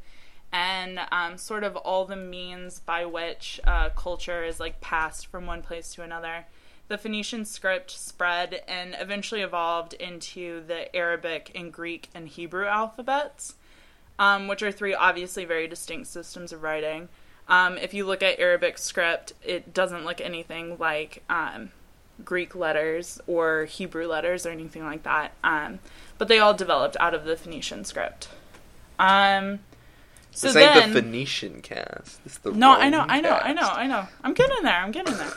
and 0.53 1.01
um, 1.13 1.37
sort 1.37 1.65
of 1.65 1.77
all 1.77 2.05
the 2.05 2.17
means 2.17 2.81
by 2.81 3.05
which 3.05 3.61
uh, 3.65 3.91
culture 3.91 4.45
is 4.45 4.59
like 4.61 4.81
passed 4.81 5.27
from 5.27 5.47
one 5.47 5.63
place 5.63 5.95
to 5.95 6.03
another. 6.03 6.47
The 6.89 6.99
Phoenician 6.99 7.45
script 7.45 7.91
spread 7.91 8.63
and 8.67 8.97
eventually 8.99 9.43
evolved 9.43 9.93
into 9.95 10.65
the 10.67 10.95
Arabic 10.97 11.53
and 11.55 11.73
Greek 11.73 12.09
and 12.15 12.29
Hebrew 12.29 12.67
alphabets 12.67 13.55
um, 14.19 14.49
which 14.49 14.63
are 14.63 14.73
three 14.73 14.95
obviously 14.95 15.45
very 15.45 15.69
distinct 15.69 16.09
systems 16.09 16.53
of 16.53 16.63
writing. 16.63 17.09
Um, 17.49 17.79
if 17.79 17.95
you 17.95 18.05
look 18.05 18.23
at 18.23 18.39
Arabic 18.39 18.77
script, 18.79 19.33
it 19.43 19.73
doesn't 19.73 20.05
look 20.05 20.21
anything 20.21 20.77
like 20.79 21.23
um, 21.31 21.71
Greek 22.25 22.55
letters 22.55 23.21
or 23.27 23.65
Hebrew 23.65 24.07
letters 24.07 24.45
or 24.45 24.51
anything 24.51 24.85
like 24.85 25.05
that. 25.05 25.33
Um, 25.43 25.79
but 26.19 26.29
they 26.29 26.41
all 26.41 26.53
developed 26.53 26.97
out 27.01 27.15
of 27.15 27.25
the 27.25 27.37
Phoenician 27.37 27.85
script. 27.85 28.29
Um, 28.99 29.61
so 30.33 30.49
this 30.49 30.55
then, 30.55 30.83
ain't 30.85 30.93
the 30.95 31.03
Phoenician 31.03 31.61
cast. 31.63 32.23
This 32.25 32.35
is 32.35 32.39
the 32.39 32.53
no, 32.53 32.73
I 32.73 32.83
Rome 32.83 32.91
know, 32.93 33.05
I 33.09 33.21
know, 33.21 33.31
I 33.31 33.53
know, 33.53 33.61
cast. 33.63 33.79
I 33.79 33.87
know. 33.87 34.09
I'm 34.23 34.35
getting 34.35 34.63
there. 34.63 34.77
I'm 34.77 34.91
getting 34.91 35.17
there. 35.17 35.33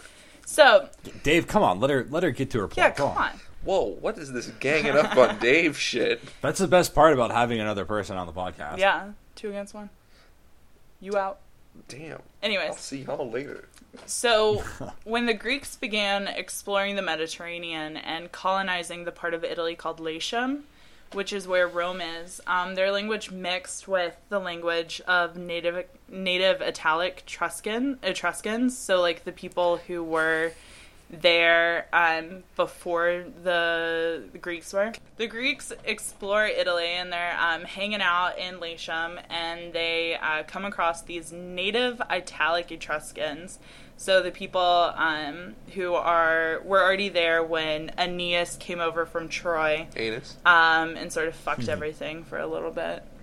So 0.45 0.89
Dave, 1.23 1.47
come 1.47 1.63
on, 1.63 1.79
let 1.79 1.89
her 1.89 2.05
let 2.09 2.23
her 2.23 2.31
get 2.31 2.49
to 2.51 2.59
her 2.59 2.67
point. 2.67 2.77
yeah, 2.77 2.89
Go 2.89 3.07
come 3.09 3.17
on. 3.17 3.31
Whoa, 3.63 3.83
what 4.01 4.17
is 4.17 4.31
this 4.33 4.47
ganging 4.59 4.97
up 4.97 5.15
on 5.15 5.37
Dave 5.39 5.77
shit? 5.77 6.21
That's 6.41 6.59
the 6.59 6.67
best 6.67 6.95
part 6.95 7.13
about 7.13 7.31
having 7.31 7.59
another 7.59 7.85
person 7.85 8.17
on 8.17 8.25
the 8.25 8.33
podcast. 8.33 8.77
Yeah, 8.79 9.11
two 9.35 9.49
against 9.49 9.73
one. 9.73 9.89
You 10.99 11.15
out. 11.17 11.39
Damn. 11.87 12.13
I'll 12.13 12.21
Anyways, 12.43 12.77
see 12.77 13.03
y'all 13.03 13.29
later. 13.29 13.67
So, 14.05 14.63
when 15.03 15.25
the 15.25 15.33
Greeks 15.33 15.75
began 15.75 16.27
exploring 16.27 16.95
the 16.95 17.01
Mediterranean 17.01 17.97
and 17.97 18.31
colonizing 18.31 19.05
the 19.05 19.11
part 19.11 19.33
of 19.33 19.43
Italy 19.43 19.75
called 19.75 19.99
Latium, 19.99 20.63
which 21.13 21.33
is 21.33 21.47
where 21.47 21.67
Rome 21.67 22.01
is, 22.01 22.41
um, 22.47 22.75
their 22.75 22.91
language 22.91 23.31
mixed 23.31 23.87
with 23.87 24.15
the 24.29 24.39
language 24.39 25.01
of 25.07 25.37
native 25.37 25.85
native 26.09 26.61
Italic 26.61 27.23
Etruscan 27.25 27.99
Etruscans. 28.03 28.77
So, 28.77 29.01
like 29.01 29.23
the 29.23 29.31
people 29.31 29.77
who 29.77 30.03
were 30.03 30.51
there 31.11 31.87
um, 31.91 32.43
before 32.55 33.25
the, 33.43 34.23
the 34.31 34.37
Greeks 34.37 34.71
were. 34.73 34.93
The 35.17 35.27
Greeks 35.27 35.73
explore 35.83 36.45
Italy 36.45 36.87
and 36.87 37.11
they're 37.11 37.37
um, 37.39 37.63
hanging 37.63 38.01
out 38.01 38.39
in 38.39 38.59
Latium 38.59 39.19
and 39.29 39.73
they 39.73 40.17
uh, 40.21 40.43
come 40.43 40.65
across 40.65 41.01
these 41.01 41.31
native 41.31 42.01
Italic 42.09 42.71
Etruscans. 42.71 43.59
So 44.01 44.23
the 44.23 44.31
people 44.31 44.59
um, 44.59 45.53
who 45.75 45.93
are 45.93 46.59
were 46.65 46.81
already 46.81 47.09
there 47.09 47.43
when 47.43 47.91
Aeneas 47.99 48.57
came 48.57 48.79
over 48.79 49.05
from 49.05 49.29
Troy 49.29 49.85
Anus. 49.95 50.37
um, 50.43 50.97
and 50.97 51.13
sort 51.13 51.27
of 51.27 51.35
fucked 51.35 51.69
everything 51.69 52.23
for 52.23 52.39
a 52.39 52.47
little 52.47 52.71
bit. 52.71 53.03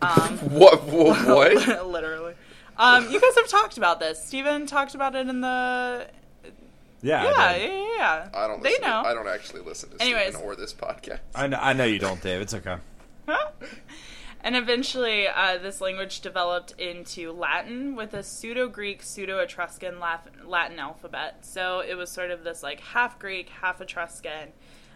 Um, 0.00 0.38
What? 0.38 0.82
What? 0.84 1.26
what? 1.26 1.86
literally. 1.86 2.34
Um, 2.76 3.08
you 3.10 3.20
guys 3.20 3.36
have 3.36 3.46
talked 3.48 3.78
about 3.78 4.00
this. 4.00 4.24
Steven 4.24 4.66
talked 4.66 4.96
about 4.96 5.14
it 5.14 5.28
in 5.28 5.40
the 5.40 6.08
Yeah, 7.02 7.22
yeah, 7.22 7.30
I, 7.36 7.56
yeah, 7.56 7.66
yeah, 7.66 7.86
yeah. 7.96 8.28
I 8.34 8.46
don't. 8.48 8.62
They 8.62 8.78
know. 8.78 9.02
To, 9.02 9.08
I 9.08 9.14
don't 9.14 9.28
actually 9.28 9.62
listen 9.62 9.90
to 9.90 10.02
Anyways. 10.02 10.34
Steven 10.34 10.42
or 10.42 10.56
this 10.56 10.72
podcast. 10.72 11.20
I 11.36 11.46
know, 11.48 11.58
I 11.60 11.72
know 11.72 11.84
you 11.84 12.00
don't, 12.00 12.20
Dave. 12.20 12.40
It's 12.40 12.54
okay. 12.54 12.76
And 14.42 14.56
eventually, 14.56 15.28
uh, 15.28 15.58
this 15.58 15.80
language 15.80 16.20
developed 16.20 16.72
into 16.72 17.32
Latin 17.32 17.94
with 17.94 18.12
a 18.12 18.22
pseudo 18.22 18.68
Greek, 18.68 19.02
pseudo 19.02 19.38
Etruscan 19.38 20.00
Latin 20.00 20.78
alphabet. 20.78 21.44
So 21.44 21.80
it 21.80 21.94
was 21.94 22.10
sort 22.10 22.30
of 22.30 22.42
this 22.42 22.62
like 22.62 22.80
half 22.80 23.18
Greek, 23.18 23.48
half 23.48 23.80
Etruscan, 23.80 24.48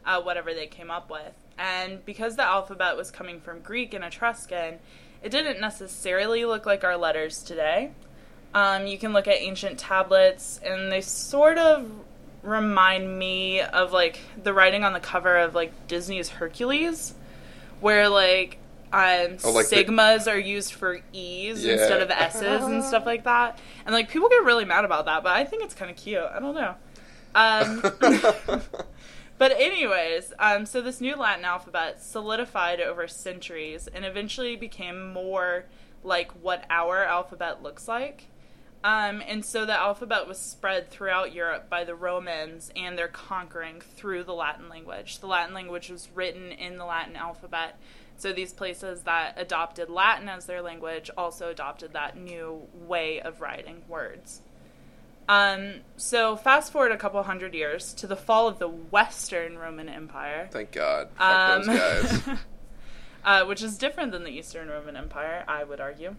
uh, 0.05 0.21
whatever 0.21 0.53
they 0.53 0.67
came 0.67 0.91
up 0.91 1.11
with. 1.11 1.35
And 1.59 2.05
because 2.05 2.37
the 2.37 2.43
alphabet 2.43 2.97
was 2.97 3.11
coming 3.11 3.41
from 3.41 3.61
Greek 3.61 3.95
and 3.95 4.05
Etruscan, 4.05 4.79
it 5.23 5.31
didn't 5.31 5.61
necessarily 5.61 6.45
look 6.45 6.67
like 6.67 6.85
our 6.85 6.97
letters 6.97 7.43
today. 7.43 7.93
Um, 8.53 8.87
you 8.87 8.99
can 8.99 9.13
look 9.13 9.29
at 9.29 9.37
ancient 9.37 9.79
tablets, 9.79 10.61
and 10.65 10.91
they 10.91 11.01
sort 11.01 11.59
of 11.59 11.91
remind 12.43 13.19
me 13.19 13.61
of 13.61 13.93
like 13.93 14.21
the 14.43 14.53
writing 14.53 14.85
on 14.85 14.93
the 14.93 15.01
cover 15.01 15.37
of 15.37 15.55
like 15.55 15.89
Disney's 15.89 16.29
Hercules, 16.31 17.15
where 17.81 18.09
like 18.09 18.59
um, 18.97 19.37
Oh, 19.45 19.51
like 19.53 19.69
the- 19.69 19.77
sigmas 19.85 20.31
are 20.31 20.39
used 20.39 20.73
for 20.75 21.01
e's 21.13 21.65
Yeah. 21.65 21.73
instead 21.75 22.01
of 22.03 22.11
s's 22.11 22.65
and 22.65 22.83
stuff 22.83 23.05
like 23.07 23.25
that. 23.25 23.59
And 23.85 23.95
like 23.95 24.09
people 24.09 24.29
get 24.29 24.45
really 24.45 24.65
mad 24.65 24.85
about 24.85 25.05
that, 25.07 25.23
but 25.23 25.33
I 25.33 25.45
think 25.45 25.63
it's 25.63 25.75
kind 25.75 25.91
of 25.91 25.97
cute. 25.97 26.23
I 26.23 26.39
don't 26.41 26.55
know. 26.55 26.75
Um, 27.35 27.83
but 29.39 29.53
anyways, 29.53 30.33
um, 30.39 30.65
so 30.67 30.81
this 30.81 31.01
new 31.01 31.17
Latin 31.17 31.45
alphabet 31.45 32.03
solidified 32.03 32.81
over 32.81 33.07
centuries 33.07 33.89
and 33.93 34.05
eventually 34.05 34.57
became 34.57 35.13
more 35.13 35.67
like 36.03 36.33
what 36.43 36.65
our 36.71 37.05
alphabet 37.05 37.63
looks 37.63 37.87
like. 37.89 38.29
Um, 38.85 39.21
and 39.27 39.45
so 39.45 39.67
the 39.67 39.73
alphabet 39.73 40.29
was 40.29 40.39
spread 40.39 40.91
throughout 40.91 41.35
Europe 41.35 41.69
by 41.69 41.83
the 41.85 41.95
Romans 41.97 42.71
and 42.77 42.97
their 42.97 43.09
conquering 43.09 43.81
through 43.81 44.23
the 44.25 44.35
Latin 44.35 44.69
language. 44.69 45.19
The 45.19 45.27
Latin 45.27 45.55
language 45.55 45.91
was 45.91 46.09
written 46.15 46.53
in 46.53 46.77
the 46.79 46.85
Latin 46.85 47.17
alphabet. 47.17 47.79
So 48.17 48.33
these 48.33 48.53
places 48.53 49.03
that 49.03 49.35
adopted 49.37 49.91
Latin 49.91 50.29
as 50.29 50.47
their 50.47 50.63
language 50.63 51.11
also 51.17 51.51
adopted 51.51 51.93
that 51.93 52.17
new 52.17 52.63
way 52.75 53.21
of 53.21 53.41
writing 53.41 53.83
words. 53.89 54.43
Um, 55.29 55.81
so 55.97 56.37
fast 56.37 56.73
forward 56.73 56.93
a 56.93 56.97
couple 56.97 57.23
hundred 57.23 57.53
years 57.55 57.93
to 57.95 58.07
the 58.07 58.17
fall 58.17 58.47
of 58.47 58.59
the 58.59 58.69
Western 58.69 59.59
Roman 59.59 59.89
Empire, 59.89 60.49
Thank 60.51 60.73
God. 60.73 61.09
Um, 61.19 61.67
those 61.67 61.79
guys. 61.79 62.39
uh, 63.25 63.45
which 63.45 63.63
is 63.63 63.77
different 63.77 64.13
than 64.13 64.23
the 64.23 64.31
Eastern 64.31 64.69
Roman 64.69 64.97
Empire, 64.97 65.45
I 65.49 65.65
would 65.65 65.81
argue. 65.81 66.15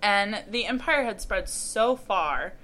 And 0.00 0.42
the 0.48 0.66
empire 0.66 1.04
had 1.04 1.20
spread 1.20 1.48
so 1.48 1.96
far 1.96 2.54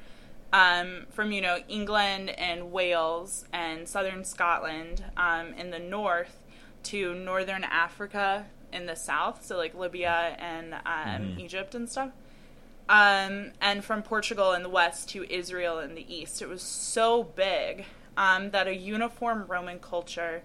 um, 0.53 1.07
from, 1.11 1.33
you 1.33 1.41
know, 1.41 1.59
England 1.69 2.31
and 2.31 2.73
Wales 2.73 3.45
and 3.53 3.89
southern 3.89 4.25
Scotland 4.25 5.05
um, 5.17 5.53
in 5.55 5.71
the 5.71 5.79
north 5.79 6.39
to 6.89 7.15
northern 7.15 7.65
Africa 7.65 8.47
in 8.73 8.87
the 8.87 8.97
south, 8.97 9.45
so 9.45 9.57
like 9.57 9.75
Libya 9.75 10.37
and 10.39 10.75
um, 10.87 11.37
Egypt 11.39 11.75
and 11.75 11.89
stuff. 11.89 12.11
Um, 12.89 13.53
and 13.61 13.85
from 13.85 14.03
Portugal 14.03 14.53
in 14.53 14.63
the 14.63 14.69
west 14.69 15.11
to 15.11 15.31
Israel 15.31 15.79
in 15.79 15.95
the 15.95 16.07
east. 16.13 16.41
It 16.41 16.49
was 16.49 16.63
so 16.63 17.23
big 17.23 17.85
um, 18.17 18.51
that 18.51 18.67
a 18.67 18.75
uniform 18.75 19.45
Roman 19.47 19.79
culture 19.79 20.43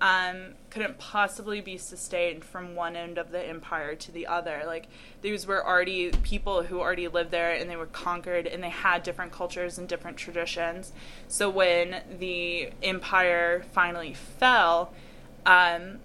um, 0.00 0.54
couldn't 0.70 0.98
possibly 0.98 1.60
be 1.60 1.76
sustained 1.76 2.44
from 2.44 2.74
one 2.74 2.96
end 2.96 3.18
of 3.18 3.32
the 3.32 3.46
empire 3.46 3.94
to 3.96 4.12
the 4.12 4.26
other. 4.26 4.62
Like 4.64 4.88
these 5.20 5.46
were 5.46 5.66
already 5.66 6.10
people 6.10 6.62
who 6.62 6.80
already 6.80 7.08
lived 7.08 7.30
there 7.30 7.52
and 7.52 7.68
they 7.68 7.76
were 7.76 7.86
conquered 7.86 8.46
and 8.46 8.62
they 8.62 8.70
had 8.70 9.02
different 9.02 9.32
cultures 9.32 9.76
and 9.76 9.88
different 9.88 10.16
traditions. 10.16 10.92
So 11.28 11.50
when 11.50 12.02
the 12.18 12.70
empire 12.82 13.64
finally 13.72 14.14
fell, 14.14 14.94
um, 15.46 15.98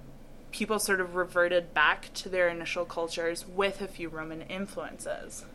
people 0.52 0.80
sort 0.80 1.02
of 1.02 1.16
reverted 1.16 1.74
back 1.74 2.10
to 2.16 2.30
their 2.30 2.48
initial 2.50 2.86
cultures 2.86 3.46
with 3.48 3.82
a 3.82 3.88
few 3.88 4.10
Roman 4.10 4.42
influences. 4.44 5.46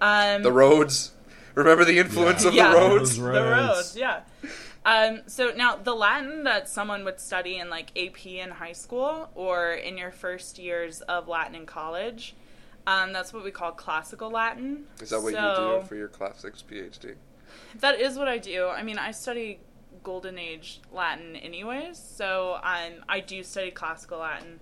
Um, 0.00 0.42
the 0.42 0.52
roads. 0.52 1.12
Remember 1.54 1.84
the 1.84 1.98
influence 1.98 2.44
of 2.44 2.54
yeah, 2.54 2.70
the 2.72 2.76
roads? 2.78 3.10
Those 3.10 3.16
The 3.18 3.22
roads. 3.22 3.76
roads, 3.76 3.96
yeah. 3.96 4.20
Um, 4.86 5.20
so 5.26 5.52
now 5.54 5.76
the 5.76 5.94
Latin 5.94 6.44
that 6.44 6.68
someone 6.68 7.04
would 7.04 7.20
study 7.20 7.58
in 7.58 7.68
like 7.68 7.90
AP 7.98 8.24
in 8.26 8.50
high 8.50 8.72
school 8.72 9.28
or 9.34 9.72
in 9.72 9.98
your 9.98 10.10
first 10.10 10.58
years 10.58 11.02
of 11.02 11.28
Latin 11.28 11.54
in 11.54 11.66
college, 11.66 12.34
um, 12.86 13.12
that's 13.12 13.32
what 13.32 13.44
we 13.44 13.50
call 13.50 13.72
classical 13.72 14.30
Latin. 14.30 14.84
Is 15.02 15.10
that 15.10 15.20
what 15.20 15.34
So- 15.34 15.74
you 15.74 15.80
do 15.82 15.86
for 15.86 15.96
your 15.96 16.08
classics 16.08 16.64
PhD? 16.68 17.16
That 17.80 18.00
is 18.00 18.16
what 18.16 18.28
I 18.28 18.38
do. 18.38 18.68
I 18.68 18.82
mean, 18.84 18.96
I 18.96 19.10
study 19.10 19.58
Golden 20.02 20.38
Age 20.38 20.80
Latin 20.92 21.36
anyways, 21.36 21.98
so 21.98 22.58
um, 22.62 23.04
I 23.08 23.20
do 23.20 23.42
study 23.42 23.70
classical 23.70 24.18
Latin. 24.18 24.60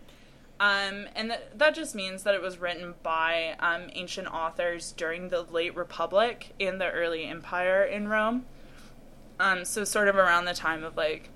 Um, 0.61 1.07
and 1.15 1.31
th- 1.31 1.41
that 1.55 1.75
just 1.75 1.95
means 1.95 2.25
that 2.25 2.35
it 2.35 2.43
was 2.43 2.59
written 2.59 2.95
by 3.03 3.55
um, 3.61 3.91
ancient 3.93 4.27
authors 4.27 4.93
during 4.97 5.29
the 5.29 5.43
late 5.43 5.77
Republic 5.77 6.53
and 6.59 6.81
the 6.81 6.91
early 6.91 7.25
Empire 7.25 7.85
in 7.85 8.09
Rome. 8.09 8.45
Um, 9.39 9.65
so, 9.65 9.85
sort 9.85 10.09
of 10.09 10.17
around 10.17 10.47
the 10.47 10.55
time 10.55 10.83
of 10.83 10.97
like 10.97 11.31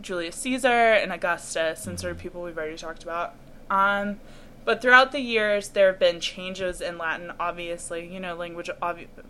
Julius 0.00 0.36
Caesar 0.36 0.68
and 0.68 1.12
Augustus, 1.12 1.86
and 1.86 1.98
sort 1.98 2.12
of 2.12 2.18
people 2.18 2.42
we've 2.42 2.56
already 2.56 2.76
talked 2.76 3.02
about. 3.02 3.34
Um, 3.68 4.20
but 4.64 4.80
throughout 4.80 5.10
the 5.10 5.20
years, 5.20 5.70
there 5.70 5.88
have 5.88 5.98
been 5.98 6.20
changes 6.20 6.80
in 6.80 6.96
Latin. 6.96 7.32
Obviously, 7.40 8.06
you 8.06 8.20
know, 8.20 8.34
language 8.34 8.70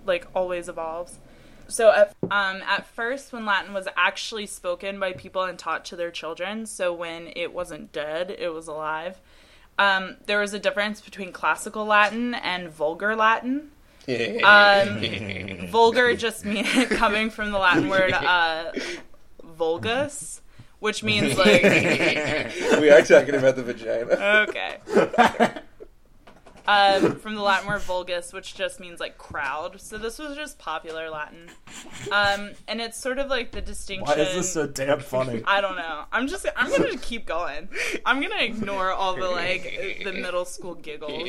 like 0.05 0.27
always 0.35 0.69
evolves. 0.69 1.19
So 1.71 1.93
at, 1.93 2.15
um, 2.25 2.63
at 2.67 2.87
first, 2.87 3.33
when 3.33 3.47
Latin 3.47 3.73
was 3.73 3.89
actually 3.97 4.47
spoken 4.47 4.99
by 4.99 5.13
people 5.13 5.45
and 5.45 5.59
taught 5.59 5.85
to 5.87 5.97
their 5.97 6.11
children, 6.11 6.67
so 6.67 6.93
when 6.93 7.33
it 7.37 7.53
wasn't 7.53 7.93
dead, 7.93 8.35
it 8.37 8.53
was 8.53 8.67
alive, 8.67 9.21
um, 9.79 10.17
there 10.27 10.41
was 10.41 10.53
a 10.53 10.59
difference 10.59 11.01
between 11.01 11.33
classical 11.33 11.87
Latin 11.87 12.35
and 12.35 12.69
vulgar 12.69 13.17
Latin. 13.17 13.71
Um, 14.09 15.69
vulgar 15.69 16.15
just 16.17 16.45
means 16.45 16.69
coming 16.91 17.31
from 17.31 17.53
the 17.53 17.59
Latin 17.59 17.89
word 17.89 18.13
uh, 18.13 18.73
vulgus, 19.43 20.43
which 20.81 21.03
means 21.03 21.39
like 21.39 21.63
we 22.81 22.91
are 22.91 23.03
talking 23.03 23.35
about 23.35 23.57
the 23.57 23.63
vagina. 23.63 24.47
okay. 24.49 25.61
Um, 26.71 27.17
from 27.17 27.35
the 27.35 27.43
Latin 27.43 27.67
word 27.67 27.83
vulgus, 27.83 28.33
which 28.33 28.55
just 28.55 28.79
means 28.79 29.01
like 29.01 29.19
crowd. 29.19 29.81
So 29.81 29.99
this 29.99 30.19
was 30.21 30.37
just 30.37 30.57
popular 30.59 31.11
Latin, 31.11 31.49
um, 32.13 32.51
and 32.69 32.81
it's 32.81 32.97
sort 32.97 33.19
of 33.19 33.29
like 33.29 33.51
the 33.51 33.61
distinction. 33.61 34.07
Why 34.07 34.23
is 34.23 34.35
this 34.35 34.53
so 34.53 34.67
damn 34.69 35.01
funny? 35.01 35.43
I 35.47 35.61
don't 35.61 35.75
know. 35.77 36.05
I'm 36.13 36.29
just. 36.29 36.47
I'm 36.55 36.71
gonna 36.71 36.97
keep 36.97 37.27
going. 37.27 37.69
I'm 38.07 38.21
gonna 38.21 38.43
ignore 38.43 38.93
all 38.93 39.17
the 39.17 39.29
like 39.29 40.01
the 40.05 40.13
middle 40.13 40.45
school 40.45 40.75
giggles. 40.77 41.29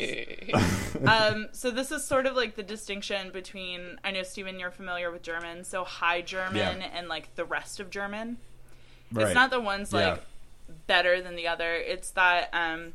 Um, 1.04 1.48
so 1.52 1.70
this 1.72 1.90
is 1.90 2.04
sort 2.04 2.26
of 2.26 2.36
like 2.36 2.54
the 2.54 2.62
distinction 2.62 3.30
between. 3.32 3.98
I 4.04 4.12
know 4.12 4.22
Stephen, 4.22 4.60
you're 4.60 4.70
familiar 4.70 5.10
with 5.10 5.22
German, 5.22 5.64
so 5.64 5.82
High 5.82 6.20
German 6.22 6.80
Yeah. 6.80 6.88
and 6.94 7.08
like 7.08 7.34
the 7.34 7.44
rest 7.44 7.80
of 7.80 7.90
German. 7.90 8.36
Right. 9.10 9.26
It's 9.26 9.34
not 9.34 9.50
the 9.50 9.60
ones 9.60 9.92
like 9.92 10.16
Yeah. 10.16 10.74
better 10.86 11.20
than 11.20 11.34
the 11.34 11.48
other. 11.48 11.74
It's 11.74 12.10
that 12.10 12.48
um, 12.52 12.92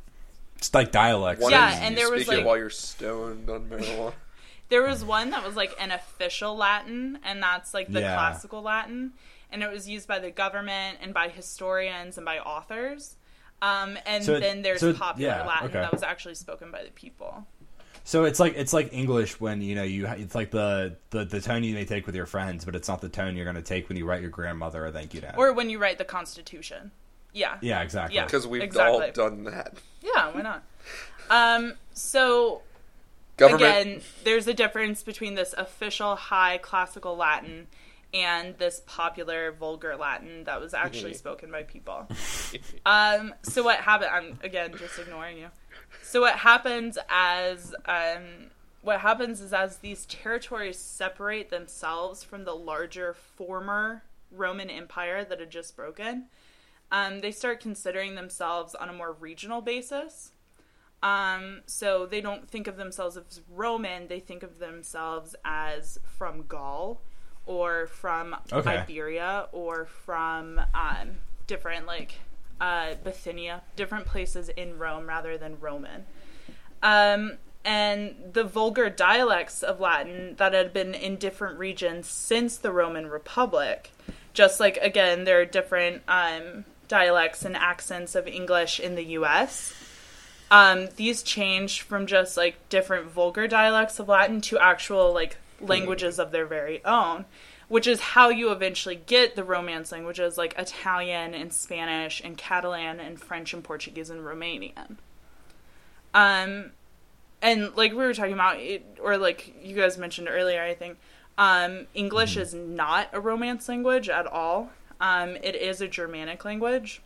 It's 0.57 0.73
like 0.73 0.91
dialects. 0.91 1.41
One 1.43 1.51
Yeah, 1.51 1.73
is 1.73 1.79
and 1.81 1.91
you 1.91 1.95
there 2.03 2.11
was, 2.11 2.21
speak 2.23 2.33
it 2.33 2.37
like- 2.37 2.45
while 2.45 2.57
you're 2.57 2.69
stoned 2.69 3.49
on 3.49 3.65
marijuana. 3.69 4.13
there 4.69 4.83
was 4.83 5.03
one 5.05 5.29
that 5.31 5.45
was 5.45 5.55
like 5.55 5.75
an 5.79 5.91
official 5.91 6.55
Latin, 6.55 7.19
and 7.23 7.41
that's 7.41 7.73
like 7.73 7.91
the 7.91 8.01
Yeah. 8.01 8.13
classical 8.15 8.61
Latin, 8.61 9.13
and 9.51 9.63
it 9.63 9.71
was 9.71 9.87
used 9.87 10.07
by 10.07 10.19
the 10.19 10.31
government 10.31 10.97
and 11.01 11.13
by 11.13 11.29
historians 11.29 12.17
and 12.17 12.25
by 12.25 12.39
authors. 12.39 13.15
Um, 13.61 13.97
and 14.05 14.23
So 14.23 14.35
it- 14.35 14.39
then 14.41 14.61
there's 14.61 14.81
so 14.81 14.89
it- 14.89 14.97
popular 14.97 15.29
yeah, 15.31 15.45
Latin 15.45 15.69
okay. 15.69 15.79
that 15.79 15.91
was 15.91 16.03
actually 16.03 16.35
spoken 16.35 16.71
by 16.71 16.83
the 16.83 16.91
people. 16.91 17.45
So 18.03 18.23
it's 18.23 18.39
like 18.39 18.53
it's 18.55 18.71
like 18.71 18.93
English 18.93 19.37
when 19.41 19.61
you 19.61 19.75
know 19.75 19.83
you 19.83 20.07
it's 20.07 20.33
like 20.33 20.49
the, 20.51 20.95
the 21.09 21.25
the 21.25 21.41
tone 21.41 21.63
you 21.65 21.73
may 21.75 21.83
take 21.83 22.05
with 22.05 22.15
your 22.15 22.25
friends, 22.25 22.63
but 22.63 22.73
it's 22.73 22.87
not 22.87 23.01
the 23.01 23.09
tone 23.09 23.35
you're 23.35 23.43
going 23.43 23.57
to 23.57 23.61
take 23.61 23.89
when 23.89 23.97
you 23.97 24.05
write 24.05 24.21
your 24.21 24.29
grandmother 24.29 24.85
a 24.85 24.91
thank 24.93 25.13
you 25.13 25.19
note. 25.19 25.33
Or 25.37 25.51
when 25.51 25.69
you 25.69 25.77
write 25.77 25.97
the 25.97 26.05
Constitution. 26.05 26.91
Yeah. 27.33 27.57
yeah, 27.61 27.81
exactly. 27.81 28.15
Yeah. 28.15 28.25
Because 28.25 28.47
we've 28.47 28.61
Exactly. 28.63 29.05
all 29.05 29.11
done 29.11 29.43
that. 29.45 29.73
Yeah, 30.01 30.31
why 30.31 30.41
not? 30.41 30.63
Um, 31.29 31.73
so 31.93 32.61
Government. 33.37 33.61
again, 33.63 34.01
there's 34.23 34.47
a 34.47 34.53
difference 34.53 35.03
between 35.03 35.35
this 35.35 35.53
official 35.57 36.15
high 36.15 36.57
classical 36.57 37.15
Latin 37.15 37.67
and 38.13 38.57
this 38.57 38.81
popular 38.87 39.51
vulgar 39.51 39.95
Latin 39.95 40.45
that 40.45 40.59
was 40.61 40.73
actually 40.73 41.13
spoken 41.25 41.51
by 41.51 41.63
people. 41.63 42.07
Um, 42.85 43.35
so 43.43 43.63
what 43.63 43.79
happened? 43.79 44.09
I'm 44.11 44.39
again 44.41 44.73
just 44.77 44.97
ignoring 44.97 45.37
you. 45.37 45.47
So 46.01 46.21
what 46.21 46.35
happens 46.37 46.97
as 47.09 47.75
um, 47.85 48.47
what 48.81 49.01
happens 49.01 49.41
is 49.41 49.51
as 49.53 49.77
these 49.77 50.05
territories 50.05 50.77
separate 50.79 51.49
themselves 51.49 52.23
from 52.23 52.45
the 52.45 52.53
larger 52.55 53.13
former 53.13 54.03
Roman 54.31 54.69
Empire 54.69 55.23
that 55.25 55.39
had 55.39 55.51
just 55.51 55.75
broken, 55.75 56.25
um, 56.91 57.19
they 57.19 57.31
start 57.31 57.59
considering 57.59 58.15
themselves 58.15 58.75
on 58.75 58.89
a 58.89 58.93
more 58.93 59.11
regional 59.13 59.61
basis. 59.61 60.31
Um, 61.03 61.61
so 61.67 62.05
they 62.07 62.21
don't 62.21 62.49
think 62.49 62.67
of 62.67 62.77
themselves 62.77 63.17
as 63.17 63.41
Roman; 63.49 64.07
they 64.07 64.19
think 64.19 64.41
of 64.43 64.59
themselves 64.59 65.35
as 65.45 65.99
from 66.17 66.45
Gaul, 66.47 67.01
or 67.45 67.87
from 67.87 68.35
Okay. 68.51 68.77
Iberia, 68.77 69.47
or 69.51 69.85
from 69.85 70.59
um, 70.73 71.17
different 71.45 71.85
like 71.85 72.15
uh, 72.59 72.95
Bithynia, 73.03 73.61
different 73.75 74.05
places 74.05 74.49
in 74.49 74.79
Rome 74.79 75.07
rather 75.07 75.37
than 75.37 75.59
Roman. 75.59 76.05
Um, 76.81 77.37
and 77.63 78.15
the 78.33 78.43
vulgar 78.43 78.89
dialects 78.89 79.61
of 79.61 79.79
Latin 79.79 80.35
that 80.37 80.53
had 80.53 80.73
been 80.73 80.93
in 80.95 81.17
different 81.17 81.59
regions 81.59 82.07
since 82.07 82.57
the 82.57 82.71
Roman 82.71 83.07
Republic, 83.07 83.91
just 84.33 84.59
like 84.59 84.77
again, 84.77 85.25
there 85.25 85.41
are 85.41 85.45
different 85.45 86.01
um, 86.07 86.65
dialects 86.87 87.45
and 87.45 87.55
accents 87.55 88.15
of 88.15 88.27
English 88.27 88.79
in 88.79 88.95
the 88.95 89.03
U.S. 89.03 89.73
Um, 90.49 90.87
these 90.95 91.23
change 91.23 91.81
from 91.81 92.07
just 92.07 92.37
like 92.37 92.69
different 92.69 93.07
vulgar 93.07 93.47
dialects 93.47 93.99
of 93.99 94.07
Latin 94.07 94.41
to 94.41 94.59
actual 94.59 95.13
like 95.13 95.37
languages 95.59 96.19
of 96.19 96.31
their 96.31 96.45
very 96.45 96.83
own, 96.85 97.25
which 97.67 97.87
is 97.87 97.99
how 97.99 98.29
you 98.29 98.51
eventually 98.51 98.95
get 98.95 99.35
the 99.35 99.43
Romance 99.43 99.91
languages 99.91 100.37
like 100.37 100.55
Italian 100.57 101.33
and 101.33 101.51
Spanish 101.51 102.21
and 102.23 102.37
Catalan 102.37 102.99
and 102.99 103.19
French 103.19 103.53
and 103.53 103.63
Portuguese 103.63 104.09
and 104.09 104.21
Romanian. 104.21 104.97
Um, 106.13 106.71
and 107.41 107.75
like 107.75 107.91
we 107.91 107.97
were 107.97 108.13
talking 108.13 108.33
about, 108.33 108.59
it, 108.59 108.97
or 109.01 109.17
like 109.17 109.53
you 109.61 109.75
guys 109.75 109.97
mentioned 109.97 110.27
earlier, 110.29 110.61
I 110.61 110.73
think 110.73 110.97
um, 111.37 111.87
English 111.93 112.37
is 112.37 112.53
not 112.53 113.09
a 113.13 113.19
Romance 113.19 113.69
language 113.69 114.09
at 114.09 114.25
all. 114.25 114.71
Um, 114.99 115.35
it 115.37 115.55
is 115.55 115.81
a 115.81 115.87
Germanic 115.87 116.43
language. 116.45 117.01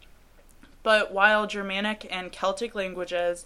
But 0.83 1.13
while 1.13 1.47
Germanic 1.47 2.07
and 2.09 2.31
Celtic 2.31 2.73
languages 2.75 3.45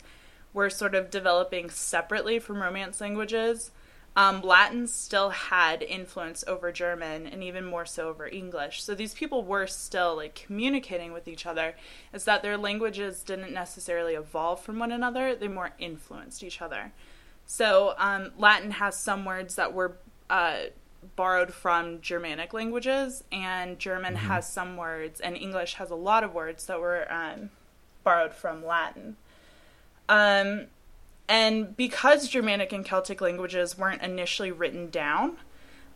were 0.53 0.69
sort 0.69 0.95
of 0.95 1.11
developing 1.11 1.69
separately 1.69 2.39
from 2.39 2.61
Romance 2.61 3.01
languages, 3.01 3.71
um, 4.17 4.41
Latin 4.41 4.87
still 4.87 5.29
had 5.29 5.83
influence 5.83 6.45
over 6.47 6.71
German 6.71 7.27
and 7.27 7.43
even 7.43 7.65
more 7.65 7.85
so 7.85 8.07
over 8.07 8.27
English. 8.27 8.81
So 8.81 8.95
these 8.95 9.13
people 9.13 9.43
were 9.43 9.67
still 9.67 10.15
like 10.15 10.35
communicating 10.35 11.11
with 11.11 11.27
each 11.27 11.45
other. 11.45 11.75
Is 12.13 12.23
that 12.23 12.41
their 12.41 12.57
languages 12.57 13.23
didn't 13.23 13.53
necessarily 13.53 14.13
evolve 14.13 14.61
from 14.61 14.79
one 14.79 14.93
another; 14.93 15.35
they 15.35 15.49
more 15.49 15.71
influenced 15.77 16.43
each 16.43 16.61
other. 16.61 16.93
So 17.45 17.93
um, 17.97 18.31
Latin 18.37 18.71
has 18.71 18.97
some 18.97 19.25
words 19.25 19.55
that 19.55 19.73
were 19.73 19.97
uh, 20.29 20.57
borrowed 21.15 21.53
from 21.53 22.01
Germanic 22.01 22.53
languages, 22.53 23.23
and 23.31 23.79
German 23.79 24.15
has 24.15 24.47
some 24.47 24.77
words, 24.77 25.19
and 25.19 25.35
English 25.35 25.75
has 25.75 25.91
a 25.91 25.95
lot 25.95 26.23
of 26.23 26.33
words 26.33 26.65
that 26.65 26.79
were 26.79 27.11
um, 27.11 27.49
borrowed 28.03 28.33
from 28.33 28.65
Latin. 28.65 29.17
Um, 30.07 30.67
and 31.27 31.75
because 31.75 32.29
Germanic 32.29 32.71
and 32.71 32.85
Celtic 32.85 33.21
languages 33.21 33.77
weren't 33.77 34.01
initially 34.01 34.51
written 34.51 34.89
down, 34.89 35.37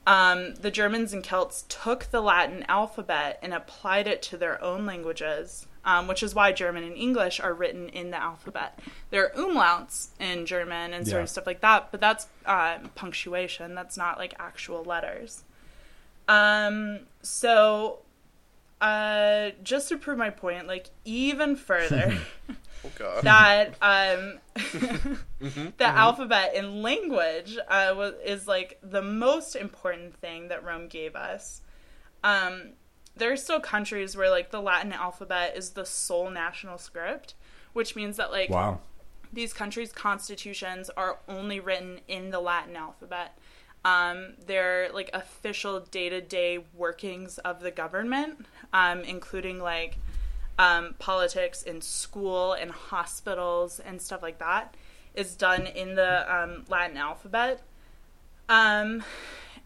um, 0.07 0.55
the 0.55 0.71
Germans 0.71 1.13
and 1.13 1.23
Celts 1.23 1.65
took 1.69 2.05
the 2.05 2.21
Latin 2.21 2.65
alphabet 2.67 3.37
and 3.41 3.53
applied 3.53 4.07
it 4.07 4.21
to 4.23 4.37
their 4.37 4.61
own 4.63 4.85
languages, 4.85 5.67
um, 5.89 6.07
which 6.07 6.21
is 6.21 6.35
why 6.35 6.51
German 6.51 6.83
and 6.83 6.95
English 6.95 7.39
are 7.39 7.53
written 7.53 7.89
in 7.89 8.11
the 8.11 8.21
alphabet. 8.21 8.77
There 9.09 9.23
are 9.25 9.31
umlauts 9.43 10.09
in 10.19 10.45
German 10.45 10.93
and 10.93 11.05
sort 11.07 11.19
Yeah. 11.19 11.23
of 11.23 11.29
stuff 11.29 11.47
like 11.47 11.61
that, 11.61 11.89
but 11.91 11.99
that's 11.99 12.27
um, 12.45 12.89
punctuation. 12.95 13.73
That's 13.75 13.97
not 13.97 14.17
like 14.17 14.33
actual 14.39 14.83
letters. 14.83 15.43
Um, 16.27 17.01
so, 17.21 17.99
uh, 18.81 19.49
just 19.63 19.89
to 19.89 19.97
prove 19.97 20.17
my 20.17 20.29
point, 20.29 20.67
like 20.67 20.89
even 21.05 21.55
further. 21.55 22.17
Oh 23.01 23.21
that 23.23 23.75
um 23.81 24.39
the 25.77 25.85
alphabet 25.85 26.55
in 26.55 26.81
language 26.81 27.57
uh, 27.67 27.93
was, 27.93 28.13
is 28.23 28.47
like 28.47 28.79
the 28.81 29.01
most 29.01 29.57
important 29.57 30.15
thing 30.21 30.47
that 30.47 30.63
Rome 30.63 30.87
gave 30.87 31.13
us. 31.17 31.59
Um, 32.23 32.69
there 33.19 33.31
are 33.31 33.37
still 33.37 33.59
countries 33.59 34.17
where 34.17 34.29
like 34.29 34.51
the 34.51 34.61
Latin 34.61 34.91
alphabet 34.93 35.55
is 35.55 35.71
the 35.71 35.85
sole 35.85 36.29
national 36.29 36.77
script, 36.77 37.35
which 37.73 37.95
means 37.95 38.17
that 38.17 38.31
like 38.31 38.49
Wow. 38.49 38.79
these 39.31 39.53
countries' 39.53 39.91
constitutions 39.91 40.89
are 40.97 41.19
only 41.27 41.59
written 41.59 41.99
in 42.07 42.31
the 42.31 42.39
Latin 42.39 42.75
alphabet. 42.75 43.37
Um, 43.85 44.33
they're 44.45 44.89
like 44.93 45.09
official 45.13 45.79
day 45.79 46.09
to 46.09 46.19
day 46.21 46.59
workings 46.73 47.37
of 47.39 47.61
the 47.61 47.71
government, 47.71 48.45
um, 48.73 49.01
including 49.01 49.59
like 49.59 49.97
um, 50.57 50.95
politics 50.99 51.63
in 51.63 51.81
school 51.81 52.53
and 52.53 52.71
hospitals 52.71 53.79
and 53.79 54.01
stuff 54.01 54.21
like 54.21 54.39
that, 54.39 54.75
is 55.13 55.35
done 55.35 55.65
in 55.67 55.95
the 55.95 56.33
um, 56.33 56.65
Latin 56.67 56.97
alphabet. 56.97 57.61
Um, 58.49 59.03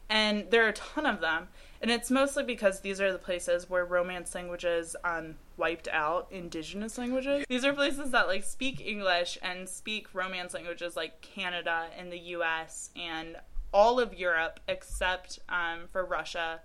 and 0.09 0.51
there 0.51 0.65
are 0.65 0.69
a 0.69 0.73
ton 0.73 1.05
of 1.05 1.19
them. 1.21 1.47
And 1.83 1.91
it's 1.91 2.09
mostly 2.09 2.45
because 2.45 2.79
these 2.79 3.01
are 3.01 3.11
the 3.11 3.19
places 3.19 3.69
where 3.69 3.83
Romance 3.83 4.33
languages 4.33 4.95
um, 5.03 5.35
wiped 5.57 5.89
out 5.89 6.29
indigenous 6.31 6.97
languages. 6.97 7.43
These 7.49 7.65
are 7.65 7.73
places 7.73 8.11
that 8.11 8.27
like 8.27 8.45
speak 8.45 8.79
English 8.79 9.37
and 9.41 9.67
speak 9.67 10.07
Romance 10.13 10.53
languages 10.53 10.95
like 10.95 11.19
Canada 11.19 11.87
and 11.99 12.09
the 12.09 12.19
U.S. 12.19 12.89
and 12.95 13.35
all 13.73 13.99
of 13.99 14.13
Europe 14.13 14.61
except 14.69 15.39
um, 15.49 15.89
for 15.91 16.05
Russia, 16.05 16.61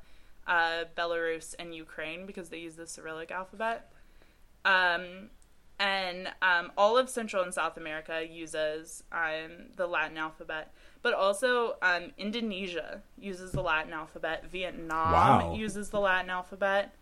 uh, 0.47 0.85
Belarus, 0.97 1.53
and 1.59 1.75
Ukraine 1.75 2.25
because 2.25 2.49
they 2.49 2.59
use 2.59 2.77
the 2.77 2.87
Cyrillic 2.87 3.33
alphabet. 3.33 3.91
Um, 4.64 5.31
and 5.81 6.29
um, 6.43 6.71
all 6.79 6.97
of 6.97 7.11
Central 7.11 7.43
and 7.43 7.53
South 7.53 7.77
America 7.77 8.25
uses 8.25 9.03
um, 9.11 9.71
the 9.75 9.89
Latin 9.89 10.16
alphabet, 10.16 10.73
but 11.03 11.14
also 11.14 11.76
um, 11.82 12.12
Indonesia 12.18 13.03
uses 13.18 13.53
the 13.53 13.62
Latin 13.62 13.92
alphabet. 13.92 14.44
Vietnam 14.51 15.12
Wow. 15.12 15.55
uses 15.55 15.90
the 15.90 16.01
Latin 16.01 16.30
alphabet. 16.30 16.94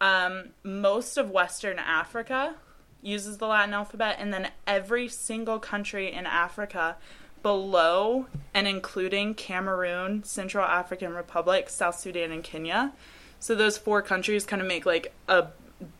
Um, 0.00 0.50
most 0.62 1.16
of 1.16 1.30
Western 1.30 1.78
Africa 1.78 2.54
uses 3.02 3.38
the 3.38 3.46
Latin 3.46 3.74
alphabet, 3.74 4.16
and 4.18 4.32
then 4.32 4.50
every 4.66 5.08
single 5.08 5.58
country 5.58 6.10
in 6.12 6.26
Africa 6.26 6.96
below 7.42 8.26
and 8.54 8.66
including 8.66 9.34
Cameroon, 9.34 10.24
Central 10.24 10.64
African 10.64 11.12
Republic, 11.12 11.68
South 11.68 11.98
Sudan, 11.98 12.32
and 12.32 12.42
Kenya. 12.42 12.92
So 13.38 13.54
those 13.54 13.76
four 13.76 14.00
countries 14.00 14.46
kind 14.46 14.62
of 14.62 14.68
make 14.68 14.86
like 14.86 15.14
a 15.28 15.48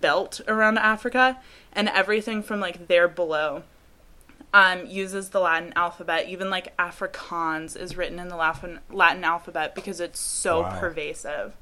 belt 0.00 0.40
around 0.48 0.78
Africa, 0.78 1.38
and 1.72 1.88
everything 1.90 2.42
from 2.42 2.60
like 2.60 2.88
there 2.88 3.08
below 3.08 3.64
um, 4.54 4.86
uses 4.86 5.28
the 5.30 5.40
Latin 5.40 5.72
alphabet. 5.76 6.28
Even 6.28 6.48
like 6.48 6.74
Afrikaans 6.78 7.76
is 7.76 7.96
written 7.96 8.18
in 8.18 8.28
the 8.28 8.36
Latin 8.36 8.80
Latin 8.90 9.24
alphabet 9.24 9.74
because 9.74 10.00
it's 10.00 10.20
so 10.20 10.62
Wow. 10.62 10.78
pervasive. 10.80 11.56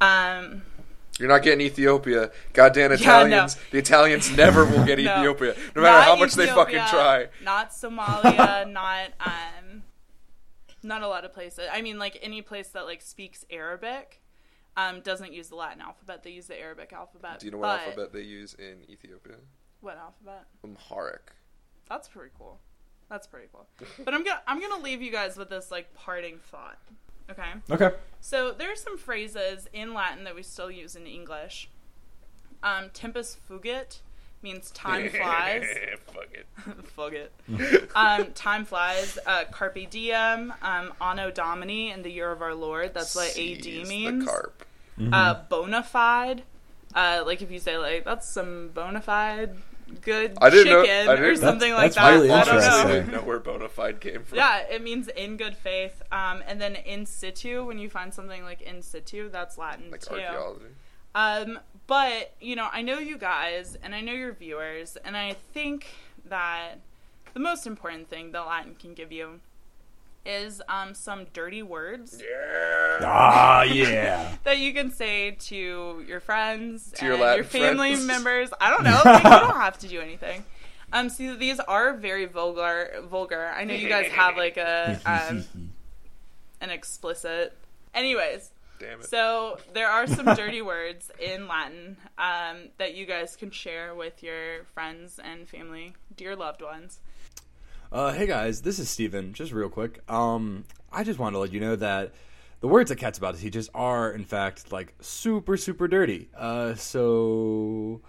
Um, 0.00 0.62
You're 1.18 1.28
not 1.28 1.42
getting 1.42 1.60
Ethiopia. 1.60 2.30
Goddamn 2.52 2.90
Yeah, 2.92 2.96
Italians. 2.98 3.56
no. 3.56 3.62
The 3.72 3.78
Italians 3.78 4.36
never 4.36 4.64
will 4.64 4.84
get 4.84 4.98
No. 5.00 5.16
Ethiopia. 5.18 5.54
No 5.76 5.82
matter 5.82 5.98
not 5.98 6.04
how 6.04 6.16
much 6.16 6.34
they 6.34 6.46
fucking 6.46 6.84
try. 6.86 7.28
Not 7.42 7.70
Somalia, 7.70 8.70
not 8.80 9.10
um, 9.20 9.82
not 10.82 11.02
a 11.02 11.08
lot 11.08 11.24
of 11.24 11.32
places. 11.32 11.66
I 11.72 11.82
mean, 11.82 11.98
like 11.98 12.18
any 12.22 12.42
place 12.42 12.68
that 12.68 12.84
like 12.86 13.02
speaks 13.02 13.44
Arabic, 13.50 14.20
um, 14.76 15.00
doesn't 15.00 15.32
use 15.32 15.48
the 15.48 15.56
Latin 15.56 15.80
alphabet. 15.80 16.22
They 16.22 16.30
use 16.30 16.46
the 16.46 16.60
Arabic 16.60 16.92
alphabet. 16.92 17.38
Do 17.40 17.46
you 17.46 17.52
know 17.52 17.58
what 17.58 17.78
but- 17.80 17.86
alphabet 17.86 18.12
they 18.12 18.20
use 18.22 18.54
in 18.54 18.88
Ethiopia? 18.90 19.36
What 19.80 19.96
alphabet? 19.98 20.44
Amharic. 20.64 21.32
That's 21.88 22.08
pretty 22.08 22.30
cool. 22.38 22.58
That's 23.10 23.26
pretty 23.26 23.48
cool. 23.52 23.66
But 24.04 24.14
I'm 24.14 24.24
gonna 24.24 24.40
I'm 24.46 24.60
gonna 24.60 24.82
leave 24.82 25.02
you 25.02 25.12
guys 25.12 25.36
with 25.36 25.50
this 25.50 25.70
like 25.70 25.92
parting 25.94 26.38
thought. 26.50 26.78
Okay. 27.30 27.42
Okay. 27.70 27.90
So 28.20 28.52
there 28.52 28.70
are 28.72 28.76
some 28.76 28.98
phrases 28.98 29.68
in 29.72 29.94
Latin 29.94 30.24
that 30.24 30.34
we 30.34 30.42
still 30.42 30.70
use 30.70 30.96
in 30.96 31.06
English. 31.06 31.68
Um, 32.62 32.90
tempus 32.92 33.36
fugit 33.48 34.00
means 34.42 34.70
time 34.72 35.08
flies. 35.10 35.64
Fuck 36.06 36.28
it. 36.32 36.46
Fuck 36.96 37.12
it. 37.12 37.90
um, 37.94 38.32
time 38.32 38.64
flies. 38.64 39.18
Uh, 39.26 39.44
carpe 39.50 39.88
diem. 39.90 40.52
Um, 40.62 40.92
anno 41.00 41.30
domini 41.30 41.90
in 41.90 42.02
the 42.02 42.10
year 42.10 42.30
of 42.30 42.42
our 42.42 42.54
Lord. 42.54 42.94
That's 42.94 43.14
what 43.14 43.30
AD 43.38 43.66
means. 43.88 44.24
The 44.24 44.30
carp. 44.30 44.64
Uh, 45.12 45.34
bona 45.48 45.82
fide. 45.82 46.42
Uh, 46.94 47.22
like 47.26 47.42
if 47.42 47.50
you 47.50 47.58
say 47.58 47.76
like 47.76 48.04
that's 48.04 48.28
some 48.28 48.70
bona 48.72 49.00
fide 49.00 49.56
good 50.00 50.36
I 50.40 50.50
didn't 50.50 50.72
know- 50.72 50.82
chicken 50.84 51.08
I 51.08 51.16
didn't- 51.16 51.30
or 51.30 51.36
something 51.36 51.70
That's- 51.72 51.72
like 51.72 51.94
that's 51.94 51.96
that. 51.96 52.10
really 52.12 52.30
I 52.30 52.44
don't 52.44 52.48
I 52.48 52.56
interesting. 52.56 52.88
know. 52.88 52.94
didn't 52.94 53.12
know 53.12 53.22
where 53.22 53.38
bona 53.38 53.68
fide 53.68 54.00
came 54.00 54.24
from. 54.24 54.38
Yeah, 54.38 54.58
it 54.70 54.82
means 54.82 55.08
in 55.08 55.36
good 55.36 55.56
faith. 55.56 56.02
Um, 56.12 56.42
and 56.46 56.60
then 56.60 56.74
in 56.76 57.06
situ, 57.06 57.64
when 57.64 57.78
you 57.78 57.88
find 57.90 58.12
something 58.12 58.42
like 58.44 58.60
in 58.62 58.82
situ, 58.82 59.28
that's 59.30 59.58
Latin 59.58 59.90
Like 59.90 60.00
too. 60.02 60.14
archaeology. 60.14 60.64
Um, 61.14 61.60
but 61.86 62.32
you 62.40 62.56
know, 62.56 62.68
I 62.72 62.82
know 62.82 62.98
you 62.98 63.16
guys, 63.18 63.76
and 63.82 63.94
I 63.94 64.00
know 64.00 64.12
your 64.12 64.32
viewers, 64.32 64.96
and 65.04 65.16
I 65.16 65.34
think 65.52 65.86
that 66.24 66.76
the 67.34 67.40
most 67.40 67.66
important 67.66 68.08
thing 68.08 68.32
that 68.32 68.40
Latin 68.46 68.74
can 68.74 68.94
give 68.94 69.12
you 69.12 69.40
is 70.26 70.62
um, 70.68 70.94
some 70.94 71.26
dirty 71.32 71.62
words 71.62 72.20
Yeah. 72.20 72.98
Ah, 73.02 73.62
yeah. 73.62 74.36
that 74.44 74.58
you 74.58 74.72
can 74.72 74.90
say 74.90 75.32
to 75.32 76.04
your 76.06 76.20
friends 76.20 76.92
To 76.96 77.04
your 77.06 77.16
Latin 77.18 77.36
your 77.36 77.44
family 77.44 77.90
friends. 77.94 78.06
members. 78.06 78.50
I 78.60 78.70
don't 78.70 78.84
know. 78.84 79.00
Like, 79.04 79.22
you 79.24 79.30
don't 79.30 79.56
have 79.60 79.78
to 79.80 79.88
do 79.88 80.00
anything. 80.00 80.44
Um, 80.92 81.08
see, 81.08 81.34
these 81.34 81.58
are 81.60 81.92
very 81.94 82.24
vulgar. 82.26 83.02
Vulgar. 83.10 83.52
I 83.56 83.64
know 83.64 83.74
you 83.74 83.88
guys 83.88 84.06
have 84.12 84.36
like 84.36 84.56
a 84.56 85.00
um, 85.04 85.44
an 86.60 86.70
explicit. 86.70 87.56
Anyways, 87.94 88.50
Damn 88.78 89.00
it. 89.00 89.06
so 89.06 89.58
there 89.72 89.88
are 89.88 90.06
some 90.06 90.26
dirty 90.34 90.62
words 90.62 91.10
in 91.20 91.46
Latin 91.48 91.96
um, 92.18 92.68
that 92.78 92.94
you 92.94 93.06
guys 93.06 93.36
can 93.36 93.50
share 93.50 93.94
with 93.94 94.22
your 94.22 94.64
friends 94.74 95.18
and 95.22 95.48
family, 95.48 95.94
dear 96.16 96.34
loved 96.36 96.62
ones. 96.62 97.00
Uh, 97.94 98.12
hey 98.12 98.26
guys, 98.26 98.60
this 98.62 98.80
is 98.80 98.90
Steven. 98.90 99.32
Just 99.34 99.52
real 99.52 99.68
quick. 99.68 100.00
Um, 100.10 100.64
I 100.90 101.04
just 101.04 101.20
wanted 101.20 101.34
to 101.34 101.38
let 101.38 101.52
you 101.52 101.60
know 101.60 101.76
that 101.76 102.12
the 102.58 102.66
words 102.66 102.88
that 102.88 102.96
Cat's 102.96 103.18
about 103.18 103.36
to 103.36 103.40
teach 103.40 103.56
us 103.56 103.68
are, 103.72 104.10
in 104.10 104.24
fact, 104.24 104.72
like 104.72 104.94
super, 105.00 105.56
super 105.56 105.86
dirty. 105.86 106.28
Uh, 106.36 106.74
so 106.74 108.00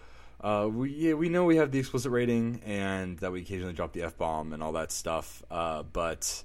uh, 0.42 0.68
we 0.74 0.90
yeah, 0.90 1.14
we 1.14 1.30
know 1.30 1.46
we 1.46 1.58
have 1.58 1.70
the 1.70 1.78
explicit 1.78 2.12
rating 2.12 2.62
and 2.66 3.20
that 3.20 3.32
we 3.32 3.42
occasionally 3.42 3.74
drop 3.74 3.94
the 3.94 4.02
f 4.02 4.18
bomb 4.18 4.54
and 4.54 4.64
all 4.64 4.72
that 4.72 4.92
stuff. 4.92 5.44
Uh, 5.52 5.84
but 5.84 6.44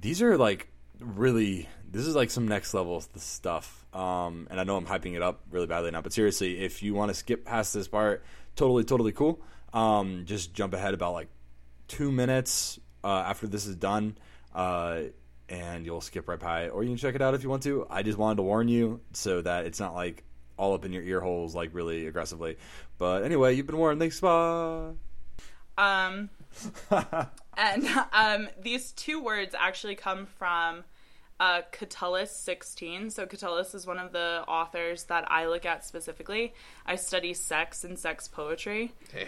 these 0.00 0.22
are 0.22 0.36
like 0.36 0.68
really 1.00 1.68
this 1.90 2.06
is 2.06 2.14
like 2.14 2.30
some 2.30 2.46
next 2.46 2.74
level 2.74 3.02
stuff. 3.16 3.86
Um, 3.92 4.46
and 4.52 4.60
I 4.60 4.62
know 4.62 4.76
I'm 4.76 4.86
hyping 4.86 5.16
it 5.16 5.22
up 5.22 5.40
really 5.50 5.66
badly 5.66 5.90
now, 5.90 6.00
but 6.00 6.12
seriously, 6.12 6.60
if 6.60 6.80
you 6.84 6.94
want 6.94 7.08
to 7.08 7.14
skip 7.14 7.44
past 7.44 7.74
this 7.74 7.88
part, 7.88 8.24
totally, 8.54 8.84
totally 8.84 9.10
cool. 9.10 9.42
Um, 9.72 10.22
just 10.26 10.54
jump 10.54 10.74
ahead 10.74 10.94
about 10.94 11.14
like 11.14 11.28
two 11.88 12.12
minutes 12.12 12.78
uh, 13.02 13.24
after 13.26 13.46
this 13.46 13.66
is 13.66 13.76
done, 13.76 14.16
uh, 14.54 15.00
and 15.48 15.84
you'll 15.84 16.00
skip 16.00 16.28
right 16.28 16.38
by 16.38 16.64
it, 16.64 16.68
or 16.68 16.82
you 16.82 16.90
can 16.90 16.98
check 16.98 17.14
it 17.14 17.22
out 17.22 17.34
if 17.34 17.42
you 17.42 17.48
want 17.48 17.62
to. 17.64 17.86
I 17.90 18.02
just 18.02 18.18
wanted 18.18 18.36
to 18.36 18.42
warn 18.42 18.68
you 18.68 19.00
so 19.12 19.42
that 19.42 19.66
it's 19.66 19.80
not 19.80 19.94
like 19.94 20.24
all 20.56 20.74
up 20.74 20.84
in 20.84 20.92
your 20.92 21.02
ear 21.02 21.20
holes 21.20 21.54
like 21.54 21.70
really 21.72 22.06
aggressively. 22.06 22.56
But 22.98 23.22
anyway, 23.24 23.54
you've 23.54 23.66
been 23.66 23.78
warned. 23.78 24.00
Thanks, 24.00 24.20
bye. 24.20 24.90
Um, 25.78 26.30
and 27.56 27.88
um, 28.12 28.48
these 28.60 28.92
two 28.92 29.22
words 29.22 29.54
actually 29.58 29.94
come 29.94 30.26
from 30.26 30.84
uh, 31.40 31.62
Catullus 31.72 32.30
16. 32.30 33.10
So, 33.10 33.26
Catullus 33.26 33.74
is 33.74 33.86
one 33.86 33.98
of 33.98 34.12
the 34.12 34.44
authors 34.48 35.04
that 35.04 35.30
I 35.30 35.46
look 35.46 35.64
at 35.64 35.84
specifically. 35.84 36.54
I 36.84 36.96
study 36.96 37.34
sex 37.34 37.84
and 37.84 37.98
sex 37.98 38.28
poetry. 38.28 38.92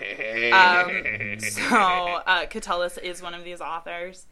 Um, 0.51 1.39
so, 1.41 1.75
uh, 1.77 2.47
Catullus 2.47 2.99
is 2.99 3.23
one 3.23 3.35
of 3.35 3.45
these 3.45 3.61
authors. 3.61 4.27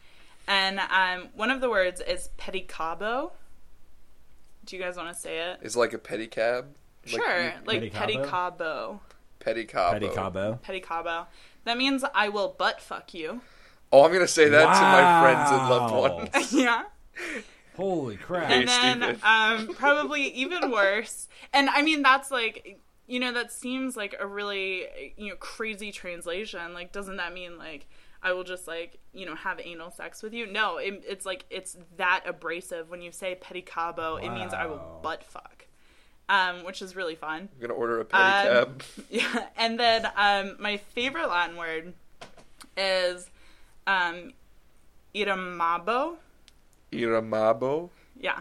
And 0.47 0.79
um, 0.79 1.29
one 1.35 1.51
of 1.51 1.61
the 1.61 1.69
words 1.69 2.01
is 2.01 2.29
pedicabo. 2.37 3.31
Do 4.65 4.75
you 4.75 4.81
guys 4.81 4.97
want 4.97 5.13
to 5.13 5.19
say 5.19 5.51
it? 5.51 5.59
It's 5.61 5.75
like 5.75 5.93
a 5.93 5.97
pedicab. 5.97 6.65
Sure, 7.05 7.53
like 7.65 7.81
pedicabo? 7.81 8.25
pedicabo. 8.25 8.99
Pedicabo. 9.39 10.61
Petty 10.61 10.81
Pedicabo. 10.81 11.27
That 11.65 11.77
means 11.77 12.03
I 12.13 12.29
will 12.29 12.55
butt 12.57 12.81
fuck 12.81 13.13
you. 13.13 13.41
Oh, 13.91 14.03
I'm 14.03 14.11
gonna 14.11 14.27
say 14.27 14.49
that 14.49 14.65
to 14.65 14.81
my 14.81 15.21
friends 15.21 15.51
and 15.51 15.69
loved 15.69 16.33
ones. 16.33 16.53
yeah. 16.53 16.83
Holy 17.79 18.17
crap! 18.17 18.49
And 18.49 18.67
then 18.67 19.17
um, 19.23 19.73
probably 19.75 20.23
even 20.33 20.69
worse. 20.69 21.29
And 21.53 21.69
I 21.69 21.81
mean, 21.81 22.01
that's 22.01 22.29
like, 22.29 22.77
you 23.07 23.21
know, 23.21 23.31
that 23.31 23.53
seems 23.53 23.95
like 23.95 24.15
a 24.19 24.27
really, 24.27 25.13
you 25.15 25.29
know, 25.29 25.35
crazy 25.37 25.91
translation. 25.93 26.73
Like, 26.73 26.91
doesn't 26.91 27.15
that 27.17 27.33
mean 27.33 27.57
like 27.57 27.87
I 28.21 28.33
will 28.33 28.43
just 28.43 28.67
like, 28.67 28.99
you 29.13 29.25
know, 29.25 29.35
have 29.35 29.61
anal 29.63 29.91
sex 29.91 30.21
with 30.21 30.33
you? 30.33 30.45
No, 30.45 30.77
it, 30.77 31.03
it's 31.07 31.25
like 31.25 31.45
it's 31.49 31.77
that 31.95 32.23
abrasive. 32.25 32.89
When 32.89 33.01
you 33.01 33.13
say 33.13 33.37
pedicabo, 33.41 34.21
it 34.21 34.29
means 34.31 34.53
I 34.53 34.65
will 34.65 34.99
butt 35.01 35.23
fuck, 35.23 35.65
um, 36.27 36.65
which 36.65 36.81
is 36.81 36.97
really 36.97 37.15
fun. 37.15 37.47
I'm 37.55 37.61
gonna 37.61 37.73
order 37.73 38.01
a 38.01 38.05
pedicab. 38.05 38.65
Um, 38.67 38.77
Yeah, 39.09 39.47
and 39.55 39.79
then 39.79 40.05
um, 40.17 40.57
my 40.59 40.75
favorite 40.77 41.29
Latin 41.29 41.55
word 41.55 41.93
is 42.75 43.29
um, 43.87 44.33
irrumabo. 45.15 46.17
Irrumabo. 46.91 47.89
Yeah, 48.19 48.39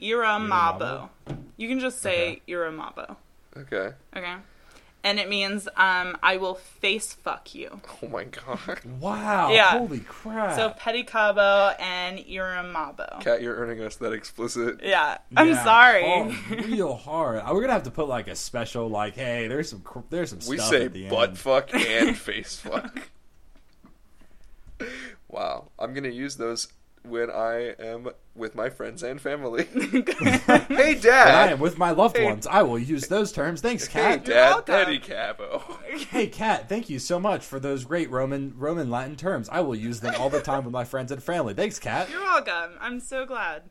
irrumabo. 0.00 1.08
You 1.56 1.68
can 1.68 1.80
just 1.80 2.00
say 2.00 2.42
irrumabo. 2.48 3.16
Okay. 3.56 3.90
Okay, 4.16 4.34
and 5.04 5.18
it 5.20 5.28
means 5.28 5.68
um, 5.76 6.16
I 6.22 6.38
will 6.38 6.54
face 6.54 7.12
fuck 7.12 7.54
you. 7.54 7.80
Oh 8.02 8.08
my 8.08 8.24
god. 8.24 8.80
Wow! 8.98 9.52
Yeah. 9.52 9.78
Holy 9.78 10.00
crap! 10.00 10.56
So 10.56 10.70
pedicabo 10.70 11.78
and 11.80 12.18
irrumabo. 12.18 13.20
Cat, 13.20 13.42
you're 13.42 13.56
earning 13.56 13.80
us 13.82 13.96
that 13.96 14.12
explicit. 14.12 14.80
Yeah, 14.82 15.18
I'm 15.36 15.48
Yeah. 15.48 15.64
sorry. 15.64 16.04
Oh, 16.06 16.34
real 16.66 16.94
hard. 16.96 17.42
We're 17.50 17.60
gonna 17.60 17.74
have 17.74 17.82
to 17.84 17.90
put 17.90 18.08
like 18.08 18.26
a 18.28 18.34
special, 18.36 18.88
like, 18.88 19.14
hey, 19.14 19.48
there's 19.48 19.68
some, 19.70 19.80
cr- 19.82 19.98
there's 20.08 20.30
some 20.30 20.38
We 20.48 20.56
stuff 20.56 20.70
say 20.70 20.84
at 20.86 20.92
the 20.94 21.08
butt 21.10 21.28
end. 21.30 21.38
fuck 21.38 21.74
and 21.74 22.16
face 22.18 22.56
fuck. 22.56 23.00
Wow. 25.28 25.70
I'm 25.78 25.94
gonna 25.94 26.08
use 26.08 26.36
those 26.36 26.68
when 27.04 27.30
I 27.30 27.74
am 27.80 28.08
with 28.34 28.54
my 28.54 28.70
friends 28.70 29.02
and 29.02 29.20
family. 29.20 29.64
hey, 29.74 30.94
When 30.94 31.06
I 31.12 31.48
am 31.48 31.58
with 31.60 31.76
my 31.78 31.90
loved 31.90 32.16
Hey. 32.16 32.24
ones, 32.24 32.46
I 32.46 32.62
will 32.62 32.78
use 32.78 33.08
those 33.08 33.32
terms. 33.32 33.60
Thanks, 33.60 33.88
Cat. 33.88 34.02
Hey, 34.02 34.16
Kat. 34.18 34.26
You're 34.28 34.36
Dad. 34.36 34.50
welcome. 34.88 34.94
Pedicabo. 34.94 35.82
Hey, 36.08 36.26
Kat. 36.28 36.68
Thank 36.68 36.88
you 36.88 36.98
so 36.98 37.18
much 37.18 37.44
for 37.44 37.58
those 37.58 37.84
great 37.84 38.10
Roman 38.10 38.54
Roman 38.56 38.90
Latin 38.90 39.16
terms. 39.16 39.48
I 39.50 39.60
will 39.60 39.74
use 39.74 40.00
them 40.00 40.14
all 40.18 40.30
the 40.30 40.40
time 40.40 40.64
with 40.64 40.72
my 40.72 40.84
friends 40.84 41.10
and 41.12 41.22
family. 41.22 41.54
Thanks, 41.54 41.78
Cat. 41.78 42.08
You're 42.10 42.20
welcome. 42.22 42.72
I'm 42.80 43.00
so 43.00 43.26
glad. 43.26 43.64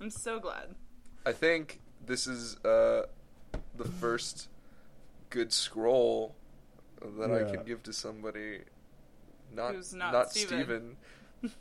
I'm 0.00 0.10
so 0.10 0.38
glad. 0.38 0.74
I 1.24 1.32
think 1.32 1.80
this 2.04 2.26
is 2.26 2.56
uh, 2.64 3.06
the 3.76 3.84
first 4.00 4.48
good 5.30 5.52
scroll 5.52 6.36
that 7.18 7.30
I 7.32 7.50
can 7.50 7.64
give 7.64 7.82
to 7.84 7.92
somebody. 7.92 8.60
Not 9.52 9.74
Who's 9.74 9.92
not 9.94 10.12
not 10.12 10.30
Steven. 10.30 10.48
Steven. 10.58 10.96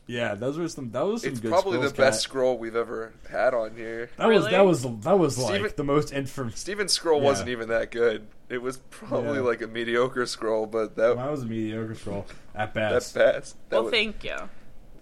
Yeah, 0.07 0.35
those 0.35 0.57
were 0.57 0.67
some. 0.67 0.91
That 0.91 1.05
was 1.05 1.21
some 1.23 1.31
It's 1.31 1.39
good. 1.39 1.51
probably 1.51 1.77
the 1.79 1.89
scrolls, 1.89 1.93
best 1.93 2.21
scroll 2.21 2.57
we've 2.57 2.75
ever 2.75 3.13
had 3.29 3.53
on 3.53 3.75
here. 3.75 4.09
That 4.17 4.27
was 4.27 4.45
that 4.45 4.65
was 4.65 4.83
that 5.01 5.19
was 5.19 5.37
like 5.37 5.55
Steven- 5.55 5.71
the 5.75 5.83
most 5.83 6.11
inform. 6.13 6.51
Steven's 6.51 6.93
scroll 6.93 7.19
Yeah. 7.19 7.25
wasn't 7.25 7.49
even 7.49 7.69
that 7.69 7.91
good. 7.91 8.27
It 8.49 8.59
was 8.61 8.77
probably 8.89 9.39
Yeah. 9.39 9.45
like 9.45 9.61
a 9.61 9.67
mediocre 9.67 10.25
scroll, 10.25 10.65
but 10.65 10.95
that 10.95 11.17
That 11.17 11.29
was 11.31 11.43
a 11.43 11.45
mediocre 11.45 11.93
scroll 11.95 12.25
at 12.55 12.73
that's 12.73 13.11
best. 13.11 13.15
best. 13.15 13.55
That 13.69 13.75
well, 13.75 13.83
was, 13.85 13.91
thank 13.91 14.23
you. 14.23 14.37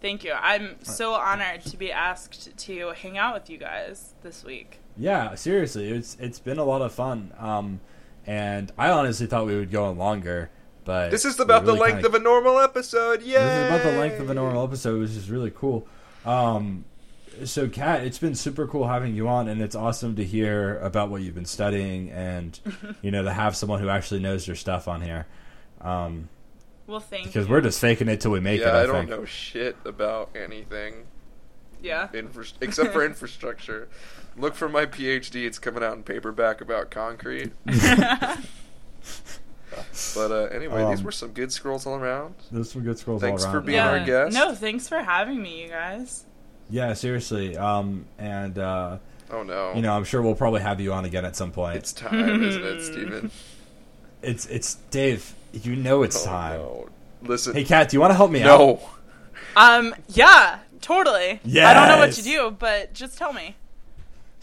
Thank 0.01 0.23
you. 0.25 0.33
I'm 0.33 0.83
so 0.83 1.13
honored 1.13 1.61
to 1.65 1.77
be 1.77 1.91
asked 1.91 2.57
to 2.57 2.89
hang 2.89 3.17
out 3.17 3.35
with 3.35 3.49
you 3.49 3.57
guys 3.57 4.15
this 4.21 4.43
week. 4.43 4.79
Yeah, 4.97 5.35
seriously, 5.35 5.91
it's 5.91 6.17
it's 6.19 6.39
been 6.39 6.57
a 6.57 6.65
lot 6.65 6.81
of 6.81 6.91
fun. 6.91 7.31
Um, 7.39 7.79
and 8.25 8.71
I 8.77 8.89
honestly 8.89 9.27
thought 9.27 9.45
we 9.45 9.55
would 9.55 9.71
go 9.71 9.85
on 9.85 9.97
longer, 9.97 10.49
but 10.85 11.11
this 11.11 11.25
is 11.25 11.39
about 11.39 11.63
really 11.63 11.75
the 11.75 11.81
length 11.81 11.93
kinda- 12.03 12.07
of 12.09 12.13
a 12.15 12.19
normal 12.19 12.59
episode. 12.59 13.21
Yeah, 13.23 13.43
This 13.43 13.57
is 13.57 13.65
about 13.83 13.91
the 13.93 13.99
length 13.99 14.19
of 14.19 14.29
a 14.29 14.33
normal 14.33 14.63
episode, 14.63 14.99
which 14.99 15.11
is 15.11 15.29
really 15.29 15.51
cool. 15.55 15.87
Um, 16.25 16.85
so, 17.45 17.67
Kat, 17.67 18.01
it's 18.03 18.19
been 18.19 18.35
super 18.35 18.67
cool 18.67 18.87
having 18.87 19.15
you 19.15 19.27
on, 19.27 19.47
and 19.47 19.61
it's 19.61 19.75
awesome 19.75 20.15
to 20.17 20.23
hear 20.23 20.77
about 20.79 21.09
what 21.09 21.21
you've 21.21 21.33
been 21.35 21.45
studying, 21.45 22.11
and 22.11 22.59
you 23.01 23.11
know, 23.11 23.23
to 23.23 23.31
have 23.33 23.55
someone 23.55 23.79
who 23.81 23.89
actually 23.89 24.19
knows 24.19 24.45
your 24.45 24.55
stuff 24.55 24.87
on 24.87 25.01
here. 25.01 25.25
Um, 25.81 26.29
Well, 26.85 26.99
thank 26.99 27.25
because 27.25 27.47
you. 27.47 27.51
we're 27.51 27.61
just 27.61 27.79
faking 27.81 28.07
it 28.07 28.21
till 28.21 28.31
we 28.31 28.39
make 28.39 28.61
Yeah, 28.61 28.69
it. 28.69 28.71
I, 28.71 28.83
I 28.83 28.85
don't 28.85 28.95
think. 29.07 29.09
know 29.09 29.25
shit 29.25 29.75
about 29.85 30.29
anything 30.35 31.05
yeah. 31.81 32.07
infra- 32.13 32.45
except 32.61 32.93
for 32.93 33.03
infrastructure. 33.11 33.87
Look 34.37 34.53
for 34.55 34.69
my 34.69 34.85
PhD. 34.85 35.45
It's 35.45 35.59
coming 35.59 35.83
out 35.83 35.93
in 35.97 36.03
paperback 36.03 36.61
about 36.61 36.89
concrete. 36.91 37.51
But 40.15 40.31
uh, 40.31 40.35
anyway, 40.55 40.85
these 40.89 40.99
Um, 40.99 41.05
were 41.05 41.11
some 41.11 41.29
good 41.31 41.51
scrolls 41.51 41.85
all 41.85 41.95
around. 41.95 42.35
There's 42.51 42.71
some 42.71 42.83
good 42.83 42.97
scrolls 42.99 43.21
Thanks 43.21 43.43
all 43.45 43.51
for 43.51 43.61
being 43.61 43.77
yeah. 43.77 43.89
our 43.89 43.99
guest. 44.05 44.33
No, 44.35 44.53
thanks 44.55 44.87
for 44.87 44.99
having 45.01 45.41
me, 45.41 45.63
you 45.63 45.69
guys. 45.69 46.25
Yeah, 46.69 46.93
seriously. 46.93 47.57
Um, 47.57 48.05
and 48.17 48.57
uh, 48.57 48.97
Oh 49.31 49.43
no, 49.43 49.73
you 49.73 49.81
know, 49.81 49.93
I'm 49.93 50.03
sure 50.03 50.21
we'll 50.21 50.35
probably 50.35 50.61
have 50.61 50.79
you 50.79 50.93
on 50.93 51.05
again 51.05 51.25
at 51.25 51.35
some 51.35 51.51
point. 51.51 51.77
it's 51.77 51.91
time, 51.93 52.43
isn't 52.43 52.63
it, 52.63 52.81
Steven? 52.91 53.31
It's 54.21 54.45
it's 54.47 54.75
Dave. 54.91 55.33
You 55.51 55.75
know 55.75 56.03
it's 56.03 56.21
Oh, 56.23 56.25
time. 56.29 56.59
no. 56.59 56.89
Listen, 57.23 57.53
Hey, 57.53 57.63
Kat, 57.63 57.89
do 57.89 57.95
you 57.97 58.01
want 58.01 58.11
to 58.11 58.15
help 58.15 58.31
me 58.31 58.41
out? 58.43 58.47
no. 58.59 58.79
Um, 59.55 59.95
yeah, 60.09 60.59
totally. 60.81 61.39
Yeah. 61.43 61.69
I 61.69 61.73
don't 61.73 61.87
know 61.87 61.97
what 61.99 62.13
to 62.13 62.21
do, 62.23 62.55
but 62.57 62.93
just 62.93 63.17
tell 63.17 63.33
me. 63.33 63.55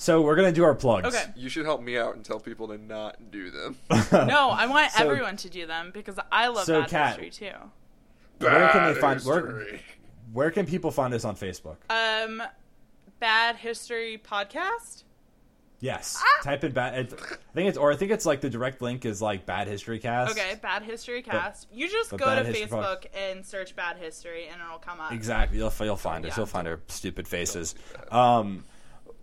So 0.00 0.22
we're 0.22 0.34
gonna 0.34 0.50
do 0.50 0.64
our 0.64 0.74
plugs. 0.74 1.08
Okay. 1.14 1.24
You 1.36 1.50
should 1.50 1.66
help 1.66 1.82
me 1.82 1.98
out 1.98 2.16
and 2.16 2.24
tell 2.24 2.40
people 2.40 2.68
to 2.68 2.78
not 2.78 3.30
do 3.30 3.50
them. 3.50 3.76
No, 4.12 4.48
I 4.48 4.64
want 4.66 4.90
So- 4.92 5.04
everyone 5.04 5.36
to 5.36 5.50
do 5.50 5.66
them 5.66 5.90
because 5.92 6.18
I 6.32 6.48
love 6.48 6.64
So, 6.64 6.80
bad 6.80 6.88
Kat- 6.88 7.20
history 7.20 7.50
too. 7.50 7.56
Where 8.38 8.68
can 8.70 8.86
they 8.94 8.98
Bad 8.98 9.00
find- 9.00 9.20
where- 9.24 9.58
history. 9.58 9.82
Where 10.32 10.50
can 10.50 10.64
people 10.64 10.90
find 10.90 11.12
us 11.12 11.26
on 11.26 11.36
Facebook? 11.36 11.76
Um, 11.90 12.42
bad 13.18 13.56
history 13.56 14.18
podcast. 14.26 15.04
Yes. 15.80 16.16
Ah! 16.18 16.42
Type 16.44 16.64
in 16.64 16.72
bad. 16.72 16.94
It, 16.98 17.12
I 17.20 17.52
think 17.54 17.68
it's 17.68 17.76
or 17.76 17.92
I 17.92 17.96
think 17.96 18.10
it's 18.10 18.24
like 18.24 18.40
the 18.40 18.48
direct 18.48 18.80
link 18.80 19.04
is 19.04 19.20
like 19.20 19.44
bad 19.44 19.68
history 19.68 19.98
cast. 19.98 20.30
Okay, 20.32 20.54
bad 20.62 20.82
history 20.82 21.20
cast. 21.22 21.68
you 21.72 21.88
just 21.90 22.10
go 22.16 22.34
to 22.36 22.44
History 22.44 22.66
Facebook 22.68 23.04
and 23.14 23.44
search 23.44 23.76
bad 23.76 23.98
history, 23.98 24.46
and 24.50 24.60
it'll 24.62 24.78
come 24.78 24.98
up. 25.00 25.12
Exactly. 25.12 25.58
You'll 25.58 25.72
you'll 25.80 25.96
find 25.96 26.24
us. 26.24 26.30
Yeah. 26.30 26.36
You'll 26.38 26.46
find 26.46 26.68
our 26.68 26.80
stupid 26.88 27.28
faces. 27.28 27.74
Um, 28.10 28.64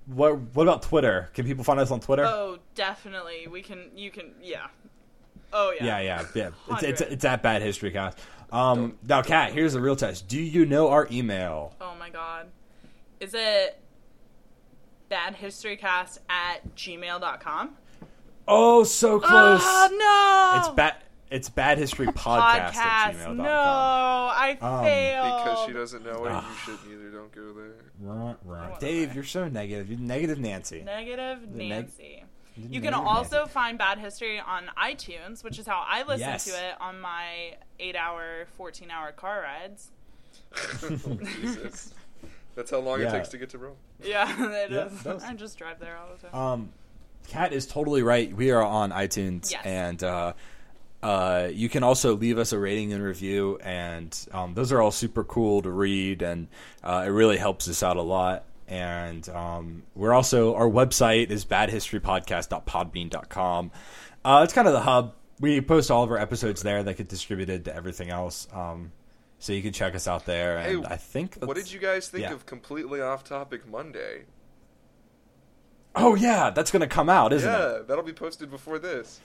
what 0.07 0.39
what 0.53 0.63
about 0.63 0.81
Twitter? 0.81 1.29
Can 1.33 1.45
people 1.45 1.63
find 1.63 1.79
us 1.79 1.91
on 1.91 1.99
Twitter? 1.99 2.25
Oh, 2.25 2.57
definitely. 2.75 3.47
We 3.47 3.61
can. 3.61 3.91
You 3.95 4.11
can. 4.11 4.31
Yeah. 4.41 4.67
Oh 5.53 5.73
yeah. 5.77 5.85
Yeah, 5.85 5.99
yeah, 5.99 6.25
yeah. 6.33 6.49
It's, 6.71 6.83
it's, 6.83 7.01
it's 7.01 7.25
at 7.25 7.41
Bad 7.41 7.61
History 7.61 7.91
Cast. 7.91 8.17
Um, 8.51 8.97
now, 9.03 9.21
Kat, 9.21 9.51
here's 9.51 9.73
the 9.73 9.81
real 9.81 9.95
test. 9.95 10.27
Do 10.27 10.39
you 10.39 10.65
know 10.65 10.89
our 10.89 11.07
email? 11.11 11.75
Oh 11.81 11.95
my 11.99 12.09
god. 12.09 12.47
Is 13.19 13.33
it 13.33 13.79
badhistorycast 15.11 16.19
at 16.29 16.75
gmail.com? 16.75 17.75
Oh, 18.47 18.83
so 18.83 19.19
close. 19.19 19.61
Oh 19.63 20.53
no! 20.53 20.59
It's 20.59 20.69
bad. 20.75 20.95
It's 21.29 21.49
Bad 21.49 21.77
History 21.77 22.07
Podcast, 22.07 22.39
at 22.39 22.73
podcast. 22.73 23.15
gmail.com. 23.19 23.37
No, 23.37 23.43
I 23.51 24.57
Um, 24.61 24.83
failed. 24.83 25.43
Because 25.43 25.65
she 25.67 25.73
doesn't 25.73 26.05
know 26.05 26.25
it, 26.25 26.31
you 26.33 26.41
shouldn't 26.63 26.91
either. 26.91 27.09
Don't 27.11 27.31
go 27.35 27.53
there. 27.53 27.73
Right, 27.99 28.35
right. 28.45 28.79
Dave, 28.79 29.13
you're 29.13 29.23
so 29.23 29.47
negative. 29.47 29.89
You're 29.89 29.99
negative, 29.99 30.39
Nancy. 30.39 30.81
Negative 30.83 31.41
neg- 31.49 31.69
Nancy. 31.69 32.23
You 32.55 32.81
can 32.81 32.93
also 32.93 33.39
Nancy. 33.39 33.51
find 33.51 33.77
Bad 33.77 33.99
History 33.99 34.39
on 34.39 34.71
iTunes, 34.81 35.43
which 35.43 35.59
is 35.59 35.67
how 35.67 35.83
I 35.87 36.03
listen 36.03 36.19
Yes. 36.21 36.45
to 36.45 36.51
it 36.51 36.75
on 36.79 36.99
my 36.99 37.55
8 37.79 37.95
hour, 37.95 38.47
14 38.57 38.89
hour 38.89 39.11
car 39.11 39.41
rides. 39.41 39.91
Jesus. 41.41 41.93
That's 42.55 42.71
how 42.71 42.79
long 42.79 42.99
Yeah. 43.01 43.09
it 43.09 43.11
takes 43.11 43.29
to 43.29 43.37
get 43.37 43.49
to 43.51 43.57
Rome. 43.57 43.75
Yeah, 44.03 44.31
it 44.63 44.71
Yeah, 44.71 44.85
is. 44.87 45.05
it. 45.05 45.21
I 45.23 45.33
just 45.33 45.57
drive 45.57 45.79
there 45.79 45.97
all 45.97 46.07
the 46.15 46.27
time. 46.29 46.35
Um, 46.39 46.69
Kat 47.27 47.51
is 47.53 47.67
totally 47.67 48.01
right. 48.01 48.33
We 48.35 48.51
are 48.51 48.63
on 48.63 48.91
iTunes, 48.91 49.51
Yes. 49.51 49.61
and 49.65 50.01
uh, 50.03 50.33
uh, 51.03 51.49
you 51.51 51.69
can 51.69 51.83
also 51.83 52.15
leave 52.15 52.37
us 52.37 52.51
a 52.51 52.59
rating 52.59 52.91
and 52.93 53.03
review, 53.03 53.59
and 53.61 54.17
um, 54.31 54.53
those 54.55 54.71
are 54.71 54.81
all 54.81 54.91
super 54.91 55.23
cool 55.23 55.61
to 55.61 55.69
read, 55.69 56.21
and 56.21 56.47
uh, 56.83 57.03
it 57.05 57.09
really 57.09 57.37
helps 57.37 57.67
us 57.67 57.83
out 57.83 57.97
a 57.97 58.01
lot. 58.01 58.45
And 58.67 59.27
um, 59.29 59.83
we're 59.95 60.13
also 60.13 60.55
our 60.55 60.67
website 60.67 61.29
is 61.29 61.45
badhistorypodcast.podbean.com. 61.45 63.71
Uh, 64.25 64.41
it's 64.43 64.53
kind 64.53 64.67
of 64.67 64.73
the 64.73 64.81
hub. 64.81 65.13
We 65.39 65.61
post 65.61 65.91
all 65.91 66.03
of 66.03 66.11
our 66.11 66.17
episodes 66.17 66.63
there 66.63 66.83
that 66.83 66.97
get 66.97 67.07
distributed 67.07 67.65
to 67.65 67.75
everything 67.75 68.09
else. 68.09 68.47
Um, 68.51 68.91
so 69.39 69.53
you 69.53 69.61
can 69.61 69.71
check 69.71 69.95
us 69.95 70.07
out 70.07 70.25
there. 70.25 70.57
And 70.57 70.83
Hey, 70.83 70.93
I 70.93 70.97
think 70.97 71.37
What 71.39 71.55
did 71.55 71.71
you 71.71 71.79
guys 71.79 72.09
think 72.09 72.23
yeah. 72.23 72.33
of 72.33 72.45
completely 72.45 72.99
off 73.01 73.23
topic 73.23 73.65
Monday? 73.67 74.23
Oh 75.97 76.15
yeah, 76.15 76.49
that's 76.49 76.71
gonna 76.71 76.87
come 76.87 77.09
out, 77.09 77.33
isn't 77.33 77.49
it? 77.49 77.53
yeah, 77.53 77.79
that'll 77.87 78.03
be 78.03 78.13
posted 78.13 78.49
before 78.49 78.79
this. 78.79 79.19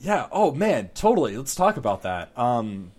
Yeah. 0.00 0.26
Oh 0.32 0.52
man, 0.52 0.90
totally. 0.94 1.36
Let's 1.36 1.54
talk 1.54 1.76
about 1.76 2.02
that. 2.02 2.36
Um, 2.38 2.92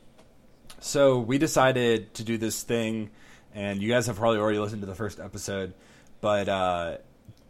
so 0.79 1.19
we 1.19 1.37
decided 1.37 2.13
to 2.15 2.23
do 2.23 2.37
this 2.37 2.63
thing, 2.63 3.09
and 3.53 3.81
you 3.81 3.89
guys 3.89 4.07
have 4.07 4.17
probably 4.17 4.39
already 4.39 4.59
listened 4.59 4.81
to 4.81 4.87
the 4.87 4.95
first 4.95 5.19
episode, 5.19 5.73
but 6.21 6.47
uh, 6.47 6.97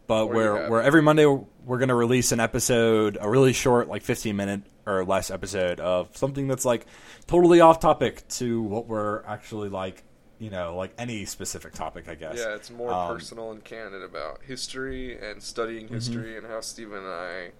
but 0.06 0.28
where 0.28 0.68
where 0.70 0.82
every 0.82 1.02
Monday 1.02 1.26
we're 1.26 1.78
gonna 1.78 1.94
release 1.94 2.32
an 2.32 2.40
episode, 2.40 3.18
a 3.20 3.28
really 3.28 3.52
short, 3.52 3.88
like 3.88 4.02
fifteen 4.02 4.36
minute 4.36 4.62
or 4.86 5.04
less 5.04 5.30
episode 5.30 5.80
of 5.80 6.16
something 6.16 6.46
that's 6.46 6.64
like 6.64 6.86
totally 7.26 7.60
off 7.60 7.80
topic 7.80 8.26
to 8.28 8.62
what 8.62 8.86
we're 8.86 9.22
actually 9.24 9.68
like. 9.68 10.04
You 10.38 10.50
know, 10.50 10.76
like 10.76 10.92
any 10.98 11.24
specific 11.24 11.72
topic, 11.72 12.08
I 12.08 12.14
guess. 12.14 12.36
Yeah, 12.38 12.54
it's 12.54 12.70
more 12.70 12.92
Um, 12.92 13.14
personal 13.16 13.52
and 13.52 13.64
candid 13.64 14.02
about 14.02 14.40
history 14.42 15.18
and 15.18 15.42
studying 15.42 15.86
Mm-hmm. 15.86 15.94
history 15.94 16.36
and 16.36 16.46
how 16.46 16.60
Stephen 16.60 16.98
and 16.98 17.06
I, 17.06 17.50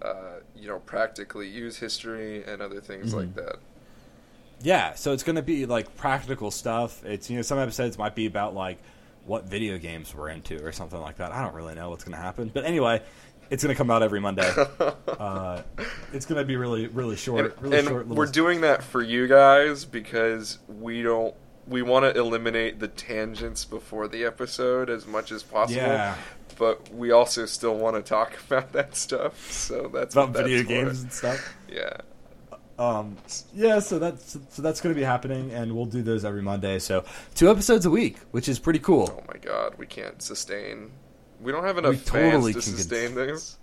uh, 0.00 0.40
you 0.54 0.68
know, 0.68 0.78
practically 0.78 1.48
use 1.48 1.78
history 1.78 2.44
and 2.44 2.62
other 2.62 2.80
things 2.80 3.08
Mm-hmm. 3.08 3.16
like 3.18 3.34
that. 3.34 3.56
Yeah, 4.62 4.94
so 4.94 5.12
it's 5.12 5.24
going 5.24 5.34
to 5.36 5.42
be 5.42 5.66
like 5.66 5.96
practical 5.96 6.52
stuff. 6.52 7.04
It's 7.04 7.28
you 7.28 7.36
know 7.36 7.42
some 7.42 7.58
episodes 7.58 7.98
might 7.98 8.14
be 8.14 8.26
about 8.26 8.54
like 8.54 8.78
what 9.24 9.44
video 9.46 9.76
games 9.78 10.14
we're 10.14 10.28
into 10.28 10.64
or 10.64 10.70
something 10.70 11.00
like 11.00 11.16
that. 11.16 11.32
I 11.32 11.42
don't 11.42 11.54
really 11.54 11.74
know 11.74 11.90
what's 11.90 12.04
going 12.04 12.16
to 12.16 12.22
happen, 12.22 12.50
but 12.54 12.64
anyway, 12.64 13.02
it's 13.50 13.64
going 13.64 13.74
to 13.74 13.78
come 13.78 13.90
out 13.90 14.04
every 14.04 14.20
Monday. 14.20 14.48
uh, 15.08 15.62
it's 16.12 16.26
going 16.26 16.38
to 16.38 16.44
be 16.44 16.54
really 16.54 16.86
really 16.86 17.16
short, 17.16 17.46
and 17.46 17.62
really 17.62 17.78
and 17.80 17.88
short. 17.88 18.02
Little 18.08 18.16
we're 18.16 18.26
doing 18.30 18.60
that 18.60 18.84
for 18.84 19.02
you 19.02 19.26
guys 19.26 19.84
because 19.84 20.58
we 20.68 21.02
don't 21.02 21.34
we 21.66 21.82
want 21.82 22.04
to 22.04 22.18
eliminate 22.20 22.80
the 22.80 22.88
tangents 22.88 23.64
before 23.64 24.08
the 24.08 24.24
episode 24.24 24.90
as 24.90 25.06
much 25.06 25.30
as 25.32 25.42
possible. 25.42 25.80
Yeah. 25.82 26.16
But 26.58 26.92
we 26.92 27.10
also 27.12 27.46
still 27.46 27.76
want 27.76 27.96
to 27.96 28.02
talk 28.02 28.32
about 28.46 28.72
that 28.72 28.94
stuff, 28.96 29.50
so 29.50 29.88
that's 29.92 30.14
about 30.14 30.28
what 30.28 30.32
that's 30.34 30.48
video 30.48 30.62
for. 30.62 30.68
games 30.68 31.02
and 31.02 31.12
stuff. 31.12 31.56
Yeah, 31.70 31.96
Um, 32.78 33.16
yeah, 33.54 33.78
so 33.78 33.98
that's 33.98 34.36
so 34.50 34.62
that's 34.62 34.80
going 34.80 34.94
to 34.94 34.98
be 34.98 35.04
happening, 35.04 35.50
and 35.52 35.74
we'll 35.74 35.86
do 35.86 36.02
those 36.02 36.24
every 36.24 36.42
Monday. 36.42 36.78
So 36.78 37.04
two 37.34 37.50
episodes 37.50 37.86
a 37.86 37.90
week, 37.90 38.18
which 38.32 38.48
is 38.48 38.58
pretty 38.58 38.80
cool. 38.80 39.12
Oh 39.18 39.24
my 39.32 39.38
god, 39.38 39.74
we 39.78 39.86
can't 39.86 40.20
sustain. 40.20 40.90
We 41.40 41.50
don't 41.52 41.64
have 41.64 41.78
enough 41.78 41.92
We 41.92 41.96
fans 41.96 42.32
totally 42.34 42.52
to 42.52 42.62
sustain 42.62 43.14
cons- 43.14 43.16
this. 43.16 43.58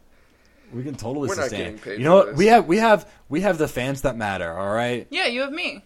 We 0.74 0.84
can 0.84 0.96
totally 0.96 1.30
We're 1.30 1.36
not 1.36 1.44
sustain. 1.44 1.60
getting 1.60 1.78
paid 1.80 1.98
you 2.00 2.04
know 2.06 2.16
what? 2.16 2.28
this. 2.30 2.38
We 2.38 2.48
have 2.48 2.66
we 2.68 2.78
have 2.78 3.10
we 3.30 3.42
have 3.42 3.58
the 3.60 3.68
fans 3.68 4.02
that 4.02 4.18
matter. 4.18 4.52
All 4.58 4.74
right, 4.74 5.06
yeah, 5.12 5.28
you 5.28 5.42
have 5.42 5.52
me. 5.52 5.86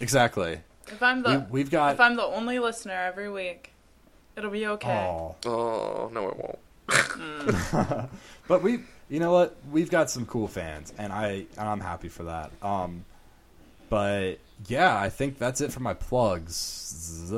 exactly. 0.00 0.60
If 0.88 1.02
I'm 1.02 1.22
the 1.22 1.46
we've 1.50 1.70
got. 1.70 1.94
if 1.94 2.00
I'm 2.00 2.16
the 2.16 2.24
only 2.24 2.58
listener 2.58 2.94
every 2.94 3.30
week, 3.30 3.72
it'll 4.36 4.50
be 4.50 4.66
okay. 4.66 5.06
Aw. 5.06 5.34
Oh 5.46 6.10
no, 6.12 6.28
it 6.28 6.36
won't. 6.36 6.58
but 8.48 8.62
we, 8.62 8.80
you 9.08 9.20
know 9.20 9.32
what? 9.32 9.56
We've 9.70 9.90
got 9.90 10.10
some 10.10 10.26
cool 10.26 10.48
fans, 10.48 10.92
and 10.98 11.12
I, 11.12 11.46
and 11.56 11.68
I'm 11.68 11.80
happy 11.80 12.08
for 12.08 12.24
that. 12.24 12.50
Um, 12.62 13.04
but 13.88 14.38
yeah, 14.66 14.98
I 14.98 15.08
think 15.08 15.38
that's 15.38 15.60
it 15.60 15.72
for 15.72 15.80
my 15.80 15.94
plugs. 15.94 17.32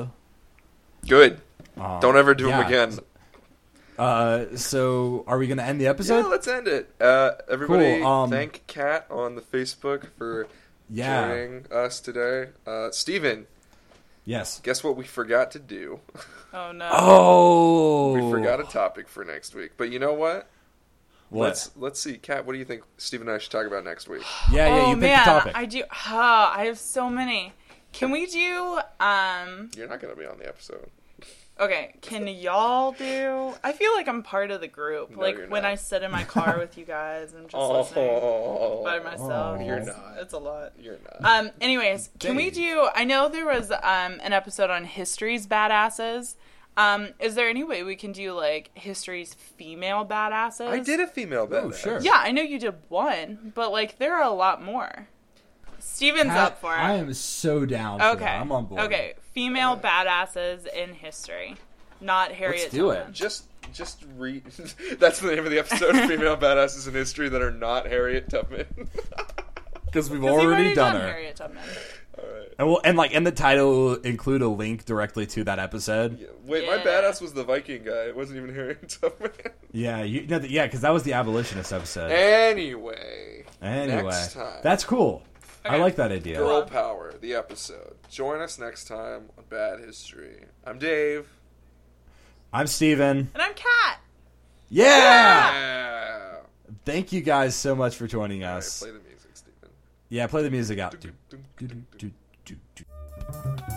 Good. 1.07 1.39
Um, 1.77 1.99
Don't 2.01 2.17
ever 2.17 2.33
do 2.33 2.47
yeah. 2.47 2.57
them 2.57 2.67
again. 2.67 2.99
Uh, 3.97 4.55
so 4.55 5.23
are 5.27 5.37
we 5.37 5.47
gonna 5.47 5.63
end 5.63 5.81
the 5.81 5.87
episode? 5.87 6.19
yeah, 6.19 6.27
let's 6.27 6.47
end 6.47 6.67
it. 6.67 6.89
Uh, 7.01 7.31
everybody, 7.49 7.99
Cool, 7.99 8.07
um, 8.07 8.29
thank 8.29 8.63
Kat 8.67 9.07
on 9.09 9.35
the 9.35 9.41
Facebook 9.41 10.07
for 10.17 10.47
Yeah. 10.89 11.27
joining 11.27 11.65
us 11.71 11.99
today. 11.99 12.49
Uh, 12.65 12.91
Steven, 12.91 13.47
Yes. 14.25 14.59
guess 14.61 14.83
what 14.83 14.95
we 14.97 15.03
forgot 15.05 15.51
to 15.51 15.59
do? 15.59 15.99
Oh 16.53 16.71
no. 16.71 16.89
Oh, 16.91 18.13
we 18.13 18.31
forgot 18.31 18.61
a 18.61 18.63
topic 18.63 19.09
for 19.09 19.25
next 19.25 19.53
week. 19.53 19.71
But 19.75 19.91
you 19.91 19.99
know 19.99 20.13
what? 20.13 20.47
What? 21.29 21.47
Let's 21.47 21.71
let's 21.75 21.99
see, 21.99 22.17
Kat. 22.17 22.45
What 22.45 22.53
do 22.53 22.57
you 22.59 22.63
think 22.63 22.83
Steven 22.97 23.27
and 23.27 23.35
I 23.35 23.37
should 23.37 23.51
talk 23.51 23.67
about 23.67 23.83
next 23.83 24.07
week? 24.07 24.23
yeah, 24.49 24.65
yeah. 24.67 24.81
oh 24.85 24.89
You 24.91 24.95
pick 24.95 25.01
man, 25.01 25.19
the 25.19 25.25
topic. 25.25 25.51
I 25.55 25.65
do. 25.65 25.83
Oh, 25.83 25.91
I 26.55 26.63
have 26.67 26.79
so 26.79 27.09
many. 27.09 27.51
Can 27.91 28.11
we 28.11 28.27
do? 28.27 28.79
Um. 29.01 29.69
You're 29.75 29.89
not 29.89 29.99
going 29.99 30.15
to 30.15 30.19
be 30.19 30.25
on 30.25 30.37
the 30.39 30.47
episode. 30.47 30.89
Okay. 31.59 31.93
Can 32.01 32.27
y'all 32.27 32.91
do? 32.91 33.53
I 33.63 33.71
feel 33.71 33.93
like 33.95 34.07
I'm 34.07 34.21
part 34.23 34.51
of 34.51 34.61
the 34.61 34.67
group. 34.67 35.11
No, 35.11 35.19
like 35.21 35.37
you're 35.37 35.47
when 35.47 35.63
not. 35.63 35.71
I 35.71 35.75
sit 35.75 36.03
in 36.03 36.11
my 36.11 36.23
car 36.23 36.57
with 36.59 36.77
you 36.77 36.85
guys 36.85 37.31
and 37.33 37.43
I'm 37.43 37.47
just 37.49 37.55
listening 37.95 38.09
Oh, 38.21 38.83
by 38.83 38.99
myself. 38.99 39.57
Oh. 39.59 39.63
You're 39.65 39.77
It's- 39.77 39.87
not. 39.97 40.17
It's 40.21 40.33
a 40.33 40.37
lot. 40.37 40.73
You're 40.79 40.97
not. 41.21 41.25
Um. 41.45 41.51
Anyways, 41.59 42.09
can 42.19 42.35
we 42.35 42.49
do? 42.51 42.87
I 42.93 43.03
know 43.03 43.27
there 43.29 43.45
was 43.45 43.71
um 43.71 44.19
an 44.21 44.33
episode 44.33 44.69
on 44.69 44.85
history's 44.85 45.47
badasses. 45.47 46.35
Um. 46.75 47.09
Is 47.19 47.33
there 47.35 47.49
any 47.49 47.63
way 47.63 47.81
we 47.83 47.95
can 47.95 48.11
do 48.11 48.33
like 48.33 48.69
history's 48.75 49.33
female 49.33 50.05
badasses? 50.05 50.67
I 50.67 50.79
did 50.79 50.99
a 50.99 51.07
female 51.07 51.47
badass. 51.47 51.63
Oh, 51.63 51.71
sure. 51.71 51.99
Yeah, 52.01 52.15
I 52.17 52.31
know 52.31 52.43
you 52.43 52.59
did 52.59 52.75
one, 52.89 53.51
but 53.55 53.71
like 53.71 53.97
there 53.97 54.15
are 54.15 54.23
a 54.23 54.29
lot 54.33 54.61
more. 54.63 55.07
Steven's 55.87 56.29
Pat, 56.29 56.37
up 56.53 56.61
for 56.61 56.73
it. 56.73 56.77
I 56.79 56.93
am 56.93 57.13
so 57.13 57.65
down. 57.65 57.99
For 57.99 58.05
okay. 58.05 58.25
that. 58.25 58.41
I'm 58.41 58.51
on 58.51 58.65
board. 58.65 58.81
Okay, 58.81 59.13
female 59.33 59.77
badasses 59.77 60.67
in 60.67 60.93
history, 60.93 61.55
not 62.01 62.31
Harriet. 62.31 62.61
Let's 62.63 62.73
do 62.73 62.91
it. 62.91 63.11
Just 63.11 63.45
just 63.73 64.05
read. 64.17 64.43
That's 64.99 65.19
the 65.19 65.27
name 65.35 65.45
of 65.45 65.51
the 65.51 65.59
episode. 65.59 65.93
female 66.07 66.37
badasses 66.37 66.87
in 66.87 66.93
history 66.93 67.29
that 67.29 67.41
are 67.41 67.51
not 67.51 67.87
Harriet 67.87 68.29
Tubman. 68.29 68.65
Because 69.85 70.09
we've 70.09 70.19
'Cause 70.19 70.29
you've 70.43 70.51
already, 70.51 70.73
done, 70.75 70.95
her. 70.97 71.07
Harriet 71.07 71.37
Tubman. 71.37 71.63
All 72.17 72.23
right. 72.25 72.49
And 72.59 72.67
we'll 72.67 72.81
and 72.83 72.97
like 72.97 73.11
in 73.13 73.23
the 73.23 73.31
title 73.31 73.71
will 73.71 73.93
include 73.95 74.41
a 74.41 74.47
link 74.49 74.83
directly 74.83 75.25
to 75.27 75.45
that 75.45 75.59
episode. 75.59 76.19
Yeah. 76.19 76.27
Wait, 76.45 76.67
my 76.67 76.77
badass 76.79 77.21
was 77.21 77.31
the 77.31 77.45
Viking 77.45 77.83
guy. 77.83 78.07
It 78.07 78.15
wasn't 78.15 78.39
even 78.43 78.53
Harriet 78.53 78.97
Tubman. 79.01 79.31
Yeah, 79.71 80.03
you 80.03 80.27
know, 80.27 80.39
yeah, 80.39 80.65
because 80.65 80.81
that 80.81 80.89
was 80.91 81.03
the 81.03 81.13
abolitionist 81.13 81.71
episode. 81.71 82.11
anyway, 82.11 83.45
anyway, 83.61 84.03
next 84.03 84.33
time. 84.33 84.59
that's 84.61 84.83
cool. 84.83 85.23
I 85.69 85.77
like 85.77 85.95
that 85.97 86.11
idea. 86.11 86.37
Girl 86.37 86.63
Power, 86.63 87.13
the 87.19 87.33
episode. 87.33 87.95
Join 88.09 88.41
us 88.41 88.57
next 88.59 88.85
time 88.85 89.29
on 89.37 89.43
Bad 89.49 89.79
History. 89.79 90.45
I'm 90.65 90.79
Dave. 90.79 91.27
I'm 92.53 92.67
Steven. 92.67 93.29
And 93.33 93.41
I'm 93.41 93.53
Kat. 93.53 93.99
Yeah! 94.69 95.51
Yeah. 95.51 96.35
Thank 96.85 97.11
you 97.11 97.21
guys 97.21 97.55
so 97.55 97.75
much 97.75 97.95
for 97.95 98.07
joining 98.07 98.43
All 98.43 98.51
right, 98.51 98.57
us. 98.57 98.79
play 98.79 98.91
the 98.91 98.99
music, 98.99 99.31
Steven. 99.33 99.69
yeah, 100.09 100.27
play 100.27 100.43
the 100.43 100.51
music 100.51 100.79
out. 100.79 100.91
Dun, 100.99 101.13
dun, 101.29 101.43
Do, 101.57 101.67
do, 101.67 101.67
dun, 101.67 101.85
dun. 101.97 102.13
do, 102.45 102.55
do, 102.75 102.83
do. 103.67 103.73